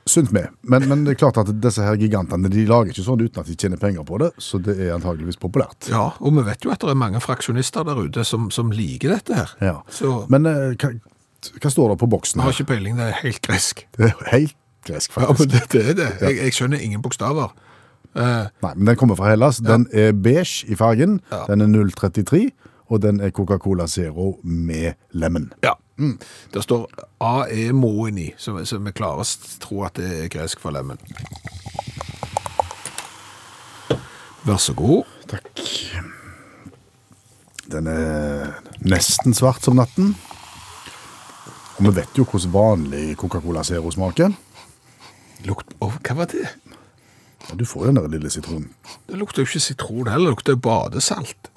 Sunt 0.07 0.31
med. 0.35 0.47
Men, 0.63 0.85
men 0.89 1.03
det 1.05 1.15
er 1.15 1.19
klart 1.19 1.37
at 1.41 1.49
disse 1.63 1.83
her 1.83 1.97
gigantene 1.99 2.49
de 2.51 2.63
lager 2.69 2.93
ikke 2.93 3.03
sånn 3.05 3.21
uten 3.25 3.41
at 3.43 3.49
de 3.49 3.55
tjener 3.59 3.79
penger 3.81 4.05
på 4.07 4.19
det, 4.21 4.31
så 4.41 4.59
det 4.63 4.77
er 4.79 4.93
antageligvis 4.95 5.39
populært. 5.41 5.89
Ja, 5.91 6.09
og 6.19 6.35
vi 6.37 6.45
vet 6.47 6.63
jo 6.65 6.71
at 6.73 6.83
det 6.83 6.93
er 6.93 6.99
mange 6.99 7.19
fraksjonister 7.23 7.85
der 7.87 7.99
ute 7.99 8.23
som, 8.27 8.49
som 8.53 8.71
liker 8.73 9.13
dette 9.17 9.35
her. 9.37 9.53
Ja. 9.61 9.75
Så 9.91 10.21
Men 10.31 10.47
eh, 10.49 10.73
hva, 10.79 10.93
hva 11.59 11.71
står 11.73 11.93
det 11.93 11.99
på 12.01 12.09
boksen 12.15 12.41
Jeg 12.41 12.47
har 12.49 12.55
ikke 12.55 12.71
peiling, 12.73 12.97
det 12.99 13.09
er 13.11 13.19
helt 13.23 13.41
gresk. 13.45 13.83
Det 13.97 14.11
er 14.11 14.31
helt 14.33 14.55
gresk, 14.87 15.17
Ja, 15.17 15.27
men 15.27 15.35
faktisk. 15.43 15.71
det, 15.71 15.81
det 15.83 15.89
er 15.91 15.97
det. 16.01 16.09
Jeg, 16.23 16.37
jeg 16.45 16.55
skjønner 16.55 16.83
ingen 16.83 17.01
bokstaver. 17.03 17.51
Uh, 18.17 18.47
Nei, 18.63 18.71
men 18.75 18.85
den 18.87 18.95
kommer 18.97 19.17
fra 19.19 19.29
Hellas. 19.33 19.59
Den 19.61 19.83
er 19.93 20.13
beige 20.15 20.65
i 20.71 20.77
fargen. 20.79 21.19
Ja. 21.31 21.43
Den 21.51 21.61
er 21.65 21.89
033, 21.91 22.47
og 22.87 23.01
den 23.03 23.19
er 23.21 23.33
Coca-Cola 23.35 23.85
Zero 23.91 24.37
med 24.43 24.95
lemon. 25.11 25.51
Ja. 25.65 25.75
Det 25.97 26.61
står 26.63 26.85
AE 27.23 27.71
Moeni, 27.73 28.29
som, 28.37 28.59
som 28.65 28.85
vi 28.85 28.93
klarer 28.93 29.23
å 29.23 29.59
tro 29.63 29.81
at 29.87 29.97
det 29.97 30.09
er 30.23 30.31
gresk 30.33 30.61
for 30.61 30.75
lemen. 30.75 31.01
Vær 34.47 34.61
så 34.61 34.75
god. 34.77 35.09
Takk. 35.27 35.63
Den 37.67 37.89
er 37.91 38.53
nesten 38.87 39.35
svart 39.35 39.65
som 39.65 39.75
natten. 39.75 40.13
Og 41.77 41.89
vi 41.89 41.95
vet 41.97 42.15
jo 42.17 42.23
hvordan 42.25 42.53
vanlig 42.53 43.17
Coca-Cola 43.19 43.65
Zero 43.67 43.91
smaker. 43.91 44.31
Lukt, 45.45 45.75
oh, 45.83 45.93
hva 45.99 46.15
var 46.21 46.31
det? 46.31 46.45
Ja, 47.47 47.55
Du 47.59 47.65
får 47.65 47.85
jo 47.85 47.91
den 47.91 47.99
der 47.99 48.13
lille 48.15 48.31
sitronen. 48.33 48.71
Det 49.09 49.19
lukter 49.19 49.43
jo 49.43 49.49
ikke 49.49 49.61
sitron 49.61 50.07
heller, 50.07 50.31
det 50.31 50.37
lukter 50.37 50.55
badesalt. 50.55 51.51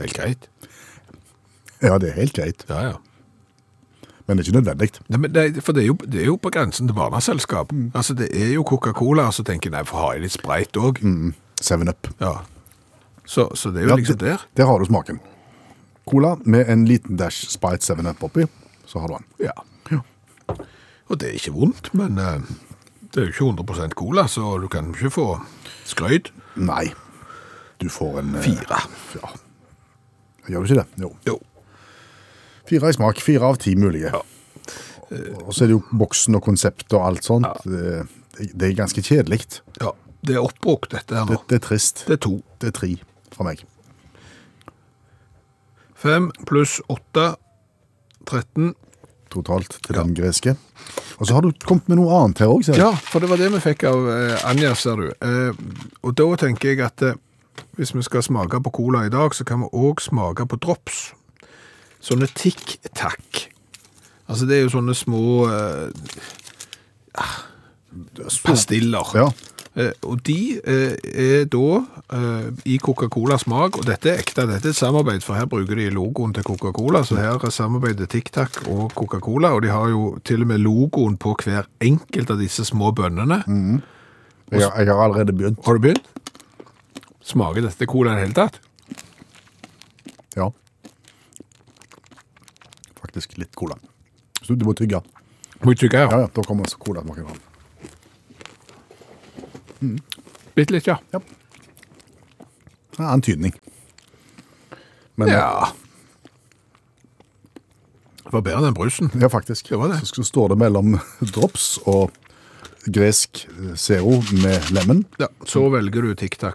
Helt 0.00 0.16
greit. 0.16 0.48
Ja, 1.82 1.96
det 1.98 2.10
er 2.10 2.18
helt 2.20 2.34
greit, 2.36 2.64
Ja, 2.68 2.80
ja. 2.90 2.96
men 4.26 4.36
det 4.36 4.44
er 4.44 4.50
ikke 4.50 4.58
nødvendig. 4.60 4.88
Nei, 5.08 5.18
men 5.18 5.32
det, 5.32 5.62
for 5.64 5.72
det 5.76 5.82
er, 5.82 5.86
jo, 5.88 5.94
det 6.04 6.20
er 6.22 6.26
jo 6.28 6.36
på 6.36 6.50
grensen 6.54 6.86
til 6.90 6.94
barneselskap. 6.96 7.72
Altså, 7.96 8.14
det 8.14 8.28
er 8.36 8.52
jo 8.54 8.62
Coca-Cola, 8.68 9.26
og 9.30 9.34
så 9.34 9.42
tenker 9.48 9.70
jeg, 9.70 9.76
nei, 9.78 9.84
for 9.88 9.98
har 10.04 10.12
jeg 10.18 10.26
litt 10.26 10.36
spreit 10.36 10.76
òg? 10.78 11.00
Seven 11.60 11.88
Up. 11.92 12.10
Ja. 12.20 12.34
Så, 13.24 13.48
så 13.56 13.70
det 13.72 13.82
er 13.82 13.88
jo 13.88 13.94
Ja, 13.94 13.96
liksom 14.02 14.18
der. 14.20 14.44
Der 14.56 14.66
har 14.68 14.78
du 14.78 14.84
smaken. 14.88 15.20
Cola 16.10 16.34
med 16.44 16.68
en 16.72 16.84
liten 16.88 17.16
dash 17.20 17.48
Sprite 17.52 17.84
7 17.86 18.00
Up 18.10 18.22
oppi, 18.28 18.46
så 18.86 19.00
har 19.02 19.08
du 19.12 19.18
den. 19.18 19.26
Ja. 19.48 19.56
Og 21.10 21.18
det 21.18 21.26
er 21.28 21.32
ikke 21.40 21.50
vondt, 21.56 21.88
men 21.98 22.18
eh, 22.22 22.38
det 23.10 23.18
er 23.18 23.24
jo 23.26 23.32
ikke 23.32 23.46
100 23.66 23.94
cola, 23.98 24.28
så 24.30 24.52
du 24.62 24.68
kan 24.70 24.92
ikke 24.94 25.10
få 25.10 25.24
skrøyd. 25.90 26.28
Nei, 26.54 26.92
du 27.82 27.88
får 27.90 28.20
en... 28.20 28.34
eh, 28.38 28.44
Fire. 28.46 28.78
Ja. 29.18 29.32
Gjør 30.50 30.66
du 30.66 30.70
ikke 30.70 30.82
det? 30.82 31.04
Jo. 31.04 31.10
Jo. 31.28 31.38
Fire 32.70 32.90
i 32.92 32.96
smak, 32.98 33.22
fire 33.24 33.48
av 33.50 33.58
ti 33.62 33.74
mulige. 33.78 34.12
Og 34.12 35.50
så 35.54 35.64
er 35.64 35.70
det 35.72 35.76
jo 35.78 35.82
boksen 36.02 36.38
og 36.38 36.44
konsept 36.46 36.92
og 36.94 37.06
alt 37.08 37.26
sånt. 37.26 37.48
Det, 37.66 38.04
det 38.54 38.68
er 38.68 38.76
ganske 38.78 39.02
kjedelig. 39.02 39.42
Ja. 39.80 39.94
Det 40.20 40.36
er 40.36 40.44
oppbrukt, 40.44 40.90
dette 40.92 41.16
her 41.16 41.24
Det, 41.26 41.38
nå. 41.38 41.44
det 41.48 41.56
er 41.56 41.62
trist. 41.64 42.04
Det 42.06 42.18
er 42.18 42.22
to. 42.26 42.34
Det 42.60 42.70
er 42.70 42.76
tre 42.76 42.90
fra 43.32 43.46
meg. 43.48 43.62
Fem 46.00 46.30
pluss 46.48 46.78
åtte. 46.92 47.32
13. 48.28 48.74
Totalt 49.32 49.78
til 49.86 49.96
den 49.96 50.12
greske. 50.14 50.54
Og 51.20 51.26
så 51.28 51.36
har 51.36 51.44
du 51.44 51.50
kommet 51.64 51.88
med 51.90 52.00
noe 52.00 52.12
annet 52.18 52.42
her 52.42 52.50
òg, 52.52 52.64
ser 52.66 52.76
jeg. 52.76 52.82
Ja, 52.82 52.92
for 53.10 53.22
det 53.22 53.30
var 53.30 53.40
det 53.40 53.48
vi 53.54 53.60
fikk 53.62 53.84
av 53.88 54.06
eh, 54.12 54.36
Anja, 54.50 54.72
ser 54.78 55.00
du. 55.00 55.08
Eh, 55.24 55.60
og 56.04 56.14
da 56.18 56.26
tenker 56.40 56.72
jeg 56.72 56.82
at 56.84 57.04
eh, 57.06 57.18
hvis 57.78 57.94
vi 57.94 58.02
skal 58.02 58.22
smake 58.22 58.60
på 58.64 58.70
cola 58.70 59.04
i 59.06 59.12
dag, 59.12 59.34
så 59.34 59.44
kan 59.44 59.64
vi 59.64 59.70
òg 59.72 60.02
smake 60.02 60.46
på 60.46 60.58
drops. 60.60 61.12
Sånne 62.00 62.28
tic-tac. 62.32 63.46
Altså, 64.30 64.46
det 64.46 64.58
er 64.58 64.66
jo 64.66 64.74
sånne 64.76 64.94
små 64.96 65.22
eh, 65.50 65.90
pastiller. 68.44 69.16
Ja. 69.18 69.28
Eh, 69.78 69.92
og 70.02 70.18
de 70.26 70.58
eh, 70.66 70.96
er 70.98 71.44
da 71.50 71.66
eh, 72.16 72.46
i 72.66 72.78
Coca-Cola-smak, 72.82 73.78
og 73.78 73.86
dette 73.86 74.10
er 74.10 74.22
ekte, 74.22 74.46
dette 74.50 74.66
er 74.66 74.74
et 74.74 74.78
samarbeid, 74.78 75.22
for 75.22 75.38
her 75.38 75.46
bruker 75.50 75.78
de 75.78 75.86
logoen 75.94 76.34
til 76.34 76.46
Coca-Cola, 76.46 77.04
så 77.06 77.20
her 77.20 77.38
er 77.38 77.54
samarbeidet 77.54 78.10
Tac 78.10 78.58
og 78.66 78.90
Coca-Cola, 78.98 79.52
og 79.54 79.62
de 79.62 79.70
har 79.70 79.88
jo 79.92 80.18
til 80.26 80.42
og 80.42 80.50
med 80.50 80.64
logoen 80.64 81.16
på 81.16 81.36
hver 81.44 81.70
enkelt 81.80 82.34
av 82.34 82.42
disse 82.42 82.66
små 82.66 82.90
bønnene. 82.90 83.44
Jeg, 84.50 84.66
jeg 84.66 84.90
har 84.90 85.04
allerede 85.04 85.32
begynt. 85.32 85.62
Har 85.64 85.78
du 85.78 85.86
begynt? 85.86 86.10
Smaker 87.30 87.62
dette 87.62 87.86
cola 87.86 88.12
i 88.12 88.14
det 88.18 88.24
hele 88.26 88.36
tatt? 88.36 88.58
Ja. 90.36 90.48
Faktisk 93.00 93.36
litt 93.38 93.54
cola. 93.58 93.76
Så 94.42 94.54
du 94.58 94.64
må 94.66 94.74
tygge. 94.78 95.00
Må 95.62 95.74
jeg 95.74 95.78
tygge, 95.84 96.00
Ja, 96.00 96.08
ja. 96.10 96.18
ja, 96.24 96.30
da 96.34 96.42
kommer 96.46 96.64
colasmaken 96.80 97.26
fram. 97.28 97.40
Bitte 100.56 100.72
litt, 100.74 100.86
ja. 100.88 100.98
Ja, 101.12 101.20
antydning. 103.12 103.54
Men 105.16 105.28
ja, 105.28 105.38
Ja. 105.38 105.70
Det 108.30 108.36
var 108.36 108.42
bedre 108.46 108.68
enn 108.68 108.74
brusen. 108.74 109.08
ja 109.20 109.28
faktisk. 109.28 109.68
Det 109.68 109.76
var 109.78 109.88
det. 109.90 110.06
Så 110.06 110.22
står 110.22 110.48
det 110.52 110.58
mellom 110.60 110.92
drops 111.32 111.78
og 111.90 112.12
gresk 112.86 113.40
zero 113.74 114.20
med 114.42 114.70
lemon. 114.70 115.04
Ja, 115.18 115.26
så 115.44 115.64
velger 115.72 116.02
du 116.06 116.14
TikTak. 116.14 116.54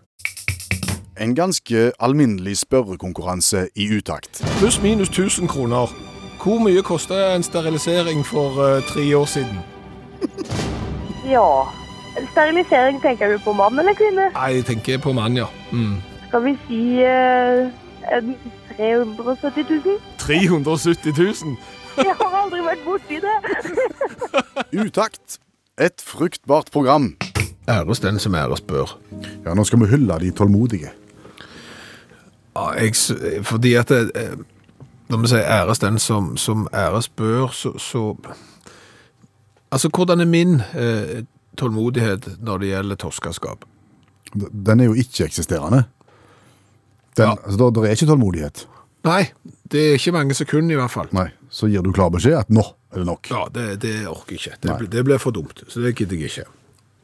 En 1.19 1.35
ganske 1.35 1.91
alminnelig 1.99 2.57
spørrekonkurranse 2.57 3.67
i 3.75 3.97
utakt. 3.97 4.43
Pluss 4.59 4.81
minus 4.81 5.09
1000 5.09 5.47
kroner. 5.47 5.87
Hvor 6.43 6.59
mye 6.59 6.81
koster 6.81 7.35
en 7.35 7.43
sterilisering 7.43 8.25
for 8.25 8.49
uh, 8.49 8.83
tre 8.83 9.17
år 9.17 9.25
siden? 9.25 9.57
Ja. 11.25 11.63
Sterilisering, 12.31 13.01
tenker 13.01 13.31
du 13.31 13.39
på 13.43 13.53
mann 13.53 13.79
eller 13.79 13.93
kvinne? 13.97 14.27
Nei, 14.33 14.49
jeg 14.55 14.65
tenker 14.65 14.99
på 15.01 15.11
mann, 15.11 15.37
ja. 15.37 15.45
Mm. 15.71 15.95
Skal 16.27 16.43
vi 16.45 16.51
si 16.67 16.81
uh, 17.01 17.71
370 18.77 19.65
000. 19.85 19.97
370 20.17 21.13
000? 21.17 21.57
Jeg 21.97 22.13
har 22.19 22.37
aldri 22.43 22.61
vært 22.61 22.83
borti 22.85 23.17
det. 23.23 23.33
Utakt. 24.85 25.39
Et 25.81 26.01
fruktbart 26.05 26.69
program. 26.71 27.15
Æres 27.67 27.99
den 27.99 28.19
som 28.19 28.35
æres 28.35 28.61
bør. 28.61 28.99
Ja, 29.45 29.53
nå 29.53 29.63
skal 29.63 29.79
vi 29.81 29.89
hylle 29.95 30.19
de 30.21 30.31
tålmodige. 30.31 30.93
Ja, 32.55 32.69
jeg, 32.79 32.95
fordi 33.45 33.73
at 33.75 33.89
det, 33.89 34.11
eh, 34.15 34.35
Når 35.09 35.21
vi 35.21 35.27
sier 35.27 35.43
æres 35.43 35.79
den 35.79 35.99
som, 35.99 36.37
som 36.37 36.67
æres 36.73 37.09
bør, 37.09 37.51
så, 37.53 37.75
så 37.77 38.15
Altså, 39.71 39.89
hvordan 39.89 40.21
er 40.21 40.25
min 40.25 40.61
eh, 40.73 41.25
tålmodighet 41.57 42.37
når 42.39 42.57
det 42.57 42.67
gjelder 42.69 42.95
torskeskap? 42.95 43.65
Den 44.65 44.79
er 44.79 44.85
jo 44.85 44.93
ikke-eksisterende. 44.93 45.83
Ja. 47.17 47.35
altså, 47.43 47.57
da, 47.59 47.69
der 47.75 47.87
er 47.87 47.95
ikke 47.95 48.07
tålmodighet. 48.07 48.67
Nei, 49.05 49.21
det 49.71 49.81
er 49.81 49.97
ikke 49.99 50.11
mange 50.15 50.33
sekunder 50.33 50.75
i 50.75 50.79
hvert 50.79 50.91
fall. 50.91 51.09
Nei, 51.15 51.27
Så 51.49 51.67
gir 51.69 51.83
du 51.85 51.91
klar 51.93 52.09
beskjed 52.13 52.39
at 52.39 52.49
nå 52.49 52.63
er 52.91 53.03
det 53.03 53.05
nok. 53.07 53.29
Ja, 53.31 53.45
det, 53.53 53.81
det 53.83 54.07
orker 54.09 54.35
jeg 54.35 54.55
ikke. 54.55 54.57
Det, 54.65 54.89
det 54.91 55.03
blir 55.05 55.21
for 55.21 55.35
dumt, 55.35 55.61
så 55.67 55.83
det 55.83 55.93
gidder 55.95 56.17
jeg 56.17 56.31
ikke. 56.31 56.47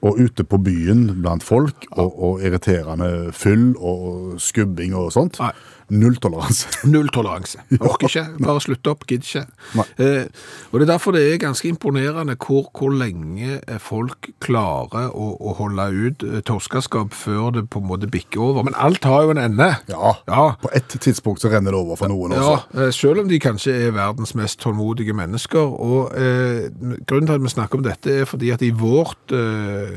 Og 0.01 0.17
ute 0.17 0.43
på 0.43 0.57
byen 0.57 1.03
blant 1.21 1.43
folk, 1.45 1.85
og, 1.91 2.15
og 2.17 2.41
irriterende 2.41 3.29
fyll 3.37 3.75
og 3.77 4.39
skubbing 4.41 4.95
og 4.97 5.11
sånt. 5.13 5.37
Nei. 5.43 5.51
Null 5.91 6.15
toleranse. 6.23 6.69
Null 6.93 7.09
toleranse. 7.11 7.59
Orker 7.79 8.07
ikke. 8.07 8.23
Bare 8.39 8.61
slutt 8.63 8.87
opp. 8.87 9.03
Gidder 9.09 9.27
ikke. 9.27 9.85
Eh, 9.99 10.27
og 10.71 10.79
Det 10.79 10.85
er 10.85 10.91
derfor 10.93 11.15
det 11.15 11.23
er 11.27 11.41
ganske 11.41 11.67
imponerende 11.67 12.37
hvor, 12.39 12.69
hvor 12.71 12.93
lenge 12.95 13.57
eh, 13.59 13.79
folk 13.83 14.29
klarer 14.43 15.11
å, 15.11 15.33
å 15.35 15.55
holde 15.59 15.87
ut 15.91 16.23
eh, 16.27 16.39
torskeskap 16.47 17.11
før 17.17 17.51
det 17.57 17.65
på 17.73 17.81
en 17.81 17.89
måte 17.89 18.07
bikker 18.11 18.39
over. 18.45 18.63
Men 18.69 18.77
alt 18.79 19.03
har 19.07 19.27
jo 19.27 19.35
en 19.35 19.43
ende. 19.43 19.67
Ja, 19.91 20.15
Ja. 20.31 20.45
På 20.61 20.71
et 20.75 20.95
tidspunkt 21.03 21.43
så 21.43 21.51
renner 21.51 21.75
det 21.75 21.81
over 21.81 21.99
for 21.99 22.11
noen 22.11 22.37
også. 22.37 22.55
Ja, 22.77 22.89
selv 22.95 23.25
om 23.25 23.29
de 23.31 23.41
kanskje 23.43 23.75
er 23.89 23.95
verdens 23.95 24.31
mest 24.37 24.61
tålmodige 24.63 25.15
mennesker. 25.17 25.75
Og 25.75 26.15
eh, 26.15 26.71
grunnen 27.03 27.27
til 27.27 27.35
at 27.35 27.43
vi 27.43 27.51
snakker 27.57 27.81
om 27.81 27.85
dette 27.85 28.21
er 28.21 28.29
fordi 28.29 28.53
at 28.55 28.63
i 28.63 28.71
vårt 28.71 29.35
eh, 29.35 29.91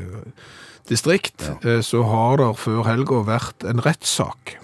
distrikt 0.91 1.47
ja. 1.47 1.79
så 1.81 2.03
har 2.05 2.37
det 2.43 2.51
før 2.61 2.83
helga 2.85 3.23
vært 3.25 3.63
en 3.65 3.81
rettssak. 3.81 4.57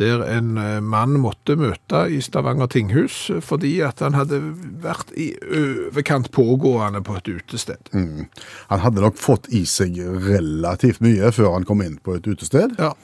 Der 0.00 0.22
en 0.24 0.54
eh, 0.56 0.78
mann 0.80 1.18
måtte 1.20 1.58
møte 1.60 2.06
i 2.08 2.22
Stavanger 2.24 2.70
tinghus 2.72 3.26
fordi 3.44 3.74
at 3.84 4.00
han 4.00 4.14
hadde 4.16 4.38
vært 4.80 5.10
i 5.20 5.30
overkant 5.44 6.30
pågående 6.32 7.02
på 7.04 7.18
et 7.18 7.28
utested. 7.28 7.90
Han 7.92 8.80
hadde 8.84 9.04
nok 9.04 9.18
fått 9.20 9.50
i 9.52 9.66
seg 9.68 9.98
relativt 10.24 11.02
mye 11.04 11.28
før 11.36 11.52
han 11.58 11.68
kom 11.68 11.82
inn 11.84 11.98
på 12.00 12.16
et 12.16 12.26
utested, 12.30 12.78
Ja. 12.80 12.94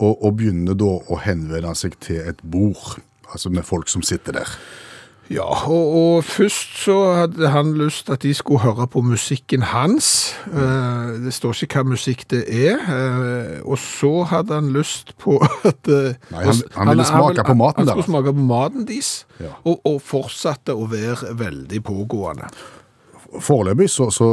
og, 0.00 0.16
og 0.24 0.36
begynner 0.40 0.74
da 0.74 0.90
å 1.06 1.20
henvende 1.22 1.74
seg 1.78 1.94
til 2.02 2.18
et 2.26 2.42
bord. 2.42 2.96
Altså 3.30 3.50
med 3.54 3.64
folk 3.66 3.88
som 3.88 4.02
sitter 4.02 4.34
der. 4.40 4.50
Ja, 5.32 5.46
og, 5.70 5.94
og 5.96 6.24
først 6.28 6.74
så 6.82 6.94
hadde 7.16 7.48
han 7.48 7.70
lyst 7.80 8.10
at 8.12 8.20
de 8.26 8.34
skulle 8.36 8.60
høre 8.60 8.84
på 8.92 9.00
musikken 9.00 9.62
hans. 9.70 10.34
Eh, 10.52 11.14
det 11.24 11.32
står 11.32 11.62
ikke 11.64 11.80
hva 11.80 11.94
musikk 11.94 12.26
det 12.28 12.42
er. 12.52 12.76
Eh, 12.92 13.62
og 13.64 13.78
så 13.80 14.10
hadde 14.28 14.54
han 14.58 14.68
lyst 14.76 15.14
på 15.18 15.38
at 15.64 15.88
eh, 15.88 16.12
Nei, 16.34 16.44
han- 16.44 16.62
han 16.76 16.92
ville 16.92 17.06
smake 17.08 17.44
på 17.48 17.56
maten 17.56 17.80
Han 17.86 17.88
skulle 17.94 18.10
smake 18.10 18.34
på 18.36 18.46
maten 18.52 18.84
deres, 18.90 19.24
Ja. 19.40 19.54
og, 19.64 19.80
og 19.88 20.00
fortsatte 20.04 20.76
å 20.76 20.84
være 20.92 21.32
veldig 21.40 21.80
pågående. 21.88 22.50
Foreløpig 23.40 23.88
så, 23.90 24.10
så, 24.14 24.28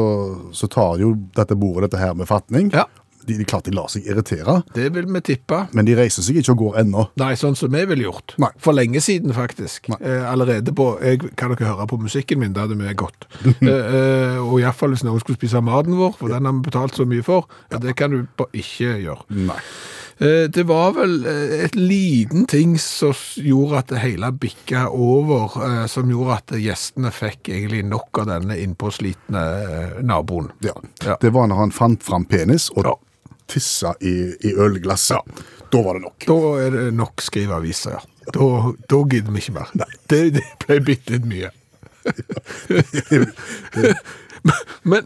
så 0.54 0.68
tar 0.70 1.00
jo 1.02 1.16
dette 1.36 1.56
bordet 1.58 1.88
dette 1.90 2.02
her 2.04 2.14
med 2.14 2.28
fatning. 2.30 2.68
Ja. 2.76 2.84
De, 3.28 3.38
de 3.38 3.46
klart 3.46 3.66
de 3.68 3.72
lar 3.76 3.88
seg 3.92 4.06
irritere, 4.10 4.64
Det 4.74 4.90
vil 4.94 5.06
vi 5.06 5.22
tippe. 5.22 5.68
men 5.74 5.86
de 5.86 5.96
reiser 5.96 6.24
seg 6.26 6.38
ikke 6.42 6.52
og 6.56 6.58
går 6.64 6.80
ennå. 6.82 7.08
Nei, 7.22 7.34
sånn 7.36 7.56
som 7.56 7.72
vi 7.72 7.86
ville 7.86 8.04
gjort. 8.08 8.36
Nei. 8.42 8.50
For 8.58 8.74
lenge 8.74 9.02
siden, 9.02 9.34
faktisk. 9.34 9.90
Nei. 9.94 9.98
Eh, 10.02 10.26
allerede 10.32 10.74
på 10.74 10.90
jeg, 11.04 11.22
Kan 11.38 11.54
dere 11.56 11.70
høre 11.74 11.88
på 11.88 12.00
musikken 12.02 12.40
min? 12.40 12.54
Det 12.54 12.62
hadde 12.66 12.78
vi 12.80 12.94
gått. 12.94 13.28
eh, 13.46 13.68
eh, 13.70 14.38
og 14.42 14.60
iallfall 14.62 14.90
hvis 14.96 15.04
noen 15.08 15.20
skulle 15.22 15.38
spise 15.38 15.62
maten 15.62 15.96
vår, 16.00 16.16
for 16.18 16.28
den 16.34 16.46
har 16.46 16.54
vi 16.54 16.66
betalt 16.70 16.96
så 16.98 17.06
mye 17.06 17.24
for. 17.24 17.48
Det 17.70 17.96
kan 17.96 18.12
du 18.12 18.24
bare 18.38 18.50
ikke 18.54 18.96
gjøre. 19.06 19.26
Nei. 19.30 19.60
Eh, 20.22 20.46
det 20.54 20.68
var 20.70 20.92
vel 20.94 21.24
eh, 21.26 21.64
et 21.66 21.74
liten 21.76 22.46
ting 22.46 22.76
som 22.78 23.10
s- 23.10 23.40
gjorde 23.42 23.78
at 23.80 23.88
det 23.88 24.02
hele 24.04 24.30
bikka 24.32 24.84
over, 24.94 25.56
eh, 25.66 25.86
som 25.90 26.10
gjorde 26.12 26.36
at 26.36 26.54
gjestene 26.62 27.10
fikk 27.12 27.50
egentlig 27.50 27.84
nok 27.90 28.20
av 28.22 28.28
denne 28.30 28.58
innpåslitne 28.62 29.42
eh, 29.42 29.96
naboen. 30.06 30.52
Ja. 30.62 30.76
Ja. 31.06 31.16
Det 31.22 31.32
var 31.34 31.48
når 31.50 31.64
han 31.64 31.72
fant 31.74 32.04
fram 32.06 32.26
penis 32.30 32.70
og 32.76 32.86
Ja. 32.86 32.94
Tissa 33.52 33.94
i, 34.02 34.14
i 34.48 34.54
ølglasset. 34.56 35.42
Da 35.72 35.82
var 35.86 35.94
det 36.00 36.04
nok. 36.08 36.26
Da 36.28 36.38
er 36.66 36.70
det 36.76 36.86
nok 36.98 37.22
skriveaviser, 37.24 37.92
ja. 37.98 38.02
Da, 38.32 38.48
da 38.92 38.98
gidder 39.12 39.32
vi 39.34 39.42
ikke 39.42 39.56
mer. 39.60 39.68
Det, 40.12 40.20
det 40.38 40.46
ble 40.66 40.76
bitte 40.88 41.18
litt 41.18 41.28
mye. 41.28 41.50
Men, 44.90 45.04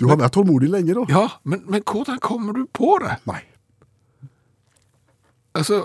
Du 0.00 0.08
har 0.10 0.18
vært 0.18 0.34
tålmodig 0.34 0.68
lenge, 0.72 0.94
da. 0.98 1.02
ja, 1.08 1.22
men, 1.46 1.62
men 1.70 1.82
hvordan 1.86 2.18
kommer 2.20 2.52
du 2.56 2.64
på 2.74 2.96
det? 3.00 3.14
Nei. 3.30 3.38
Altså, 5.56 5.78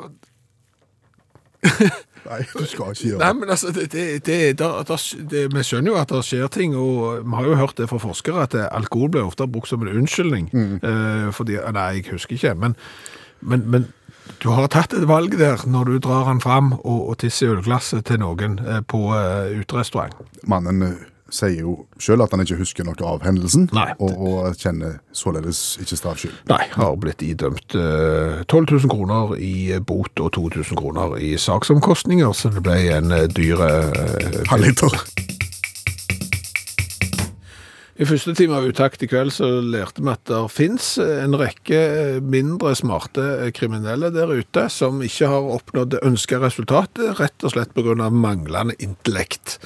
Nei, 2.28 2.40
du 2.52 2.66
skal 2.68 2.94
ikke 2.94 3.10
gjøre 3.10 3.20
det. 3.20 3.26
nei, 3.26 3.34
men 3.40 3.54
altså, 3.56 3.74
det, 3.76 3.88
det, 3.94 4.08
det, 4.28 5.28
det, 5.32 5.44
vi 5.54 5.64
skjønner 5.64 5.94
jo 5.94 6.00
at 6.00 6.12
det 6.12 6.24
skjer 6.28 6.50
ting, 6.54 6.76
og 6.76 7.22
vi 7.24 7.38
har 7.40 7.48
jo 7.48 7.60
hørt 7.60 7.78
det 7.80 7.90
fra 7.92 8.02
forskere, 8.04 8.48
at 8.48 8.58
eh, 8.58 8.68
alkohol 8.72 9.14
blir 9.14 9.28
ofte 9.28 9.48
brukt 9.48 9.72
som 9.72 9.86
en 9.86 9.94
unnskyldning. 9.94 10.50
Eh, 10.54 11.30
fordi, 11.36 11.60
nei, 11.76 11.88
jeg 12.00 12.10
husker 12.12 12.36
ikke, 12.36 12.56
men, 12.60 12.76
men, 13.40 13.64
men 13.72 13.88
du 14.42 14.50
har 14.54 14.68
tatt 14.72 14.94
et 14.94 15.08
valg 15.10 15.38
der 15.40 15.64
når 15.70 15.92
du 15.92 16.00
drar 16.04 16.28
han 16.28 16.42
fram 16.44 16.74
og, 16.78 16.98
og 17.12 17.18
tisser 17.24 17.48
i 17.48 17.56
ølglasset 17.56 18.06
til 18.10 18.22
noen 18.22 18.60
eh, 18.62 18.82
på 18.86 19.08
uh, 19.10 19.48
uterestaurant. 19.56 20.14
Mannen 20.50 20.84
eh, 20.86 21.06
sier 21.34 21.62
jo 21.62 21.76
sjøl 22.02 22.24
at 22.24 22.34
han 22.34 22.44
ikke 22.44 22.60
husker 22.62 22.88
noe 22.88 22.98
av 23.08 23.26
hendelsen, 23.26 23.68
Nei. 23.76 23.90
og, 24.00 24.14
og 24.16 24.60
kjenner 24.60 25.00
således 25.16 25.62
ikke 25.84 26.00
straffskyld. 26.00 26.36
Nei, 26.52 26.64
har 26.76 26.98
blitt 27.02 27.24
idømt 27.26 27.78
eh, 27.78 28.44
12 28.48 28.68
000 28.88 28.94
kroner 28.94 29.36
i 29.42 29.78
bot 29.80 30.24
og 30.24 30.34
2000 30.38 30.80
kroner 30.80 31.18
i 31.22 31.36
saksomkostninger, 31.42 32.32
så 32.38 32.54
det 32.56 32.66
ble 32.68 32.80
en 32.98 33.16
eh, 33.16 33.28
dyr 33.32 33.66
eh, 33.68 34.44
Halvliter. 34.52 35.02
I 37.98 38.06
første 38.06 38.36
time 38.38 38.54
av 38.54 38.66
Utakt 38.70 39.02
i 39.02 39.08
kveld 39.10 39.34
så 39.34 39.48
lærte 39.66 40.04
vi 40.04 40.12
at 40.12 40.22
det 40.30 40.42
finnes 40.54 40.86
en 41.02 41.34
rekke 41.40 41.80
mindre 42.22 42.76
smarte 42.78 43.50
kriminelle 43.58 44.12
der 44.14 44.30
ute 44.38 44.68
som 44.70 45.02
ikke 45.02 45.30
har 45.32 45.50
oppnådd 45.56 45.98
ønska 46.06 46.38
resultatet, 46.44 47.18
rett 47.18 47.48
og 47.48 47.56
slett 47.56 47.74
pga. 47.74 48.12
manglende 48.14 48.78
intellekt. 48.78 49.58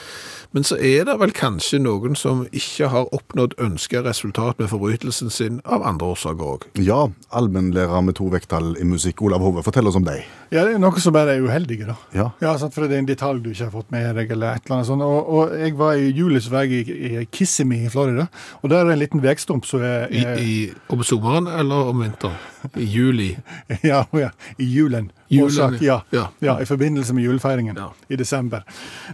Men 0.52 0.66
så 0.68 0.76
er 0.76 1.06
det 1.08 1.14
vel 1.22 1.32
kanskje 1.32 1.78
noen 1.80 2.18
som 2.20 2.42
ikke 2.52 2.90
har 2.92 3.08
oppnådd 3.16 3.54
ønska 3.64 4.02
resultat 4.04 4.60
med 4.60 4.68
forbrytelsen 4.68 5.32
sin 5.32 5.62
av 5.64 5.86
andre 5.88 6.10
årsaker 6.12 6.50
òg. 6.58 6.66
Ja, 6.84 7.06
allmennlærer 7.32 8.04
med 8.04 8.18
to 8.20 8.28
vekttall 8.34 8.74
i 8.76 8.88
musikk, 8.88 9.24
Olav 9.24 9.46
Hove, 9.46 9.64
fortell 9.64 9.88
oss 9.88 9.96
om 9.96 10.04
deg. 10.04 10.26
Ja, 10.52 10.66
det 10.68 10.76
er 10.76 10.82
noe 10.84 11.00
som 11.00 11.16
bare 11.16 11.38
er 11.38 11.46
uheldige, 11.46 11.88
da. 11.88 11.96
Ja. 12.12 12.26
Ja, 12.44 12.58
sant, 12.60 12.76
for 12.76 12.84
det 12.84 12.98
er 12.98 13.06
en 13.06 13.08
detalj 13.08 13.40
du 13.46 13.54
ikke 13.54 13.70
har 13.70 13.74
fått 13.78 13.94
med 13.96 14.10
deg, 14.20 14.34
eller 14.36 14.60
et 14.60 14.68
eller 14.68 14.82
annet 14.82 14.90
sånt. 14.92 15.06
Og, 15.08 15.32
og 15.32 15.56
jeg 15.56 15.78
var 15.80 15.96
i 15.96 16.12
juli 16.12 16.44
så 16.44 16.52
var 16.58 16.68
jeg 16.68 16.84
i, 16.84 17.14
i 17.22 17.26
Kissimmee 17.32 17.88
i 17.88 17.94
Florida, 17.94 18.28
og 18.60 18.74
der 18.74 18.84
er 18.84 18.92
en 18.92 19.00
liten 19.00 19.24
vekstump 19.24 19.64
som 19.70 19.88
er, 19.88 20.10
I, 20.12 20.26
er 20.28 20.44
i, 20.44 20.54
om 20.92 21.08
sommeren 21.08 21.48
eller 21.48 21.94
om 21.94 22.04
vinteren? 22.04 22.36
I 22.76 22.92
juli. 22.92 23.32
Ja, 23.88 24.04
ja, 24.14 24.30
i 24.60 24.68
julen. 24.68 25.14
Årsak, 25.40 25.78
ja. 25.82 26.02
ja. 26.12 26.26
Ja. 26.44 26.58
i 26.60 26.66
forbindelse 26.66 27.14
med 27.14 27.24
julefeiringen 27.24 27.78
Ja. 27.80 27.92
i 28.10 28.16
desember. 28.20 28.66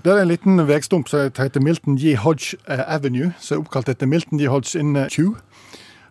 Der 0.03 0.18
er 0.18 0.22
en 0.22 0.32
liten 0.32 0.57
veistump 0.68 1.09
som 1.09 1.20
heter 1.38 1.61
Milton 1.61 1.97
G. 1.97 2.15
Hodge 2.15 2.57
eh, 2.68 2.82
Avenue, 2.88 3.34
som 3.39 3.57
er 3.57 3.61
oppkalt 3.65 3.89
etter 3.89 4.07
Milton 4.09 4.39
G. 4.39 4.47
Hodge 4.47 4.80
in 4.80 4.95
eh, 4.95 5.07
Chew. 5.13 5.36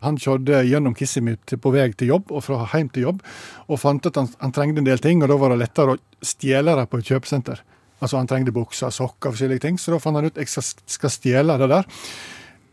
Han 0.05 0.19
kjørte 0.21 0.61
gjennom 0.69 0.95
Kissimmee 0.95 1.37
på 1.59 1.73
vei 1.75 1.89
til 1.97 2.13
jobb 2.13 2.31
og 2.31 2.45
fra 2.45 2.67
hjem 2.73 2.91
til 2.95 3.03
jobb, 3.09 3.23
og 3.67 3.81
fant 3.81 4.07
at 4.07 4.17
han, 4.21 4.29
han 4.39 4.53
trengte 4.53 4.79
en 4.79 4.87
del 4.87 5.01
ting, 5.03 5.23
og 5.25 5.29
da 5.33 5.39
var 5.41 5.51
det 5.51 5.63
lettere 5.65 5.97
å 5.97 5.99
stjele 6.23 6.77
det 6.77 6.87
på 6.93 7.01
et 7.01 7.11
kjøpesenter. 7.11 7.63
Altså 7.97 8.19
Han 8.21 8.29
trengte 8.29 8.53
bukser, 8.53 8.91
sokker 8.93 9.31
og 9.31 9.35
forskjellige 9.39 9.65
ting, 9.65 9.79
så 9.81 9.95
da 9.95 9.99
fant 9.99 10.19
han 10.21 10.27
ut 10.29 10.37
jeg 10.37 10.51
skal, 10.53 10.67
skal 10.99 11.11
stjele 11.15 11.57
det 11.59 11.69
der. 11.73 11.87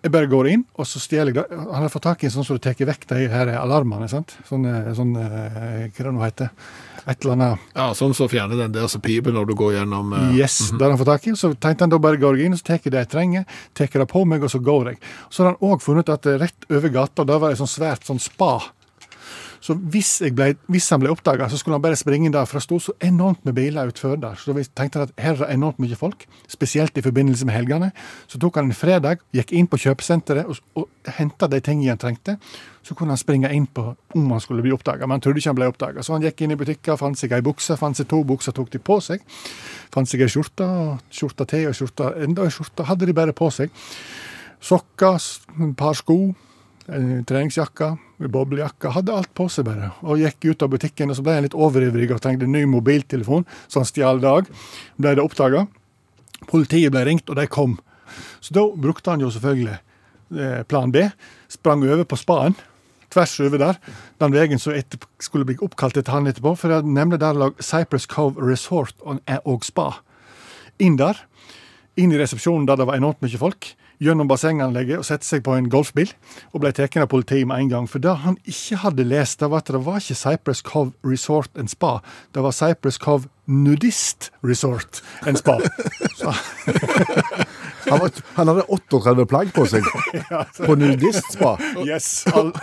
Jeg 0.04 0.12
bare 0.12 0.28
går 0.28 0.50
inn, 0.52 0.64
og 0.76 0.88
så 0.88 1.00
stjeler 1.00 1.32
jeg 1.32 1.46
det. 1.48 1.58
Han 1.58 1.86
har 1.86 1.92
fått 1.92 2.04
tak 2.04 2.24
i 2.24 2.28
en 2.28 2.34
sånn 2.34 2.44
som 2.44 2.58
du 2.58 2.64
tar 2.64 2.76
vekk 2.76 3.06
de 3.08 3.22
her 3.32 3.54
alarmene. 3.56 4.10
sant? 4.12 4.34
Sånn, 4.50 4.66
eh, 4.68 4.90
sånn 4.98 5.14
eh, 5.16 5.86
hva 5.88 6.04
det 6.04 6.12
nå 6.12 6.26
heter 6.26 6.50
Et 7.06 7.24
eller 7.24 7.34
annet 7.34 7.60
Ja, 7.76 7.86
Sånn 7.96 8.14
som 8.16 8.30
fjerner 8.32 8.60
den 8.60 8.76
der 8.76 8.88
som 8.88 9.02
piper 9.04 9.32
når 9.36 9.48
du 9.48 9.56
går 9.60 9.74
gjennom 9.78 10.14
uh, 10.16 10.36
Yes, 10.36 10.72
det 10.72 10.80
har 10.84 10.92
han 10.92 11.00
fått 11.00 11.12
tak 11.12 11.28
i. 11.28 11.36
Så 11.40 11.54
tenkte 11.56 11.84
han 11.84 11.92
da 11.92 12.00
bare 12.04 12.20
går 12.20 12.38
jeg 12.38 12.52
inn, 12.52 12.60
så 12.60 12.68
tar 12.68 12.80
jeg 12.80 12.92
det 12.92 13.06
jeg 13.06 13.12
trenger, 13.16 13.48
tar 13.76 13.92
det 13.92 14.10
på 14.12 14.26
meg, 14.28 14.44
og 14.44 14.52
så 14.52 14.60
går 14.60 14.92
jeg. 14.92 15.02
Så 15.32 15.44
har 15.44 15.54
han 15.54 15.64
òg 15.64 15.84
funnet 15.84 16.12
at 16.12 16.28
rett 16.40 16.68
over 16.70 16.96
gata, 17.00 17.24
der 17.28 17.40
var 17.40 17.52
det 17.52 17.58
et 17.58 17.64
sånn 17.64 17.76
svært 17.76 18.08
sånn 18.08 18.20
spa. 18.24 18.58
Så 19.64 19.78
hvis, 19.80 20.18
ble, 20.36 20.50
hvis 20.68 20.90
han 20.92 21.00
ble 21.00 21.12
oppdaga, 21.14 21.48
så 21.48 21.56
skulle 21.56 21.78
han 21.78 21.84
bare 21.86 21.96
springe 21.96 22.28
inn 22.28 22.34
der, 22.36 22.44
for 22.50 22.60
det 22.60 22.66
sto 22.66 22.82
så 22.84 22.96
enormt 23.04 23.46
med 23.48 23.56
biler 23.56 23.94
utfor 23.94 24.18
der. 24.20 24.36
Så 24.36 24.52
vi 24.58 24.66
tenkte 24.76 25.06
at 25.06 25.14
her 25.24 25.40
er 25.40 25.54
enormt 25.54 25.80
mye 25.80 25.96
folk, 25.96 26.26
spesielt 26.52 27.00
i 27.00 27.04
forbindelse 27.06 27.48
med 27.48 27.56
helgene. 27.56 27.94
Så 28.28 28.42
tok 28.44 28.60
han 28.60 28.68
en 28.68 28.76
fredag, 28.76 29.24
gikk 29.32 29.54
inn 29.56 29.70
på 29.72 29.80
kjøpesenteret 29.86 30.52
og, 30.52 30.60
og 30.76 31.14
henta 31.16 31.48
de 31.48 31.62
tingene 31.64 31.96
han 31.96 32.02
trengte. 32.02 32.36
Så 32.84 32.98
kunne 33.00 33.16
han 33.16 33.22
springe 33.22 33.54
inn 33.56 33.70
på 33.72 33.86
om 34.20 34.36
han 34.36 34.44
skulle 34.44 34.66
bli 34.66 34.76
oppdaga, 34.76 35.08
men 35.08 35.16
han 35.16 35.24
trodde 35.24 35.40
ikke 35.40 35.54
han 35.54 35.62
ble 35.62 35.72
oppdaga. 35.72 36.04
Så 36.04 36.18
han 36.18 36.28
gikk 36.28 36.44
inn 36.44 36.58
i 36.58 36.60
butikker, 36.60 37.00
fant 37.00 37.20
seg 37.20 37.32
ei 37.32 37.44
bukse, 37.46 37.80
fant 37.80 37.96
seg 37.96 38.12
to 38.12 38.20
bukser, 38.28 38.52
tok 38.52 38.74
de 38.76 38.84
på 38.84 39.00
seg. 39.06 39.24
Fant 39.96 40.12
seg 40.12 40.26
ei 40.26 40.32
skjorte, 40.34 40.68
skjorte 41.08 41.48
til 41.48 41.70
og 41.72 41.80
skjorte 41.80 42.12
enda 42.28 42.50
ei 42.50 42.52
skjorte, 42.52 42.84
hadde 42.92 43.08
de 43.08 43.16
bare 43.16 43.36
på 43.38 43.48
seg. 43.56 43.72
Sokker, 44.64 45.24
et 45.56 45.78
par 45.80 45.96
sko, 45.96 46.34
treningsjakke, 46.88 47.94
en 48.20 48.32
boblejakke. 48.32 48.92
Hadde 48.96 49.16
alt 49.16 49.32
på 49.38 49.48
seg 49.52 49.68
bare. 49.68 49.92
Og 50.04 50.20
gikk 50.22 50.50
ut 50.52 50.66
av 50.66 50.74
butikken, 50.74 51.12
og 51.12 51.18
så 51.18 51.26
ble 51.26 51.38
han 51.38 51.48
litt 51.48 51.56
overivrig 51.56 52.10
og 52.12 52.22
trengte 52.24 52.48
en 52.48 52.56
ny 52.56 52.66
mobiltelefon, 52.70 53.48
så 53.68 53.82
han 53.82 53.90
stjal 53.90 54.22
dag. 54.24 54.50
Ble 55.00 55.16
det 55.16 55.24
oppdaga. 55.24 55.66
Politiet 56.50 56.92
ble 56.94 57.06
ringt, 57.08 57.30
og 57.30 57.40
de 57.40 57.48
kom. 57.48 57.78
Så 58.44 58.56
da 58.56 58.66
brukte 58.76 59.14
han 59.14 59.24
jo 59.24 59.32
selvfølgelig 59.34 59.80
eh, 59.80 60.62
plan 60.68 60.92
B. 60.92 61.08
Sprang 61.52 61.86
over 61.88 62.04
på 62.04 62.20
spaden. 62.20 62.58
Tvers 63.14 63.36
over 63.46 63.62
der. 63.62 63.80
Den 64.20 64.34
veien 64.34 64.60
som 64.60 64.76
skulle 65.22 65.48
bli 65.48 65.60
oppkalt 65.62 65.98
etter 66.00 66.16
han 66.16 66.28
etterpå. 66.28 66.56
For 66.60 66.84
nemlig 66.84 67.22
der 67.22 67.38
lå 67.38 67.52
Cypress 67.62 68.10
Cove 68.10 68.42
Resort 68.42 68.98
og 69.06 69.66
spa. 69.66 69.92
Inn 70.82 70.98
der. 71.00 71.22
Inn 71.96 72.12
i 72.12 72.18
resepsjonen 72.18 72.66
der 72.68 72.82
det 72.82 72.90
var 72.90 72.98
enormt 72.98 73.22
mye 73.22 73.40
folk. 73.40 73.70
Gjennom 74.02 74.30
bassenganlegget 74.30 75.02
og 75.02 75.08
sette 75.08 75.28
seg 75.28 75.44
på 75.46 75.56
en 75.58 75.70
golfbil. 75.72 76.12
Og 76.54 76.64
ble 76.64 76.74
tatt 76.76 76.98
av 76.98 77.12
politiet 77.12 77.48
med 77.50 77.66
en 77.66 77.72
gang. 77.76 77.90
For 77.90 78.04
det 78.04 78.16
han 78.24 78.40
ikke 78.46 78.82
hadde 78.86 79.06
lest, 79.08 79.40
det 79.42 79.52
var 79.52 79.64
at 79.64 79.72
det 79.74 79.84
var 79.86 80.02
ikke 80.02 80.20
Cypress 80.22 80.64
Cove 80.66 80.94
Resort 81.06 81.52
and 81.60 81.70
Spa. 81.72 82.00
Det 82.34 82.44
var 82.44 82.56
Cypress 82.56 82.98
Cove 83.02 83.30
Nudist 83.46 84.32
Resort 84.44 85.04
and 85.28 85.38
Spa. 85.38 85.60
Han, 87.90 88.00
var, 88.00 88.12
han 88.34 88.48
hadde 88.48 88.64
38 88.68 89.26
plagg 89.30 89.52
på 89.56 89.66
seg 89.68 89.88
på 90.68 90.76
nudistspa. 90.80 91.56
yes, 91.84 92.24
all, 92.32 92.54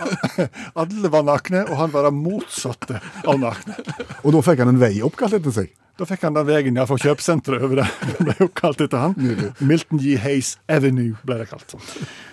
alle 0.73 1.11
var 1.13 1.25
nakne, 1.27 1.63
og 1.69 1.77
han 1.77 1.93
var 1.93 2.07
det 2.07 2.13
motsatte 2.17 3.01
av 3.21 3.37
nakne. 3.41 3.77
Og 4.23 4.33
da 4.35 4.43
fikk 4.45 4.63
han 4.63 4.73
en 4.73 4.81
vei 4.81 4.95
oppkalt 5.05 5.37
etter 5.37 5.55
seg. 5.61 5.69
Da 5.99 6.07
fikk 6.07 6.23
han 6.25 6.35
den 6.35 6.47
veien 6.47 6.77
ja, 6.79 6.85
fra 6.89 6.97
kjøpesenteret 7.01 7.63
over 7.65 7.81
der. 7.81 7.95
Det 8.07 8.25
ble 8.25 8.35
jo 8.39 8.49
kalt 8.57 8.81
etter 8.83 9.01
han. 9.03 9.15
Milton 9.59 10.01
G. 10.01 10.15
Hayes 10.21 10.55
Avenue 10.71 11.17
ble 11.27 11.41
det 11.41 11.49
kalt. 11.51 11.75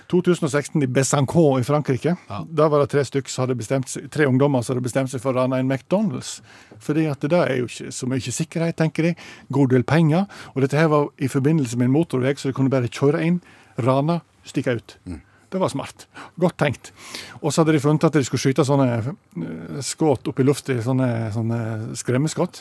2016 0.09 0.87
i 0.87 0.89
Besançon 0.89 1.61
i 1.61 1.67
Frankrike. 1.67 2.15
Da 2.29 2.69
var 2.73 2.81
det 2.83 2.93
tre 2.95 3.05
stykk 3.05 3.29
som 3.29 3.45
hadde 3.45 3.59
bestemt 3.59 3.91
seg, 3.93 4.09
tre 4.15 4.29
ungdommer 4.31 4.65
som 4.65 4.75
hadde 4.75 4.87
bestemt 4.87 5.13
seg 5.13 5.21
for 5.21 5.35
å 5.35 5.43
rane 5.43 5.61
en 5.61 5.69
McDonald's. 5.69 6.39
Fordi 6.81 7.05
at 7.11 7.27
det 7.29 7.43
er 7.43 7.61
jo 7.61 7.69
ikke 7.69 7.93
så 7.93 8.09
mye 8.09 8.35
sikkerhet, 8.39 8.79
tenker 8.81 9.11
de. 9.11 9.15
God 9.53 9.75
del 9.75 9.85
penger. 9.85 10.25
Og 10.55 10.65
dette 10.65 10.81
her 10.81 10.89
var 10.93 11.11
i 11.21 11.29
forbindelse 11.29 11.77
med 11.77 11.91
en 11.91 11.97
motorvei, 11.99 12.37
så 12.39 12.49
de 12.49 12.57
kunne 12.57 12.73
bare 12.73 12.89
kjøre 12.89 13.21
inn, 13.27 13.43
rane, 13.85 14.23
stikke 14.49 14.79
ut. 14.79 14.99
Det 15.49 15.61
var 15.61 15.69
smart. 15.73 16.09
Godt 16.41 16.59
tenkt. 16.61 16.93
Og 17.41 17.53
så 17.53 17.63
hadde 17.63 17.77
de 17.77 17.81
funnet 17.81 18.05
at 18.05 18.17
de 18.17 18.25
skulle 18.25 18.43
skyte 18.43 18.65
sånne 18.69 18.89
eh, 18.99 19.79
skudd 19.85 20.29
opp 20.29 20.41
i 20.43 20.45
lufta, 20.45 20.77
sånne, 20.85 21.09
sånne 21.33 21.61
skremmeskudd. 21.97 22.61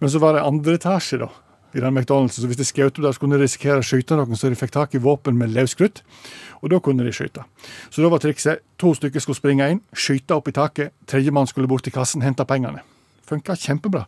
Men 0.00 0.10
så 0.10 0.20
var 0.22 0.36
det 0.36 0.44
andre 0.44 0.78
etasje, 0.78 1.18
da. 1.22 1.30
I 1.74 1.80
den 1.82 1.98
McDonald's, 1.98 2.38
så 2.38 2.46
Hvis 2.46 2.56
de 2.56 2.64
skjøt 2.64 2.98
opp 2.98 3.02
der, 3.02 3.12
så 3.12 3.20
kunne 3.20 3.36
de 3.38 3.42
risikere 3.42 3.82
å 3.82 3.86
skyte 3.86 4.14
noen, 4.14 4.36
så 4.38 4.48
de 4.48 4.58
fikk 4.58 4.70
tak 4.70 4.94
i 4.94 5.02
våpen 5.02 5.34
med 5.38 5.50
løskrutt. 5.50 6.04
Og 6.62 6.70
da 6.70 6.78
kunne 6.78 7.04
de 7.04 7.12
skyte. 7.12 7.42
Så 7.90 8.02
da 8.02 8.08
var 8.08 8.22
trikset 8.22 8.62
to 8.78 8.94
stykker 8.94 9.20
skulle 9.20 9.40
springe 9.40 9.66
inn, 9.70 9.80
skyte 9.90 10.36
opp 10.36 10.48
i 10.48 10.54
taket. 10.54 10.94
Tredjemann 11.10 11.50
skulle 11.50 11.68
bort 11.68 11.82
til 11.82 11.92
kassen, 11.92 12.22
hente 12.22 12.46
pengene. 12.46 12.84
Funka 13.26 13.58
kjempebra. 13.58 14.06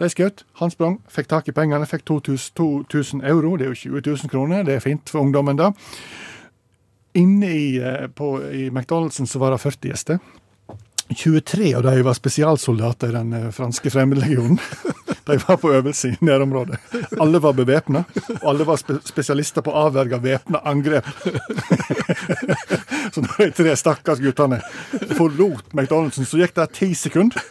De 0.00 0.08
skjøt, 0.08 0.46
han 0.56 0.72
sprang, 0.72 0.96
fikk 1.12 1.28
tak 1.28 1.48
i 1.50 1.52
pengene, 1.52 1.84
fikk 1.84 2.06
2000, 2.08 2.54
2000 2.88 3.24
euro. 3.28 3.56
Det 3.60 3.66
er 3.66 3.74
jo 3.74 4.00
20 4.00 4.06
000 4.24 4.32
kroner, 4.32 4.64
det 4.64 4.78
er 4.78 4.84
fint 4.84 5.12
for 5.12 5.20
ungdommen, 5.20 5.60
da. 5.60 5.74
Inne 7.20 7.50
i, 7.52 7.76
eh, 7.76 8.06
på, 8.08 8.38
i 8.40 8.70
McDonald'sen 8.70 9.28
så 9.28 9.42
var 9.42 9.52
det 9.52 9.60
40 9.60 9.90
gjester. 9.90 10.22
23 11.16 11.74
av 11.74 11.82
de 11.82 12.02
var 12.02 12.14
spesialsoldater 12.14 13.08
i 13.08 13.12
den 13.12 13.32
eh, 13.32 13.50
franske 13.50 13.90
fremmedlegionen. 13.90 14.58
De 15.30 15.36
var 15.36 15.56
på 15.56 15.70
øvelse 15.72 16.08
i 16.08 16.16
nærområdet. 16.24 16.78
Alle 17.20 17.38
var 17.38 17.52
bevæpna, 17.52 18.04
og 18.40 18.46
alle 18.50 18.64
var 18.66 18.80
spe 18.80 18.96
spesialister 19.06 19.62
på 19.62 19.70
å 19.70 19.84
avverge 19.86 20.18
væpna 20.24 20.58
angrep. 20.66 21.06
Så 23.14 23.22
når 23.22 23.36
de 23.44 23.50
tre 23.54 23.76
stakkars 23.78 24.18
guttene 24.22 24.58
forlot 25.18 25.70
McDonald'sen, 25.70 26.26
så 26.26 26.40
gikk 26.40 26.56
det 26.56 26.66
ti 26.80 26.90
sekunder. 26.98 27.44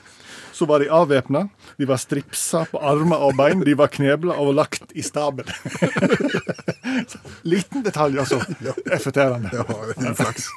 Så 0.51 0.68
var 0.68 0.84
de 0.84 0.89
avvæpna, 0.91 1.45
de 1.80 1.88
var 1.88 2.01
stripsa 2.01 2.66
på 2.68 2.82
armer 2.84 3.24
og 3.24 3.38
bein, 3.39 3.64
de 3.64 3.78
var 3.80 3.91
knebla 3.93 4.36
og 4.43 4.57
lagt 4.60 4.91
i 4.91 5.05
stabel. 5.05 5.47
Liten 7.53 7.86
detalj, 7.86 8.20
altså. 8.26 8.41
Effekterende. 8.91 9.53
Ja, 9.55 9.64
det 9.95 10.12
er 10.12 10.20
flaks. 10.20 10.51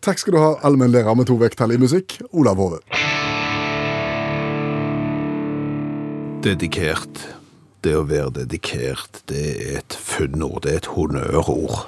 Takk 0.00 0.18
skal 0.22 0.32
du 0.32 0.38
ha, 0.40 0.54
allmennlærer 0.64 1.12
med 1.18 1.28
to 1.28 1.36
vekttall 1.40 1.74
i 1.74 1.80
musikk, 1.80 2.16
Olav 2.32 2.56
Hove. 2.60 2.78
Dedikert. 6.44 7.20
Det 7.84 7.94
å 7.96 8.04
være 8.08 8.32
dedikert, 8.42 9.22
det 9.28 9.42
er 9.60 9.78
et 9.80 9.96
funnord, 9.96 10.62
det 10.64 10.72
er 10.72 10.80
et 10.82 10.88
honnørord. 10.94 11.78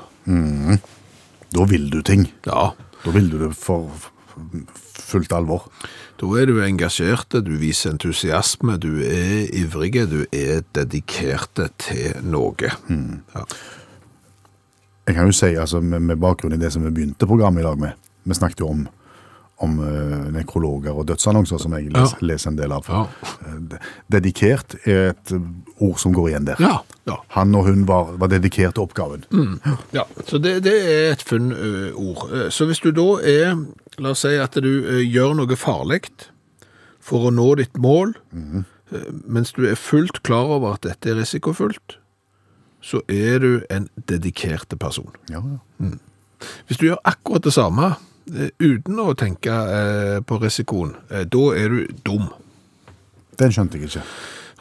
Da 1.52 1.66
vil 1.68 1.88
du 1.92 2.00
ting. 2.04 2.28
Ja, 2.48 2.72
Da 3.02 3.10
vil 3.10 3.28
du 3.32 3.38
det 3.40 3.54
for 3.58 3.90
fullt 4.94 5.32
alvor. 5.34 5.64
da 6.20 6.26
er 6.38 6.46
du 6.46 6.60
engasjert, 6.62 7.32
du 7.44 7.56
viser 7.58 7.90
entusiasme, 7.90 8.78
du 8.78 9.02
er 9.02 9.48
ivrig, 9.52 10.08
du 10.08 10.24
er 10.32 10.62
dedikert 10.72 11.58
til 11.78 12.14
noe. 12.22 12.54
Ja. 13.34 13.44
Jeg 15.06 15.14
kan 15.16 15.26
jo 15.26 15.34
si, 15.34 15.54
altså, 15.58 15.80
med, 15.82 16.16
bakgrunn 16.22 16.54
i 16.54 16.60
det 16.62 16.72
som 16.72 16.84
vi 16.86 16.90
begynte 16.94 17.26
programmet 17.26 17.62
i 17.64 17.66
dag 17.66 17.78
med, 17.80 17.96
vi 18.24 18.34
snakket 18.38 18.60
jo 18.62 18.68
om, 18.70 18.84
om 19.62 19.72
eh, 19.82 20.28
nekrologer 20.36 20.94
og 20.94 21.08
dødsannonser, 21.08 21.58
som 21.58 21.74
jeg 21.74 21.88
leser, 21.90 22.16
Ja. 22.20 22.26
leser 22.30 22.50
en 22.52 22.58
del 22.60 22.72
av. 22.76 22.86
Ja. 22.88 23.00
Eh, 23.48 23.78
Dedikert 24.14 24.76
er 24.86 25.08
et 25.10 25.32
eh, 25.34 25.40
ord 25.82 25.98
som 25.98 26.14
går 26.14 26.28
igjen 26.30 26.46
der. 26.46 26.62
Ja, 26.62 26.76
ja. 27.10 27.16
Han 27.34 27.54
og 27.58 27.66
hun 27.66 27.82
var, 27.88 28.12
var 28.22 28.30
dedikert 28.30 28.76
til 28.78 28.84
oppgaven. 28.86 29.24
Ja, 29.92 30.04
så 30.26 30.38
det, 30.38 30.60
det 30.68 30.76
er 30.86 31.12
et 31.16 31.22
funnord. 31.26 32.28
Så 32.54 32.68
hvis 32.70 32.82
du 32.84 32.92
da 32.94 33.08
er, 33.26 33.56
la 33.98 34.14
oss 34.14 34.22
si 34.22 34.36
at 34.38 34.54
du 34.62 34.70
eh, 34.86 35.02
gjør 35.10 35.34
noe 35.40 35.58
farlig 35.58 36.04
for 37.02 37.26
å 37.26 37.34
nå 37.34 37.48
ditt 37.58 37.74
mål, 37.82 38.14
eh, 38.38 39.10
mens 39.26 39.50
du 39.58 39.64
er 39.66 39.74
fullt 39.74 40.22
klar 40.22 40.46
over 40.60 40.76
at 40.78 40.86
dette 40.86 41.10
er 41.10 41.18
risikofullt, 41.18 41.98
så 42.82 43.00
er 43.08 43.38
du 43.38 43.50
en 43.70 43.88
dedikert 44.10 44.74
person. 44.80 45.10
Ja, 45.30 45.40
ja. 45.40 45.92
Hvis 46.66 46.80
du 46.80 46.88
gjør 46.88 47.02
akkurat 47.06 47.44
det 47.44 47.54
samme, 47.54 47.94
eh, 48.34 48.50
uten 48.58 48.98
å 48.98 49.14
tenke 49.18 49.50
eh, 49.54 50.20
på 50.26 50.38
risikoen, 50.42 50.96
eh, 51.10 51.24
da 51.24 51.44
er 51.54 51.68
du 51.68 52.00
dum. 52.06 52.26
Den 53.38 53.54
skjønte 53.54 53.78
jeg 53.78 53.90
ikke. 53.90 54.02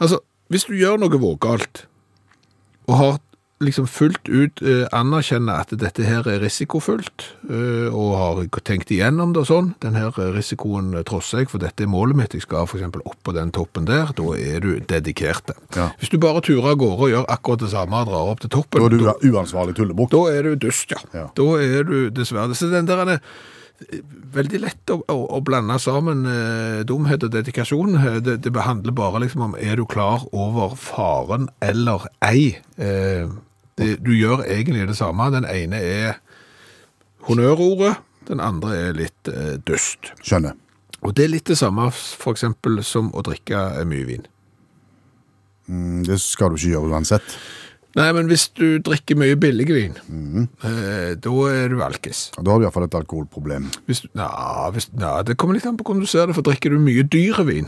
Altså, 0.01 0.22
hvis 0.53 0.67
du 0.69 0.76
gjør 0.78 1.01
noe 1.01 1.22
vågalt, 1.22 1.86
og 2.88 2.97
har 2.97 3.19
liksom 3.62 3.86
fullt 3.88 4.30
ut 4.30 4.62
eh, 4.66 4.84
anerkjenner 4.95 5.62
at 5.64 5.74
dette 5.80 6.03
her 6.07 6.28
er 6.30 6.41
risikofullt, 6.43 7.28
eh, 7.49 7.88
og 7.93 8.16
har 8.20 8.41
tenkt 8.68 8.91
igjennom 8.93 9.34
det 9.36 9.43
og 9.43 9.49
sånn, 9.51 9.70
den 9.86 9.97
her 9.99 10.09
eh, 10.18 10.32
risikoen 10.36 10.93
eh, 10.97 11.05
trosser 11.07 11.43
jeg, 11.43 11.51
for 11.53 11.62
dette 11.64 11.86
er 11.86 11.91
målet 11.91 12.18
mitt, 12.20 12.34
jeg 12.38 12.45
skal 12.47 12.66
eksempel 12.66 13.03
opp 13.05 13.20
på 13.26 13.36
den 13.38 13.53
toppen 13.55 13.86
der, 13.89 14.12
da 14.18 14.28
er 14.38 14.59
du 14.66 14.72
dedikert. 14.89 15.53
Ja. 15.78 15.91
Hvis 16.01 16.12
du 16.14 16.18
bare 16.22 16.41
turer 16.45 16.74
av 16.74 16.82
gårde 16.82 17.07
og 17.07 17.14
gjør 17.14 17.30
akkurat 17.38 17.64
det 17.66 17.72
samme 17.74 18.01
og 18.03 18.12
drar 18.12 18.34
opp 18.34 18.43
til 18.43 18.53
toppen, 18.57 18.82
Da 18.82 18.89
er 18.89 18.97
du 19.22 19.32
uansvarlig 19.32 19.78
tullebukk. 19.78 20.12
da 20.12 20.26
er 20.34 20.43
du 20.49 20.55
dust, 20.68 20.91
ja. 20.91 21.01
Ja. 21.14 21.28
Da 21.38 21.49
er 21.62 21.84
du 21.88 21.97
dessverre. 22.09 22.55
Så 22.57 22.70
den 22.72 22.86
der 22.89 23.05
er 23.05 23.20
veldig 24.36 24.59
lett 24.62 24.91
å, 24.93 24.99
å, 25.09 25.16
å 25.38 25.39
blande 25.45 25.78
sammen 25.82 26.26
eh, 26.30 26.82
dumhet 26.88 27.24
og 27.26 27.32
dedikasjon. 27.34 27.95
Eh, 27.97 28.20
Det, 28.22 28.38
det 28.45 28.53
handler 28.62 28.93
bare 28.95 29.24
liksom 29.24 29.41
om 29.47 29.55
er 29.57 29.76
du 29.80 29.86
klar 29.89 30.26
over 30.32 30.76
faren 30.78 31.49
eller 31.62 32.05
ei. 32.26 32.57
Eh, 32.78 33.26
du 34.01 34.11
gjør 34.15 34.43
egentlig 34.45 34.88
det 34.89 34.97
samme. 34.99 35.29
Den 35.34 35.47
ene 35.49 35.79
er 35.82 36.19
honnørordet, 37.27 37.95
den 38.29 38.41
andre 38.43 38.75
er 38.77 38.97
litt 38.97 39.32
eh, 39.32 39.55
dust. 39.67 40.13
Skjønner. 40.23 40.57
Og 41.01 41.15
det 41.17 41.25
er 41.25 41.34
litt 41.34 41.49
det 41.49 41.57
samme 41.57 41.88
for 41.93 42.36
eksempel 42.36 42.82
som 42.86 43.09
å 43.17 43.23
drikke 43.25 43.57
eh, 43.82 43.86
mye 43.89 44.07
vin. 44.09 44.27
Mm, 45.67 46.03
Det 46.05 46.19
skal 46.21 46.53
du 46.53 46.59
ikke 46.59 46.75
gjøre 46.75 46.93
uansett. 46.93 47.36
Nei, 47.98 48.06
men 48.16 48.30
hvis 48.32 48.46
du 48.56 48.78
drikker 48.80 49.18
mye 49.20 49.36
billig 49.36 49.66
vin, 49.68 49.96
eh, 50.64 51.12
da 51.20 51.32
er 51.52 51.74
du 51.74 51.82
alkis. 51.84 52.22
Da 52.38 52.46
har 52.54 52.62
du 52.62 52.64
iallfall 52.64 52.86
et 52.88 52.96
alkoholproblem. 52.96 53.66
Hvis, 53.89 54.06
ja, 54.16 54.30
hvis, 54.72 54.88
na, 54.96 55.10
det 55.28 55.36
kommer 55.42 55.58
litt 55.58 55.66
an 55.68 55.76
på 55.76 55.84
hvordan 55.89 56.06
du 56.06 56.08
ser 56.08 56.30
det, 56.30 56.36
for 56.38 56.46
drikker 56.48 56.72
du 56.72 56.80
mye 56.80 57.04
dyre 57.04 57.44
vin, 57.50 57.68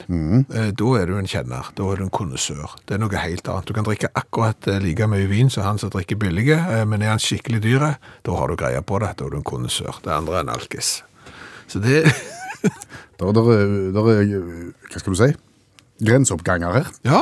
eh, 0.54 0.70
da 0.80 0.92
er 1.02 1.12
du 1.12 1.18
en 1.20 1.28
kjenner, 1.28 1.68
da 1.76 1.90
er 1.92 2.00
du 2.00 2.06
en 2.06 2.14
kondisør. 2.16 2.72
Det 2.88 2.96
er 2.96 3.02
noe 3.04 3.20
helt 3.20 3.50
annet. 3.52 3.68
Du 3.68 3.76
kan 3.76 3.84
drikke 3.88 4.14
akkurat 4.16 4.70
eh, 4.72 4.80
like 4.86 5.10
mye 5.12 5.28
vin 5.28 5.52
som 5.52 5.68
han 5.68 5.82
som 5.82 5.92
drikker 5.92 6.16
billige, 6.24 6.56
eh, 6.56 6.86
men 6.88 7.04
er 7.04 7.12
han 7.18 7.20
skikkelig 7.24 7.60
dyre, 7.66 7.96
da 8.24 8.38
har 8.40 8.48
du 8.48 8.56
greie 8.64 8.80
på 8.82 9.02
det, 9.04 9.12
da 9.20 9.28
er 9.28 9.34
du 9.36 9.42
en 9.42 9.44
kondisør. 9.52 10.00
Det 10.08 10.14
andre 10.16 10.40
er 10.40 10.46
en 10.48 10.54
alkis. 10.56 11.02
Så 11.68 11.84
det 11.84 12.06
Der, 13.20 13.32
der, 13.36 13.50
er- 13.52 13.92
der 13.94 14.08
er, 14.10 14.32
hva 14.88 15.00
skal 15.04 15.14
du 15.14 15.20
si, 15.20 15.28
grenseoppganger 16.04 16.74
her. 16.80 16.88
Ja. 17.06 17.20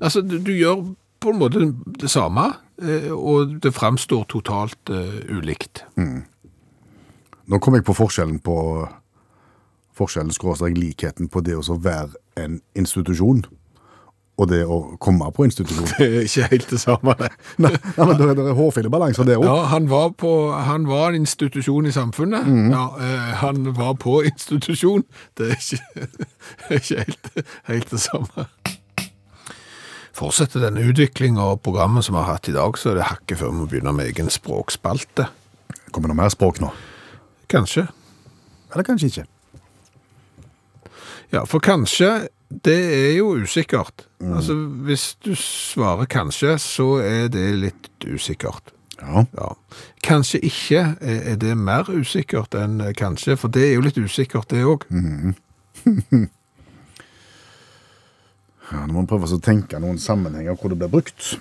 Altså, 0.00 0.20
du, 0.20 0.36
du 0.44 0.52
gjør 0.52 0.84
på 1.24 1.32
en 1.32 1.40
måte 1.40 1.64
det 2.00 2.10
samme, 2.12 2.50
eh, 2.82 3.10
og 3.12 3.56
det 3.64 3.74
framstår 3.74 4.26
totalt 4.30 4.92
eh, 4.92 5.18
ulikt. 5.32 5.84
Nå 7.44 7.60
kom 7.60 7.76
jeg 7.76 7.84
på 7.84 7.96
forskjellen 7.96 8.38
på 8.44 8.58
forskjellen 9.94 10.34
skråstrek 10.34 10.78
likheten 10.78 11.28
på 11.30 11.42
det 11.44 11.54
å 11.58 11.76
være 11.78 12.16
en 12.40 12.58
institusjon 12.74 13.44
og 14.34 14.48
det 14.50 14.64
å 14.66 14.96
komme 14.98 15.28
på 15.30 15.44
institusjon. 15.46 15.86
Det 15.98 16.06
er 16.08 16.24
ikke 16.26 16.48
helt 16.50 16.70
det 16.72 16.80
samme, 16.82 17.14
det. 17.20 17.28
Nei, 17.62 17.70
nei, 17.70 18.06
men 18.08 18.16
det 18.18 18.26
er, 18.26 18.32
det 18.40 18.46
er 18.50 18.56
hårfine 18.58 18.90
balanser 18.90 19.28
der 19.28 19.38
òg. 19.38 19.46
Ja, 19.46 19.58
han 19.70 19.86
var, 19.92 20.08
på, 20.18 20.32
han 20.58 20.88
var 20.90 21.12
en 21.12 21.20
institusjon 21.22 21.86
i 21.86 21.92
samfunnet. 21.94 22.48
Ja, 22.72 22.88
eh, 22.98 23.28
han 23.44 23.68
var 23.78 23.94
på 24.02 24.24
institusjon. 24.26 25.06
Det 25.38 25.52
er 25.52 25.60
ikke, 25.60 26.08
ikke 26.80 27.04
helt, 27.04 27.30
helt 27.70 27.94
det 27.94 28.02
samme. 28.02 28.48
Fortsetter 30.14 30.62
denne 30.62 30.84
utviklingen 30.86 31.40
av 31.42 31.56
programmet 31.64 32.06
som 32.06 32.14
vi 32.14 32.22
har 32.22 32.36
hatt 32.36 32.48
i 32.48 32.54
dag, 32.54 32.76
så 32.78 32.92
er 32.92 33.00
det 33.00 33.08
hakket 33.08 33.40
før 33.40 33.54
vi 33.56 33.68
begynner 33.72 33.96
med 33.96 34.12
egen 34.12 34.30
språkspalte. 34.30 35.26
Kommer 35.90 36.12
det 36.12 36.18
mer 36.18 36.30
språk 36.30 36.60
nå? 36.62 36.70
Kanskje. 37.50 37.88
Eller 38.72 38.86
kanskje 38.86 39.10
ikke. 39.10 39.24
Ja, 41.34 41.42
for 41.50 41.58
kanskje, 41.58 42.28
det 42.64 42.78
er 42.78 43.10
jo 43.16 43.32
usikkert. 43.42 44.06
Altså, 44.22 44.54
hvis 44.86 45.16
du 45.24 45.34
svarer 45.38 46.06
kanskje, 46.06 46.54
så 46.62 46.88
er 47.02 47.26
det 47.34 47.48
litt 47.58 47.90
usikkert. 48.06 48.70
Ja. 49.00 49.24
Ja. 49.34 49.50
Kanskje 50.06 50.38
ikke 50.46 50.84
er 51.00 51.34
det 51.42 51.56
mer 51.58 51.90
usikkert 51.90 52.54
enn 52.54 52.78
kanskje, 52.94 53.34
for 53.40 53.50
det 53.50 53.66
er 53.66 53.74
jo 53.74 53.84
litt 53.88 53.98
usikkert 53.98 54.54
det 54.54 54.62
òg. 54.62 54.86
ja 58.72 58.84
Nå 58.86 58.92
må 58.94 59.02
man 59.02 59.06
prøve 59.10 59.28
å 59.28 59.40
tenke 59.44 59.78
noen 59.80 59.98
sammenhenger 60.00 60.56
hvor 60.56 60.72
det 60.72 60.78
blir 60.80 60.88
brukt. 60.92 61.34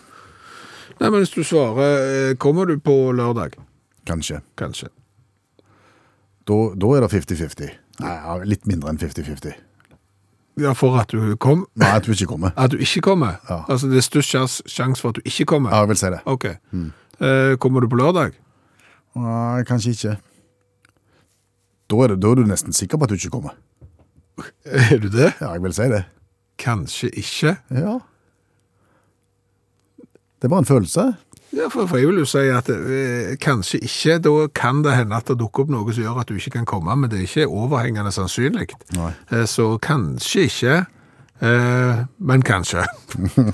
Nei, 0.99 1.09
men 1.09 1.19
hvis 1.23 1.31
du 1.33 1.43
svarer 1.43 2.31
eh, 2.31 2.35
'kommer 2.35 2.65
du 2.67 2.77
på 2.79 3.11
lørdag'? 3.15 3.55
Kanskje. 4.05 4.41
Kanskje. 4.59 4.89
Da, 6.47 6.57
da 6.75 6.87
er 6.97 7.05
det 7.05 7.11
50-50. 7.13 7.69
Nei, 8.03 8.15
litt 8.45 8.65
mindre 8.67 8.89
enn 8.91 8.99
50-50. 8.99 9.53
Ja, 10.61 10.73
for 10.77 10.99
at 10.99 11.09
du 11.09 11.35
kom 11.41 11.63
Nei, 11.79 11.87
at 11.95 12.03
du 12.05 12.11
ikke 12.11 12.27
kommer. 12.29 12.51
At 12.59 12.71
du 12.71 12.77
ikke 12.77 13.01
kommer? 13.01 13.39
Ja. 13.49 13.63
Altså 13.67 13.87
det 13.89 13.97
er 13.97 14.05
størst 14.05 14.29
sjans- 14.35 14.61
sjanse 14.69 15.01
for 15.01 15.09
at 15.09 15.15
du 15.15 15.21
ikke 15.25 15.45
kommer? 15.49 15.71
Ja, 15.73 15.79
jeg 15.81 15.87
vil 15.93 15.97
si 15.97 16.11
det. 16.13 16.19
Ok. 16.29 16.45
Eh, 16.45 17.55
kommer 17.57 17.81
du 17.81 17.87
på 17.89 17.97
lørdag? 17.97 18.35
Nei, 19.15 19.63
kanskje 19.65 19.95
ikke. 19.95 20.13
Da 21.89 21.95
er, 22.03 22.07
det, 22.13 22.19
da 22.21 22.27
er 22.31 22.35
du 22.35 22.43
nesten 22.49 22.73
sikker 22.75 22.97
på 23.01 23.03
at 23.07 23.09
du 23.09 23.15
ikke 23.15 23.29
kommer. 23.33 23.55
Er 24.65 24.97
du 25.01 25.09
det? 25.13 25.31
Ja, 25.41 25.51
jeg 25.53 25.61
vil 25.63 25.73
si 25.73 25.87
det. 25.91 26.03
Kanskje 26.61 27.09
ikke? 27.09 27.57
Ja. 27.73 27.99
Det 30.41 30.51
var 30.51 30.63
en 30.63 30.67
følelse. 30.67 31.13
Ja, 31.53 31.67
for, 31.69 31.85
for 31.85 32.01
jeg 32.01 32.09
vil 32.09 32.23
jo 32.23 32.27
si 32.27 32.41
at 32.49 32.69
eh, 32.73 33.35
kanskje 33.41 33.79
ikke. 33.85 34.17
Da 34.25 34.33
kan 34.57 34.81
det 34.85 34.95
hende 34.97 35.19
at 35.19 35.29
det 35.29 35.37
dukker 35.41 35.65
opp 35.65 35.73
noe 35.73 35.93
som 35.93 36.05
gjør 36.05 36.23
at 36.23 36.31
du 36.31 36.39
ikke 36.39 36.55
kan 36.57 36.67
komme, 36.69 36.95
men 36.97 37.11
det 37.11 37.19
er 37.19 37.27
ikke 37.27 37.45
overhengende 37.47 38.13
sannsynlig. 38.13 38.71
Nei. 38.97 39.11
Eh, 39.29 39.45
så 39.49 39.75
kanskje 39.83 40.47
ikke, 40.49 40.79
eh, 41.45 42.01
men 42.17 42.45
kanskje. 42.47 42.87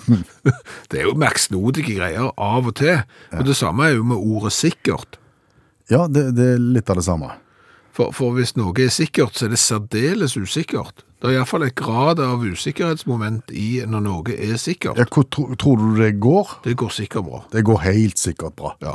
det 0.90 1.02
er 1.02 1.10
jo 1.10 1.18
merksnodige 1.20 1.98
greier 2.00 2.32
av 2.32 2.72
og 2.72 2.78
til. 2.80 3.04
Og 3.36 3.44
det 3.50 3.58
samme 3.60 3.90
er 3.90 4.00
jo 4.00 4.08
med 4.14 4.24
ordet 4.24 4.56
sikkert. 4.56 5.20
Ja, 5.92 6.06
det, 6.08 6.30
det 6.38 6.54
er 6.56 6.66
litt 6.80 6.90
av 6.90 7.02
det 7.02 7.08
samme. 7.10 7.34
For, 7.92 8.16
for 8.16 8.32
hvis 8.38 8.56
noe 8.56 8.72
er 8.80 8.94
sikkert, 8.94 9.36
så 9.36 9.50
er 9.50 9.56
det 9.58 9.60
særdeles 9.60 10.38
usikkert. 10.40 11.04
Det 11.20 11.28
er 11.28 11.36
iallfall 11.36 11.66
et 11.68 11.76
grad 11.76 12.20
av 12.24 12.44
usikkerhetsmoment 12.48 13.50
i 13.52 13.82
når 13.84 14.04
noe 14.06 14.36
er 14.36 14.56
sikkert. 14.62 15.00
Ja, 15.02 15.06
hvor 15.12 15.26
tro, 15.28 15.50
tror 15.60 15.82
du 15.82 15.98
det 16.00 16.14
går? 16.24 16.54
Det 16.64 16.78
går 16.80 16.94
sikkert 16.96 17.26
bra. 17.28 17.42
Det 17.52 17.64
går 17.68 17.82
helt 17.84 18.22
sikkert 18.22 18.56
bra. 18.56 18.72
Ja. 18.84 18.94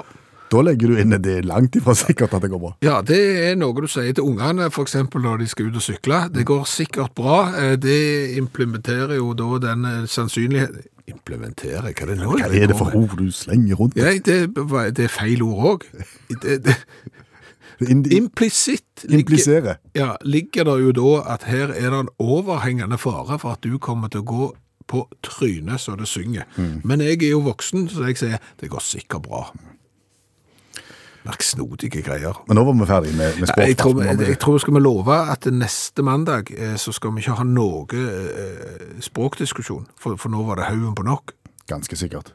Da 0.53 0.62
legger 0.62 0.93
du 0.93 1.01
inn 1.01 1.12
det 1.25 1.35
er 1.41 1.47
langt 1.49 1.77
ifra 1.77 1.93
sikkert 1.99 2.33
at 2.37 2.45
det 2.45 2.51
går 2.53 2.62
bra. 2.62 2.70
Ja, 2.85 3.01
det 3.05 3.18
er 3.51 3.59
noe 3.61 3.77
du 3.85 3.89
sier 3.91 4.14
til 4.16 4.25
ungene, 4.25 4.70
eksempel 4.70 5.25
når 5.25 5.43
de 5.43 5.51
skal 5.51 5.68
ut 5.68 5.77
og 5.81 5.85
sykle. 5.85 6.22
Det 6.33 6.47
går 6.49 6.64
sikkert 6.70 7.14
bra. 7.18 7.39
Eh, 7.61 7.77
Det 7.77 8.37
implementerer 8.39 9.16
jo 9.18 9.33
da 9.37 9.59
den 9.68 9.85
sannsynligheten 9.85 10.09
sannsynlighet... 10.09 10.91
Implementere, 11.05 11.83
hva 11.85 11.91
er 11.93 12.09
det 12.09 12.14
nå? 12.16 12.31
Hva 12.41 12.47
er 12.49 12.70
det 12.70 12.77
for 12.79 12.95
ord 12.97 13.18
du 13.20 13.27
slenger 13.29 13.77
rundt? 13.77 13.97
Ja, 14.01 14.09
det, 14.25 14.39
det 14.97 15.05
er 15.05 15.12
feil 15.12 15.43
ord 15.45 15.66
òg. 15.75 15.85
Implisitt 17.81 19.05
ligger, 19.09 19.77
ja, 19.95 20.14
ligger 20.22 20.64
det 20.64 20.77
jo 20.83 20.93
da 20.95 21.14
at 21.35 21.47
her 21.51 21.72
er 21.75 21.91
det 21.91 22.01
en 22.05 22.12
overhengende 22.22 22.99
fare 22.99 23.39
for 23.39 23.57
at 23.57 23.64
du 23.64 23.79
kommer 23.83 24.12
til 24.12 24.22
å 24.22 24.29
gå 24.31 24.51
på 24.87 25.05
trynet 25.25 25.81
så 25.81 25.97
det 25.97 26.09
synger. 26.09 26.45
Men 26.85 27.01
jeg 27.01 27.22
er 27.22 27.33
jo 27.33 27.45
voksen, 27.47 27.89
så 27.89 28.05
jeg 28.09 28.20
sier 28.20 28.43
det 28.61 28.70
går 28.70 28.85
sikkert 28.85 29.25
bra. 29.27 29.47
Merksnodige 31.25 32.03
greier. 32.05 32.37
Men 32.49 32.59
nå 32.61 32.66
var 32.68 32.77
vi 32.77 32.87
ferdig 32.91 33.14
med, 33.16 33.39
med 33.41 33.49
Nei, 33.57 33.68
Jeg 33.70 33.79
tror, 33.81 34.03
jeg, 34.05 34.18
jeg 34.29 34.39
tror 34.43 34.59
vi 34.59 34.64
skal 34.66 34.77
vi 34.77 34.83
love 34.85 35.16
at 35.33 35.49
neste 35.49 36.05
mandag 36.05 36.53
eh, 36.53 36.77
så 36.77 36.93
skal 36.93 37.14
vi 37.14 37.25
ikke 37.25 37.39
ha 37.41 37.47
noe 37.49 37.87
eh, 37.97 39.01
språkdiskusjon, 39.01 39.89
for, 39.97 40.20
for 40.20 40.35
nå 40.35 40.45
var 40.45 40.61
det 40.61 40.68
haugen 40.68 40.93
på 40.95 41.07
nok. 41.09 41.33
Ganske 41.64 41.97
sikkert. 41.97 42.35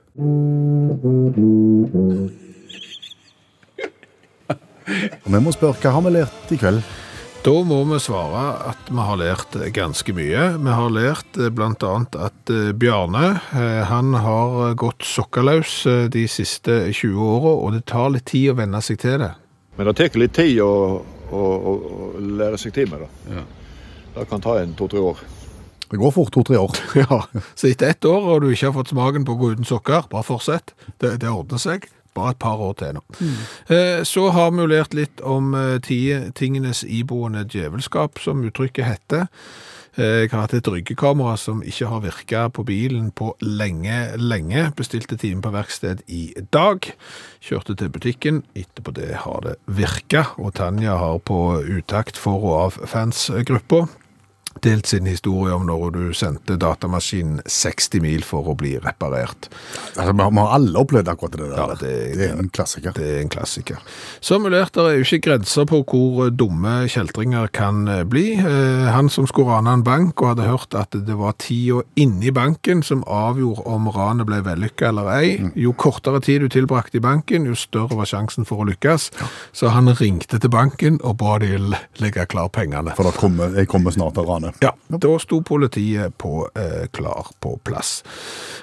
Og 5.25 5.29
vi 5.29 5.41
må 5.43 5.53
spørre, 5.53 5.77
hva 5.83 5.95
har 5.97 6.05
vi 6.05 6.15
lært 6.17 6.53
i 6.53 6.59
kveld? 6.59 6.81
Da 7.39 7.53
må 7.63 7.77
vi 7.87 7.97
svare 8.03 8.41
at 8.67 8.89
vi 8.91 8.99
har 8.99 9.19
lært 9.21 9.53
ganske 9.71 10.11
mye. 10.11 10.41
Vi 10.59 10.73
har 10.75 10.89
lært 10.91 11.37
bl.a. 11.37 11.51
blant 11.55 11.85
annet 11.87 12.17
at 12.19 12.51
eh, 12.51 12.73
Bjarne, 12.75 13.39
eh, 13.55 13.79
han 13.87 14.11
har 14.19 14.73
gått 14.79 15.07
sokkeløs 15.07 15.75
eh, 15.87 16.01
de 16.11 16.25
siste 16.27 16.81
20 16.91 17.15
årene, 17.15 17.53
og 17.55 17.77
det 17.77 17.85
tar 17.87 18.11
litt 18.11 18.27
tid 18.33 18.51
å 18.51 18.57
venne 18.59 18.81
seg 18.83 18.99
til 19.05 19.21
det. 19.23 19.31
Men 19.79 19.87
det 19.87 19.95
tar 20.01 20.19
litt 20.19 20.35
tid 20.35 20.59
å, 20.65 20.73
å, 20.99 21.39
å, 21.39 21.75
å 21.79 22.09
lære 22.19 22.59
seg 22.59 22.75
til 22.75 22.91
med 22.91 23.05
det. 23.05 23.45
Det 24.17 24.27
kan 24.27 24.43
ta 24.43 24.57
en 24.59 24.75
to-tre 24.75 24.99
år. 24.99 25.23
Det 25.89 25.97
går 25.97 26.11
fort 26.13 26.35
to-tre 26.35 26.59
år. 26.59 26.75
Ja, 27.05 27.21
Så 27.55 27.71
etter 27.71 27.93
ett 27.93 28.05
år 28.05 28.33
og 28.33 28.43
du 28.43 28.51
ikke 28.51 28.67
har 28.67 28.75
fått 28.75 28.91
smaken 28.91 29.23
på 29.23 29.37
å 29.37 29.39
gå 29.39 29.53
uten 29.55 29.69
sokker, 29.69 30.11
bare 30.11 30.27
fortsett. 30.27 30.75
Det, 30.99 31.15
det 31.23 31.31
ordner 31.31 31.61
seg. 31.61 31.87
Bare 32.17 32.35
et 32.35 32.41
par 32.41 32.61
år 32.63 32.75
til 32.79 32.97
nå. 32.97 33.03
Mm. 33.19 34.05
Så 34.07 34.29
har 34.35 34.53
vi 34.55 34.67
lært 34.69 34.95
litt 34.97 35.21
om 35.21 35.53
eh, 35.57 35.77
ti 35.85 36.01
tingenes 36.35 36.83
iboende 36.83 37.45
djevelskap, 37.47 38.21
som 38.23 38.45
uttrykket 38.45 38.87
heter. 38.87 39.27
Jeg 39.99 40.29
har 40.31 40.45
hatt 40.45 40.53
et 40.55 40.67
ryggekamera 40.69 41.33
som 41.35 41.63
ikke 41.65 41.87
har 41.91 42.03
virket 42.05 42.53
på 42.55 42.63
bilen 42.63 43.09
på 43.11 43.33
lenge, 43.43 43.97
lenge. 44.21 44.69
Bestilte 44.77 45.17
time 45.19 45.43
på 45.43 45.51
verksted 45.51 46.05
i 46.07 46.29
dag. 46.55 46.87
Kjørte 47.43 47.75
til 47.75 47.91
butikken. 47.91 48.43
Etterpå 48.55 48.93
det 48.95 49.09
har 49.25 49.43
det 49.43 49.57
virket. 49.67 50.37
Og 50.39 50.53
Tanja 50.55 50.95
har 51.01 51.19
på 51.19 51.41
utakt 51.65 52.21
for 52.21 52.45
og 52.47 52.55
av 52.61 52.79
fansgruppa 52.87 53.87
delt 54.65 54.87
sin 54.87 55.05
historie 55.05 55.53
om 55.55 55.65
når 55.67 55.91
du 55.95 56.13
sendte 56.13 56.57
datamaskinen 56.59 57.41
60 57.45 58.01
mil 58.03 58.23
for 58.25 58.43
å 58.51 58.55
bli 58.57 58.77
reparert. 58.79 59.49
Altså, 59.95 60.13
vi 60.13 60.39
har- 60.39 60.53
alle 60.55 60.79
opplevd 60.79 61.07
akkurat 61.07 61.31
det 61.31 61.49
der. 61.49 61.55
Ja, 61.57 61.67
det- 61.75 62.17
det 62.17 62.29
er 62.31 62.37
en 62.39 62.49
klassiker. 62.49 62.93
Det 62.93 63.03
er 63.03 63.21
en 63.21 63.29
klassiker. 63.29 63.77
Som 64.21 64.43
mulert, 64.43 64.71
det 64.73 64.83
er 64.85 64.97
jo 64.97 65.03
ikke 65.03 65.21
grenser 65.29 65.65
på 65.65 65.83
hvor 65.85 66.29
dumme 66.31 66.87
kjeltringer 66.87 67.51
kan 67.51 67.87
eh, 67.87 68.03
bli. 68.03 68.33
Eh, 68.39 68.89
Han 68.89 69.09
som 69.09 69.27
skulle 69.27 69.49
rane 69.51 69.67
en 69.73 69.83
bank 69.83 70.21
og 70.21 70.35
hadde 70.37 70.47
hørt 70.47 70.73
at 70.75 70.91
det 70.91 71.15
var 71.17 71.33
tida 71.33 71.81
inni 71.95 72.31
banken 72.31 72.83
som 72.83 73.03
avgjorde 73.03 73.65
om 73.65 73.87
ranet 73.87 74.25
ble 74.25 74.41
vellykka 74.41 74.87
eller 74.89 75.09
ei. 75.09 75.51
Jo 75.55 75.73
kortere 75.73 76.21
tid 76.21 76.41
du 76.41 76.47
tilbrakte 76.49 76.95
i 76.95 76.99
banken, 76.99 77.45
jo 77.45 77.53
større 77.55 77.95
var 77.95 78.05
sjansen 78.05 78.45
for 78.45 78.63
å 78.63 78.67
lykkes. 78.69 79.09
Så 79.53 79.69
han 79.69 79.87
ringte 79.87 80.39
til 80.39 80.49
banken 80.49 80.99
og 81.03 81.17
ba 81.17 81.37
de 81.39 81.57
legge 81.99 82.25
klar 82.27 82.49
pengene. 82.49 82.95
For 82.95 83.03
det 83.03 83.13
kommer, 83.19 83.53
jeg 83.55 83.67
kommer 83.67 83.91
snart 83.91 84.13
til 84.15 84.25
ranet. 84.49 84.61
Ja, 84.65 84.97
da 84.97 85.13
sto 85.19 85.41
politiet 85.45 86.17
på, 86.17 86.47
eh, 86.55 86.87
klar 86.95 87.29
på 87.41 87.55
plass. 87.63 88.03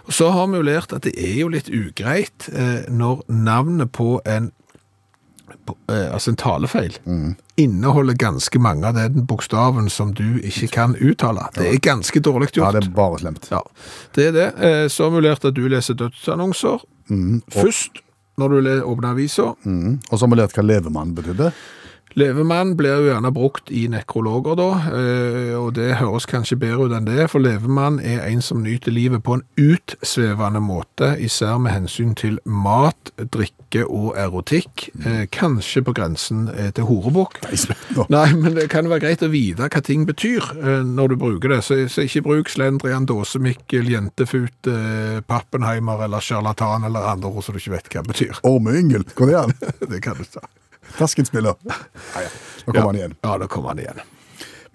Og 0.07 0.13
så 0.13 0.31
har 0.35 0.47
vi 0.53 0.61
jo 0.61 0.67
lært 0.67 0.93
at 0.93 1.03
det 1.07 1.15
er 1.17 1.41
jo 1.41 1.49
litt 1.49 1.69
ugreit 1.73 2.49
eh, 2.53 2.85
når 2.91 3.23
navnet 3.29 3.93
på 3.93 4.21
en, 4.27 4.51
på, 5.67 5.77
eh, 5.91 6.13
altså 6.13 6.31
en 6.35 6.37
talefeil 6.41 6.97
inneholder 7.57 8.15
ganske 8.21 8.59
mange 8.61 8.85
av 8.87 8.95
den 8.99 9.25
bokstaven 9.27 9.89
som 9.91 10.11
du 10.15 10.39
ikke 10.45 10.69
kan 10.75 10.97
uttale. 11.01 11.47
Det 11.57 11.71
er 11.73 11.79
ganske 11.81 12.21
dårlig 12.21 12.51
gjort. 12.53 12.75
Ja, 12.75 12.81
det 12.81 12.85
er 12.85 12.95
bare 12.99 13.19
slemt. 13.23 13.47
Ja, 13.51 13.63
det 14.15 14.27
er 14.29 14.33
det. 14.37 14.49
Eh, 14.61 14.89
Så 14.93 15.05
har 15.09 15.15
vi 15.17 15.23
lært 15.27 15.45
at 15.45 15.55
du 15.57 15.65
leser 15.69 15.95
dødsannonser 15.97 16.85
først 17.55 18.03
når 18.37 18.49
du 18.61 18.69
åpner 18.85 19.15
avisa. 19.15 19.55
Mm. 19.65 20.01
Og 20.11 20.19
så 20.19 20.27
har 20.27 20.31
vi 20.35 20.37
lært 20.43 20.53
hva 20.59 20.63
levemann 20.67 21.15
betydde. 21.17 21.53
Levemann 22.17 22.77
blir 22.79 22.95
jo 22.97 23.11
gjerne 23.11 23.29
brukt 23.29 23.69
i 23.69 23.83
nekrologer 23.93 24.57
da, 24.57 24.69
eh, 24.89 25.51
og 25.53 25.75
det 25.77 25.99
høres 26.01 26.25
kanskje 26.31 26.57
bedre 26.63 26.87
ut 26.89 26.95
enn 26.97 27.05
det, 27.05 27.27
for 27.29 27.45
levemann 27.45 27.99
er 28.01 28.23
en 28.25 28.41
som 28.41 28.63
nyter 28.65 28.95
livet 28.97 29.21
på 29.27 29.37
en 29.37 29.45
utsvevende 29.61 30.63
måte, 30.65 31.11
især 31.21 31.61
med 31.61 31.75
hensyn 31.75 32.17
til 32.17 32.41
mat, 32.49 33.13
drikke 33.21 33.85
og 33.85 34.17
erotikk, 34.17 34.87
eh, 35.05 35.27
kanskje 35.29 35.85
på 35.85 35.93
grensen 36.01 36.49
eh, 36.55 36.73
til 36.73 36.89
horebukk. 36.89 37.43
Nei, 38.09 38.27
men 38.33 38.57
det 38.57 38.71
kan 38.73 38.89
være 38.89 39.05
greit 39.05 39.27
å 39.27 39.29
vite 39.29 39.69
hva 39.69 39.85
ting 39.85 40.09
betyr 40.09 40.55
når 40.89 41.13
du 41.13 41.21
bruker 41.21 41.53
det. 41.53 41.63
Så, 41.69 41.83
ikke 42.01 42.25
bruk 42.25 42.49
Slendrian, 42.49 43.05
Dåsemikkel, 43.05 43.93
Jentefut, 43.93 44.73
Pappenheimer 45.29 46.07
eller 46.09 46.25
Charlatan 46.25 46.89
eller 46.89 47.13
andre 47.13 47.29
ord 47.29 47.45
som 47.45 47.53
du 47.53 47.61
ikke 47.61 47.77
vet 47.77 47.93
hva 47.93 48.09
betyr. 48.09 48.41
Ormeyngel, 48.49 49.05
går 49.13 49.35
det 49.35 49.43
an? 49.45 49.59
Det 49.93 50.01
kan 50.01 50.17
du 50.17 50.25
ta. 50.25 50.49
Taskenspiller. 50.99 51.59
Ja, 51.67 51.75
ja. 52.23 52.29
Nå 52.67 52.73
kommer 52.73 52.91
han 52.91 53.01
igjen. 53.01 53.17
Ja, 53.23 53.39
da 53.39 53.47
kommer 53.51 53.75
han 53.75 53.83
igjen. 53.83 54.01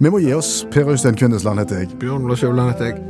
Vi 0.02 0.10
må 0.10 0.20
gi 0.24 0.34
oss. 0.34 0.64
Per 0.74 0.88
Øystein 0.90 1.18
Kvindesland 1.20 1.62
heter 1.62 1.84
jeg. 1.84 1.92
Bjørn 2.02 2.26
Olav 2.26 2.40
Skjøvland 2.42 2.72
heter 2.74 2.92
jeg. 2.92 3.02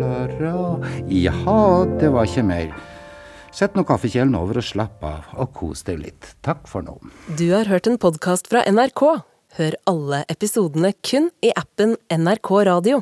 Lara 0.00 0.78
Jaha, 1.10 1.84
det 2.00 2.12
var 2.14 2.28
ikke 2.28 2.44
mer. 2.46 2.70
Sett 3.56 3.76
nå 3.76 3.86
kaffekjelen 3.88 4.34
over 4.36 4.60
og 4.60 4.66
slapp 4.68 5.04
av, 5.06 5.30
og 5.40 5.52
kos 5.56 5.84
deg 5.88 6.02
litt. 6.02 6.34
Takk 6.44 6.66
for 6.68 6.84
nå. 6.84 6.98
Du 7.40 7.48
har 7.54 7.68
hørt 7.70 7.88
en 7.88 7.96
podkast 8.00 8.50
fra 8.52 8.64
NRK. 8.68 9.02
Hør 9.56 9.78
alle 9.88 10.24
episodene 10.32 10.92
kun 11.00 11.30
i 11.44 11.54
appen 11.56 11.96
NRK 12.12 12.52
Radio. 12.68 13.00